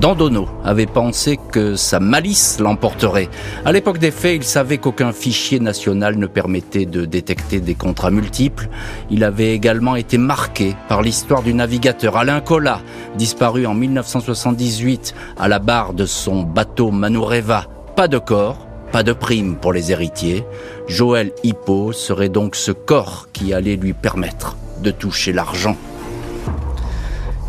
Dandono 0.00 0.48
avait 0.64 0.86
pensé 0.86 1.38
que 1.52 1.76
sa 1.76 2.00
malice 2.00 2.58
l'emporterait. 2.58 3.28
À 3.64 3.70
l'époque 3.70 3.98
des 3.98 4.10
faits, 4.10 4.36
il 4.36 4.44
savait 4.44 4.78
qu'aucun 4.78 5.12
fichier 5.12 5.60
national 5.60 6.16
ne 6.18 6.26
permettait 6.26 6.84
de 6.84 7.04
détecter 7.04 7.60
des 7.60 7.74
contrats 7.74 8.10
multiples. 8.10 8.68
Il 9.10 9.22
avait 9.22 9.54
également 9.54 9.94
été 9.94 10.18
marqué 10.18 10.74
par 10.88 11.00
l'histoire 11.00 11.42
du 11.42 11.54
navigateur 11.54 12.16
Alain 12.16 12.40
Collat, 12.40 12.80
disparu 13.16 13.66
en 13.66 13.74
1978 13.74 15.14
à 15.38 15.46
la 15.46 15.60
barre 15.60 15.94
de 15.94 16.06
son 16.06 16.42
bateau 16.42 16.90
Manureva. 16.90 17.66
Pas 17.94 18.08
de 18.08 18.18
corps, 18.18 18.66
pas 18.90 19.04
de 19.04 19.12
prime 19.12 19.56
pour 19.56 19.72
les 19.72 19.92
héritiers. 19.92 20.44
Joël 20.88 21.30
Hippo 21.44 21.92
serait 21.92 22.28
donc 22.28 22.56
ce 22.56 22.72
corps 22.72 23.28
qui 23.32 23.54
allait 23.54 23.76
lui 23.76 23.92
permettre 23.92 24.56
de 24.82 24.90
toucher 24.90 25.32
l'argent. 25.32 25.76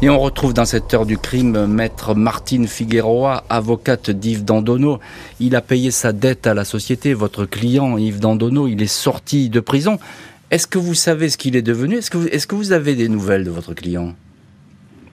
Et 0.01 0.10
on 0.10 0.19
retrouve 0.19 0.53
dans 0.53 0.65
cette 0.65 0.93
heure 0.93 1.05
du 1.05 1.17
crime 1.17 1.67
maître 1.67 2.15
Martine 2.15 2.67
Figueroa, 2.67 3.43
avocate 3.49 4.12
d'Yves 4.12 4.43
Dandono. 4.43 4.99
Il 5.39 5.55
a 5.55 5.62
payé 5.62 5.89
sa 5.89 6.12
dette 6.12 6.47
à 6.47 6.53
la 6.53 6.65
société, 6.65 7.13
votre 7.13 7.45
client 7.45 7.97
Yves 7.97 8.19
Dandono, 8.19 8.67
il 8.67 8.81
est 8.81 8.88
sorti 8.88 9.49
de 9.49 9.62
prison. 9.62 9.97
Est-ce 10.51 10.67
que 10.67 10.77
vous 10.77 10.95
savez 10.95 11.29
ce 11.29 11.38
qu'il 11.38 11.55
est 11.55 11.62
devenu? 11.62 11.95
Est-ce 11.95 12.12
que, 12.12 12.17
vous, 12.17 12.27
est-ce 12.27 12.45
que 12.45 12.55
vous 12.55 12.73
avez 12.73 12.95
des 12.95 13.08
nouvelles 13.08 13.45
de 13.45 13.49
votre 13.49 13.73
client? 13.73 14.13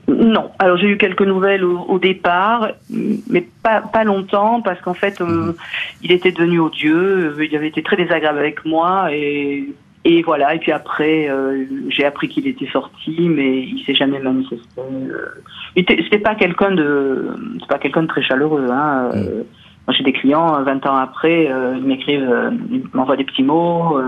Non. 0.09 0.51
Alors 0.59 0.77
j'ai 0.77 0.89
eu 0.89 0.99
quelques 0.99 1.23
nouvelles 1.23 1.65
au, 1.65 1.99
départ, 2.01 2.73
mais 2.91 3.47
pas, 3.63 3.83
pas 3.83 4.03
longtemps 4.03 4.61
parce 4.63 4.81
qu'en 4.81 4.95
fait 4.95 5.21
euh, 5.21 5.27
mhm. 5.27 5.55
il 6.03 6.11
était 6.11 6.33
devenu 6.33 6.59
odieux, 6.59 7.37
il 7.41 7.55
avait 7.55 7.69
été 7.69 7.85
très 7.85 7.97
désagréable 7.97 8.39
avec 8.39 8.65
moi 8.65 9.13
et 9.13 9.73
et 10.05 10.23
voilà, 10.23 10.55
et 10.55 10.59
puis 10.59 10.73
après, 10.73 11.29
euh, 11.31 11.65
j'ai 11.89 12.05
appris 12.05 12.29
qu'il 12.29 12.49
était 12.49 12.67
sorti, 12.73 13.17
mais 13.21 13.61
il 13.61 13.85
s'est 13.85 13.95
jamais 13.95 14.19
manifesté. 14.19 14.81
Euh, 14.81 15.29
c'était 15.77 16.19
pas 16.19 16.35
quelqu'un 16.35 16.73
de, 16.73 17.31
c'est 17.61 17.69
pas 17.69 17.79
quelqu'un 17.79 18.03
de 18.03 18.09
très 18.09 18.23
chaleureux. 18.23 18.67
Hein. 18.69 19.11
Mm. 19.13 19.17
Euh, 19.17 19.43
moi, 19.87 19.95
j'ai 19.97 20.03
des 20.03 20.13
clients, 20.13 20.61
20 20.63 20.87
ans 20.87 20.97
après, 20.97 21.51
euh, 21.51 21.77
ils 21.77 21.85
m'écrivent, 21.85 22.29
euh, 22.29 22.51
ils 22.71 22.83
m'envoient 22.93 23.17
des 23.17 23.25
petits 23.25 23.45
mots. 23.45 24.01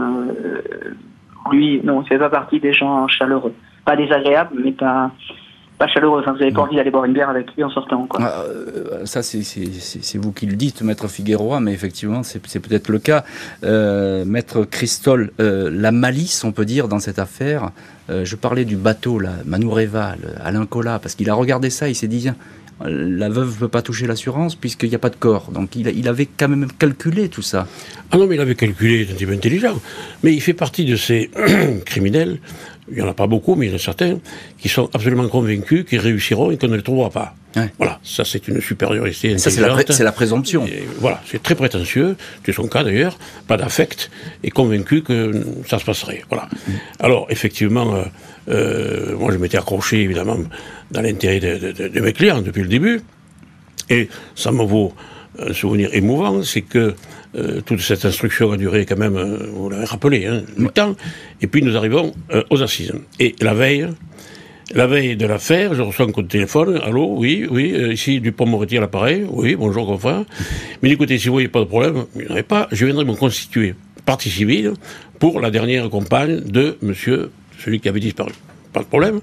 lui, 1.52 1.80
non, 1.85 2.02
il 2.02 2.09
fait 2.09 2.18
pas 2.18 2.30
partie 2.30 2.59
des 2.59 2.72
gens 2.72 3.07
chaleureux. 3.07 3.54
Pas 3.85 3.94
désagréables, 3.94 4.57
mais 4.64 4.72
pas, 4.72 5.12
pas 5.78 5.88
chaleureux. 5.88 6.20
Enfin, 6.20 6.32
vous 6.32 6.38
n'avez 6.38 6.52
pas 6.52 6.62
envie 6.62 6.76
d'aller 6.76 6.90
boire 6.90 7.04
une 7.04 7.12
bière 7.12 7.29
avec 7.29 7.54
lui 7.54 7.64
en 7.64 7.70
sortant. 7.70 8.06
Quoi. 8.06 8.20
Ah, 8.22 8.42
euh, 8.42 9.04
ça, 9.04 9.22
c'est 9.22 10.18
vous 10.18 10.33
qui 10.33 10.46
le 10.46 10.56
dites, 10.56 10.83
Maître 10.83 11.08
Figueroa, 11.08 11.60
mais 11.60 11.72
effectivement, 11.72 12.22
c'est 12.22 12.40
peut-être 12.60 12.88
le 12.88 12.98
cas. 12.98 13.25
Euh, 13.64 14.25
Maître 14.25 14.64
Christol, 14.64 15.33
euh, 15.40 15.70
la 15.72 15.92
malice, 15.92 16.44
on 16.44 16.52
peut 16.52 16.64
dire, 16.64 16.88
dans 16.88 17.00
cette 17.00 17.18
affaire. 17.18 17.70
Euh, 18.10 18.25
je 18.25 18.37
parlais 18.37 18.64
du 18.64 18.77
bateau, 18.77 19.18
là, 19.18 19.31
Manureva, 19.46 20.14
Alain 20.42 20.66
Collat, 20.66 20.98
parce 20.98 21.14
qu'il 21.14 21.31
a 21.31 21.35
regardé 21.35 21.70
ça, 21.70 21.88
il 21.88 21.94
s'est 21.94 22.08
dit, 22.08 22.29
la 22.85 23.29
veuve 23.29 23.54
ne 23.54 23.60
peut 23.60 23.68
pas 23.68 23.83
toucher 23.83 24.06
l'assurance 24.06 24.56
puisqu'il 24.56 24.88
n'y 24.88 24.94
a 24.96 24.98
pas 24.98 25.10
de 25.10 25.16
corps. 25.16 25.50
Donc 25.52 25.77
il, 25.77 25.87
il, 25.88 26.08
avait 26.08 26.27
quand 26.27 26.48
même 26.48 26.66
calculé 26.79 27.29
tout 27.29 27.42
ça. 27.42 27.66
Ah 28.15 28.17
non, 28.17 28.29
mais 28.29 28.37
il 28.37 28.40
avait 28.40 28.54
calculé, 28.54 29.04
c'est 29.04 29.12
un 29.12 29.17
type 29.17 29.31
intelligent. 29.31 29.81
Mais 30.23 30.33
il 30.33 30.40
fait 30.40 30.54
partie 30.54 30.85
de 30.85 30.94
ces 30.94 31.31
criminels 31.85 32.38
il 32.88 32.96
n'y 32.96 33.02
en 33.02 33.08
a 33.08 33.15
pas 33.15 33.27
beaucoup, 33.27 33.54
mais 33.54 33.67
il 33.67 33.71
y 33.71 33.73
en 33.73 33.77
a 33.77 33.79
certains, 33.79 34.19
qui 34.58 34.69
sont 34.69 34.90
absolument 34.92 35.27
convaincus 35.29 35.85
qu'ils 35.88 36.00
réussiront 36.00 36.50
et 36.50 36.58
qu'on 36.58 36.69
ne 36.69 36.77
les 36.77 36.83
trouvera 36.83 37.10
pas. 37.10 37.35
Voilà, 37.79 38.00
ça 38.02 38.25
c'est 38.25 38.48
une 38.48 38.60
supériorité 38.60 39.38
Ça 39.38 39.48
c'est 39.50 39.60
la, 40.02 40.12
présomption. 40.12 40.67
voilà, 40.98 41.23
c'est 41.25 41.40
très 41.40 41.54
prétentieux, 41.54 42.17
c'est 42.44 42.52
son 42.52 42.67
cas 42.67 42.83
d'ailleurs, 42.83 43.17
pas 43.46 43.56
d'affect, 43.56 44.10
et 44.42 44.50
convaincu 44.50 45.02
que 45.02 45.44
ça 45.69 45.79
se 45.79 45.85
passerait. 45.85 46.23
Voilà. 46.29 46.48
Mm. 46.67 46.73
Alors 46.98 47.27
effectivement, 47.31 47.94
euh, 47.94 48.02
euh, 48.48 49.17
moi 49.17 49.31
je 49.33 49.38
m'étais 49.38 49.56
accroché 49.56 50.02
évidemment 50.02 50.38
dans 50.90 51.00
l'intérêt 51.00 51.38
de, 51.38 52.00
mes 52.00 52.12
clients 52.12 52.42
depuis 52.42 52.62
le 52.62 52.69
début, 52.69 53.02
et 53.88 54.08
ça 54.35 54.50
me 54.50 54.65
vaut 54.65 54.92
un 55.38 55.52
souvenir 55.52 55.90
émouvant, 55.92 56.42
c'est 56.42 56.62
que 56.62 56.94
euh, 57.37 57.60
toute 57.60 57.80
cette 57.80 58.04
instruction 58.04 58.52
a 58.52 58.56
duré 58.56 58.87
quand 58.87 58.98
même, 58.98 59.16
euh, 59.16 59.48
vous 59.52 59.68
l'avez 59.68 59.85
rappelé, 59.85 60.26
hein, 60.26 60.42
du 60.56 60.68
temps. 60.68 60.94
Et 61.40 61.46
puis 61.46 61.62
nous 61.62 61.76
arrivons 61.76 62.12
euh, 62.32 62.42
aux 62.50 62.62
assises. 62.62 62.92
Et 63.18 63.35
la 63.40 63.54
veille, 63.54 63.88
la 64.72 64.87
veille 64.87 65.16
de 65.16 65.26
l'affaire, 65.26 65.74
je 65.74 65.82
reçois 65.82 66.06
un 66.06 66.12
coup 66.12 66.22
de 66.22 66.28
téléphone. 66.28 66.80
Allô, 66.85 67.14
oui, 67.16 67.46
oui, 67.50 67.74
ici 67.92 68.20
Dupont-Moretti 68.20 68.78
à 68.78 68.82
l'appareil. 68.82 69.26
Oui, 69.28 69.56
bonjour, 69.56 69.87
confrère. 69.87 70.24
Mais 70.82 70.90
écoutez, 70.90 71.18
si 71.18 71.28
vous 71.28 71.35
voyez 71.35 71.48
pas 71.48 71.60
de 71.60 71.64
problème, 71.64 72.04
il 72.14 72.26
n'y 72.26 72.40
en 72.40 72.42
pas, 72.42 72.68
je 72.70 72.87
viendrai 72.87 73.04
me 73.04 73.14
constituer 73.14 73.74
partie 74.06 74.30
civile 74.30 74.74
pour 75.18 75.40
la 75.40 75.50
dernière 75.50 75.88
compagne 75.90 76.40
de 76.40 76.76
monsieur, 76.82 77.30
celui 77.58 77.80
qui 77.80 77.88
avait 77.88 78.00
disparu. 78.00 78.32
Pas 78.72 78.80
de 78.80 78.87
problème. 78.87 79.20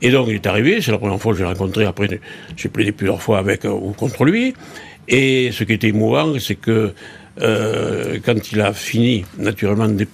Et 0.00 0.10
donc 0.10 0.28
il 0.28 0.34
est 0.34 0.46
arrivé, 0.46 0.80
c'est 0.80 0.90
la 0.90 0.98
première 0.98 1.20
fois 1.20 1.32
que 1.32 1.38
je 1.38 1.44
l'ai 1.44 1.48
rencontré, 1.48 1.84
après 1.84 2.20
j'ai 2.56 2.68
plaidé 2.68 2.92
plusieurs 2.92 3.22
fois 3.22 3.38
avec 3.38 3.64
ou 3.64 3.92
contre 3.92 4.24
lui. 4.24 4.54
Et 5.08 5.50
ce 5.52 5.64
qui 5.64 5.72
était 5.72 5.88
émouvant, 5.88 6.38
c'est 6.38 6.54
que 6.54 6.92
euh, 7.40 8.18
quand 8.24 8.52
il 8.52 8.60
a 8.60 8.72
fini, 8.72 9.24
naturellement, 9.38 9.88
de 9.88 10.06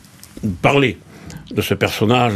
parler 0.63 0.99
de 1.51 1.63
ce 1.63 1.75
personnage 1.75 2.35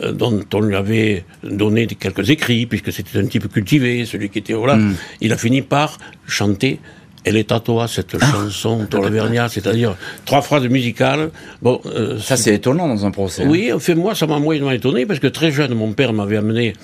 euh, 0.00 0.12
dont 0.12 0.44
on 0.54 0.60
lui 0.60 0.76
avait 0.76 1.24
donné 1.42 1.86
quelques 1.86 2.30
écrits, 2.30 2.66
puisque 2.66 2.92
c'était 2.92 3.18
un 3.18 3.26
type 3.26 3.52
cultivé, 3.52 4.04
celui 4.06 4.28
qui 4.30 4.38
était 4.38 4.54
là, 4.54 4.76
mm. 4.76 4.94
il 5.20 5.32
a 5.32 5.36
fini 5.36 5.62
par 5.62 5.98
chanter 6.26 6.78
elle 7.24 7.36
est 7.36 7.52
à 7.52 7.60
toi, 7.60 7.88
cette 7.88 8.16
ah. 8.20 8.26
chanson, 8.26 8.86
Vernia, 8.90 9.48
c'est-à-dire 9.48 9.96
trois 10.24 10.42
phrases 10.42 10.66
musicales. 10.66 11.30
Bon, 11.60 11.80
euh, 11.86 12.18
ça 12.18 12.36
c'est 12.36 12.54
étonnant 12.54 12.88
dans 12.88 13.06
un 13.06 13.10
procès. 13.10 13.42
Hein. 13.42 13.48
Oui, 13.48 13.70
fait 13.78 13.94
moi 13.94 14.14
ça 14.14 14.26
m'a 14.26 14.38
moyennement 14.38 14.70
étonné 14.70 15.06
parce 15.06 15.20
que 15.20 15.26
très 15.26 15.52
jeune, 15.52 15.74
mon 15.74 15.92
père 15.92 16.12
m'avait 16.12 16.36
amené 16.36 16.74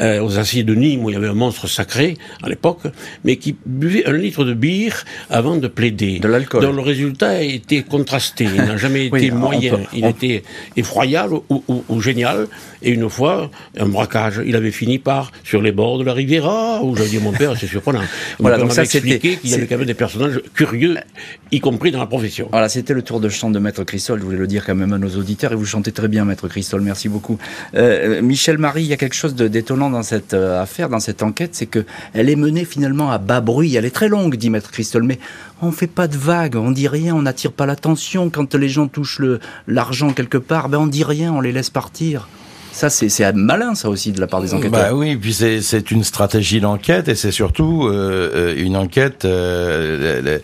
euh, 0.00 0.22
aux 0.22 0.38
assises 0.38 0.64
de 0.64 0.74
Nîmes 0.74 1.04
où 1.04 1.10
il 1.10 1.14
y 1.14 1.16
avait 1.16 1.28
un 1.28 1.34
monstre 1.34 1.68
sacré 1.68 2.16
à 2.42 2.48
l'époque, 2.48 2.82
mais 3.24 3.36
qui 3.36 3.56
buvait 3.66 4.06
un 4.06 4.12
litre 4.12 4.44
de 4.44 4.54
bière 4.54 5.04
avant 5.28 5.56
de 5.56 5.68
plaider. 5.68 6.18
De 6.18 6.28
l'alcool. 6.28 6.62
Dont 6.62 6.72
le 6.72 6.82
résultat 6.82 7.30
a 7.30 7.40
été 7.40 7.82
contrasté. 7.82 8.44
Il 8.44 8.62
n'a 8.62 8.76
jamais 8.76 9.06
été 9.12 9.30
moyen. 9.30 9.80
il 9.92 10.06
était 10.06 10.42
effroyable 10.76 11.34
ou, 11.50 11.62
ou, 11.88 12.00
génial. 12.00 12.48
Et 12.82 12.90
une 12.90 13.08
fois, 13.08 13.50
un 13.78 13.86
braquage. 13.86 14.40
Il 14.46 14.56
avait 14.56 14.70
fini 14.70 14.98
par 14.98 15.30
sur 15.44 15.60
les 15.60 15.72
bords 15.72 15.98
de 15.98 16.04
la 16.04 16.14
Riviera 16.14 16.82
où 16.82 16.96
j'avais 16.96 17.10
dit 17.10 17.18
mon 17.18 17.32
père, 17.32 17.56
c'est 17.58 17.66
surprenant. 17.66 18.02
voilà, 18.38 18.58
donc 18.58 18.72
ça 18.72 18.84
c'était 18.84 19.18
qu'il 19.18 19.50
y 19.50 19.54
avait 19.54 19.66
des 19.84 19.94
personnages 19.94 20.40
curieux, 20.54 20.96
y 21.50 21.60
compris 21.60 21.90
dans 21.90 21.98
la 21.98 22.06
profession. 22.06 22.48
Voilà, 22.50 22.68
c'était 22.68 22.94
le 22.94 23.02
tour 23.02 23.20
de 23.20 23.28
chant 23.28 23.50
de 23.50 23.58
Maître 23.58 23.84
Christol. 23.84 24.20
Je 24.20 24.24
voulais 24.24 24.36
le 24.36 24.46
dire 24.46 24.64
quand 24.64 24.74
même 24.74 24.92
à 24.92 24.98
nos 24.98 25.10
auditeurs 25.16 25.52
et 25.52 25.56
vous 25.56 25.64
chantez 25.64 25.92
très 25.92 26.08
bien, 26.08 26.24
Maître 26.24 26.48
Christol. 26.48 26.82
Merci 26.82 27.08
beaucoup. 27.08 27.38
Euh, 27.74 28.22
Michel 28.22 28.58
Marie, 28.58 28.82
il 28.82 28.88
y 28.88 28.92
a 28.92 28.96
quelque 28.96 29.14
chose 29.14 29.34
d'étonnant 29.34 29.90
dans 29.90 30.02
cette 30.02 30.34
euh, 30.34 30.62
affaire, 30.62 30.88
dans 30.88 31.00
cette 31.00 31.22
enquête, 31.22 31.54
c'est 31.54 31.66
que 31.66 31.84
elle 32.14 32.28
est 32.28 32.36
menée 32.36 32.64
finalement 32.64 33.10
à 33.10 33.18
bas 33.18 33.40
bruit. 33.40 33.74
Elle 33.76 33.84
est 33.84 33.90
très 33.90 34.08
longue, 34.08 34.36
dit 34.36 34.50
Maître 34.50 34.70
Christol, 34.70 35.02
mais 35.02 35.18
on 35.60 35.70
fait 35.72 35.86
pas 35.86 36.08
de 36.08 36.16
vagues, 36.16 36.56
on 36.56 36.70
dit 36.70 36.88
rien, 36.88 37.14
on 37.14 37.22
n'attire 37.22 37.52
pas 37.52 37.66
l'attention. 37.66 38.30
Quand 38.30 38.54
les 38.54 38.68
gens 38.68 38.88
touchent 38.88 39.20
l'argent 39.66 40.12
quelque 40.12 40.38
part, 40.38 40.68
ben 40.68 40.78
on 40.78 40.86
dit 40.86 41.04
rien, 41.04 41.32
on 41.32 41.40
les 41.40 41.52
laisse 41.52 41.70
partir. 41.70 42.28
Ça, 42.72 42.88
c'est 42.90 43.32
malin, 43.34 43.74
ça 43.74 43.88
aussi, 43.88 44.12
de 44.12 44.20
la 44.20 44.26
part 44.26 44.40
des 44.40 44.54
enquêteurs. 44.54 44.70
Bah 44.70 44.94
oui, 44.94 45.16
puis 45.16 45.34
c'est 45.34 45.90
une 45.90 46.04
stratégie 46.04 46.60
d'enquête 46.60 47.08
et 47.08 47.14
c'est 47.14 47.30
surtout 47.30 47.86
euh, 47.86 48.30
euh 48.34 48.54
une 48.56 48.76
enquête. 48.76 49.24
Euh, 49.24 50.38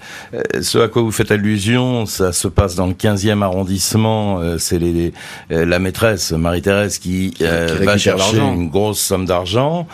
ce 0.60 0.78
à 0.78 0.88
quoi 0.88 1.02
vous 1.02 1.10
faites 1.10 1.30
allusion, 1.30 2.06
ça 2.06 2.32
se 2.32 2.46
passe 2.48 2.74
dans 2.74 2.86
le 2.86 2.92
15e 2.92 3.42
arrondissement. 3.42 4.40
Euh, 4.40 4.58
c'est 4.58 4.78
les, 4.78 5.12
la 5.50 5.78
maîtresse 5.78 6.32
Marie-Thérèse 6.32 6.98
qui, 6.98 7.34
va 7.40 7.96
chercher 7.96 8.38
une 8.38 8.68
grosse 8.68 9.00
somme 9.00 9.24
d'argent. 9.24 9.86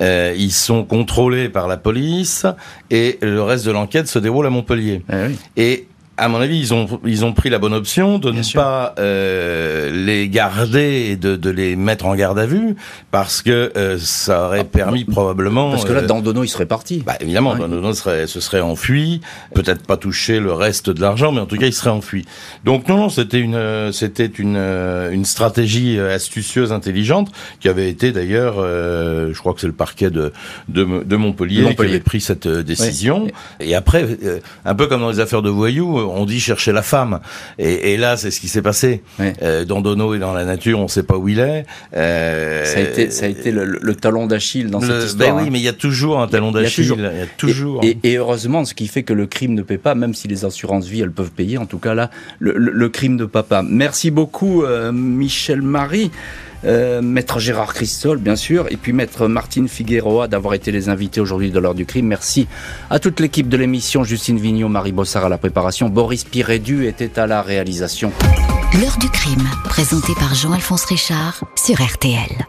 ils 0.00 0.52
sont 0.52 0.84
contrôlés 0.84 1.48
par 1.48 1.68
la 1.68 1.76
police 1.76 2.46
et 2.90 3.18
le 3.20 3.42
reste 3.42 3.66
de 3.66 3.70
l'enquête 3.70 4.08
se 4.08 4.18
déroule 4.18 4.46
à 4.46 4.50
Montpellier. 4.50 5.02
Eh 5.12 5.26
oui. 5.26 5.38
Et 5.56 5.86
à 6.22 6.28
mon 6.28 6.40
avis, 6.40 6.58
ils 6.58 6.72
ont 6.72 7.00
ils 7.04 7.24
ont 7.24 7.32
pris 7.32 7.50
la 7.50 7.58
bonne 7.58 7.74
option 7.74 8.18
de 8.18 8.30
ne 8.30 8.42
pas 8.54 8.94
euh, 9.00 9.90
les 9.90 10.28
garder 10.28 11.08
et 11.10 11.16
de, 11.16 11.34
de 11.34 11.50
les 11.50 11.74
mettre 11.74 12.06
en 12.06 12.14
garde 12.14 12.38
à 12.38 12.46
vue 12.46 12.76
parce 13.10 13.42
que 13.42 13.72
euh, 13.76 13.98
ça 13.98 14.46
aurait 14.46 14.60
ah, 14.60 14.64
permis 14.64 15.04
probablement. 15.04 15.72
Parce 15.72 15.84
que 15.84 15.92
là, 15.92 16.02
euh, 16.02 16.06
Dandono, 16.06 16.44
il 16.44 16.48
serait 16.48 16.66
parti. 16.66 17.02
Bah, 17.04 17.16
évidemment, 17.18 17.56
Dandono 17.56 17.92
serait 17.92 18.28
se 18.28 18.38
serait 18.38 18.60
enfui, 18.60 19.20
peut-être 19.52 19.84
pas 19.84 19.96
touché 19.96 20.38
le 20.38 20.52
reste 20.52 20.90
de 20.90 21.00
l'argent, 21.00 21.32
mais 21.32 21.40
en 21.40 21.46
tout 21.46 21.56
cas, 21.56 21.66
il 21.66 21.72
serait 21.72 21.90
enfui. 21.90 22.24
Donc 22.64 22.88
non, 22.88 22.96
non, 22.96 23.08
c'était 23.08 23.40
une 23.40 23.90
c'était 23.92 24.26
une 24.26 24.56
une 24.56 25.24
stratégie 25.24 25.98
astucieuse, 25.98 26.72
intelligente, 26.72 27.32
qui 27.58 27.68
avait 27.68 27.88
été 27.88 28.12
d'ailleurs, 28.12 28.56
je 28.58 29.38
crois 29.38 29.54
que 29.54 29.60
c'est 29.60 29.66
le 29.66 29.72
parquet 29.72 30.10
de 30.10 30.32
de, 30.68 31.02
de 31.02 31.16
Montpellier, 31.16 31.74
qui 31.74 31.82
avait 31.82 31.98
pris 31.98 32.20
cette 32.20 32.46
décision. 32.46 33.26
Et 33.58 33.74
après, 33.74 34.06
un 34.64 34.74
peu 34.76 34.86
comme 34.86 35.00
dans 35.00 35.10
les 35.10 35.20
affaires 35.20 35.42
de 35.42 35.50
voyous 35.50 36.11
on 36.14 36.26
dit 36.26 36.40
chercher 36.40 36.72
la 36.72 36.82
femme. 36.82 37.20
Et, 37.58 37.96
là, 37.96 38.16
c'est 38.16 38.30
ce 38.30 38.40
qui 38.40 38.48
s'est 38.48 38.62
passé. 38.62 39.02
Euh, 39.20 39.64
dans 39.64 39.80
Dono 39.80 40.14
et 40.14 40.18
dans 40.18 40.34
la 40.34 40.44
nature, 40.44 40.78
on 40.78 40.84
ne 40.84 40.88
sait 40.88 41.02
pas 41.02 41.16
où 41.16 41.28
il 41.28 41.38
est. 41.38 41.64
Euh, 41.96 42.64
ça 42.64 42.78
a 42.78 42.82
été, 42.82 43.10
ça 43.10 43.26
a 43.26 43.28
été 43.28 43.50
le, 43.50 43.94
talon 43.94 44.26
d'Achille 44.26 44.70
dans 44.70 44.80
cette 44.80 45.04
histoire. 45.04 45.34
Ben 45.34 45.36
oui, 45.36 45.46
hein. 45.46 45.50
mais 45.52 45.58
il 45.60 45.64
y 45.64 45.68
a 45.68 45.72
toujours 45.72 46.20
un 46.20 46.28
talon 46.28 46.50
d'Achille. 46.50 46.94
Il 46.96 47.02
y 47.02 47.06
a 47.06 47.26
toujours. 47.36 47.82
Et, 47.82 48.16
heureusement, 48.16 48.64
ce 48.64 48.74
qui 48.74 48.88
fait 48.88 49.02
que 49.02 49.12
le 49.12 49.26
crime 49.26 49.54
ne 49.54 49.62
paie 49.62 49.78
pas, 49.78 49.94
même 49.94 50.14
si 50.14 50.28
les 50.28 50.44
assurances 50.44 50.86
vie 50.86 51.00
elles 51.00 51.12
peuvent 51.12 51.30
payer. 51.30 51.58
En 51.58 51.66
tout 51.66 51.78
cas 51.78 51.94
là, 51.94 52.10
le, 52.38 52.88
crime 52.88 53.16
ne 53.16 53.24
paie 53.24 53.42
pas. 53.42 53.62
Merci 53.62 54.10
beaucoup, 54.10 54.64
euh, 54.64 54.92
Michel 54.92 55.62
Marie. 55.62 56.10
Euh, 56.64 57.02
maître 57.02 57.38
Gérard 57.38 57.74
Christol, 57.74 58.18
bien 58.18 58.36
sûr, 58.36 58.66
et 58.70 58.76
puis 58.76 58.92
Maître 58.92 59.26
Martine 59.26 59.68
Figueroa 59.68 60.28
d'avoir 60.28 60.54
été 60.54 60.70
les 60.70 60.88
invités 60.88 61.20
aujourd'hui 61.20 61.50
de 61.50 61.58
l'heure 61.58 61.74
du 61.74 61.86
crime. 61.86 62.06
Merci 62.06 62.46
à 62.90 62.98
toute 62.98 63.20
l'équipe 63.20 63.48
de 63.48 63.56
l'émission, 63.56 64.04
Justine 64.04 64.38
Vignot, 64.38 64.68
Marie 64.68 64.92
Bossard 64.92 65.24
à 65.24 65.28
la 65.28 65.38
préparation, 65.38 65.88
Boris 65.88 66.24
Pirédu 66.24 66.86
était 66.86 67.18
à 67.18 67.26
la 67.26 67.42
réalisation. 67.42 68.12
L'heure 68.80 68.96
du 68.98 69.08
crime, 69.08 69.48
présenté 69.64 70.14
par 70.14 70.34
Jean-Alphonse 70.34 70.84
Richard 70.84 71.44
sur 71.56 71.82
RTL. 71.82 72.46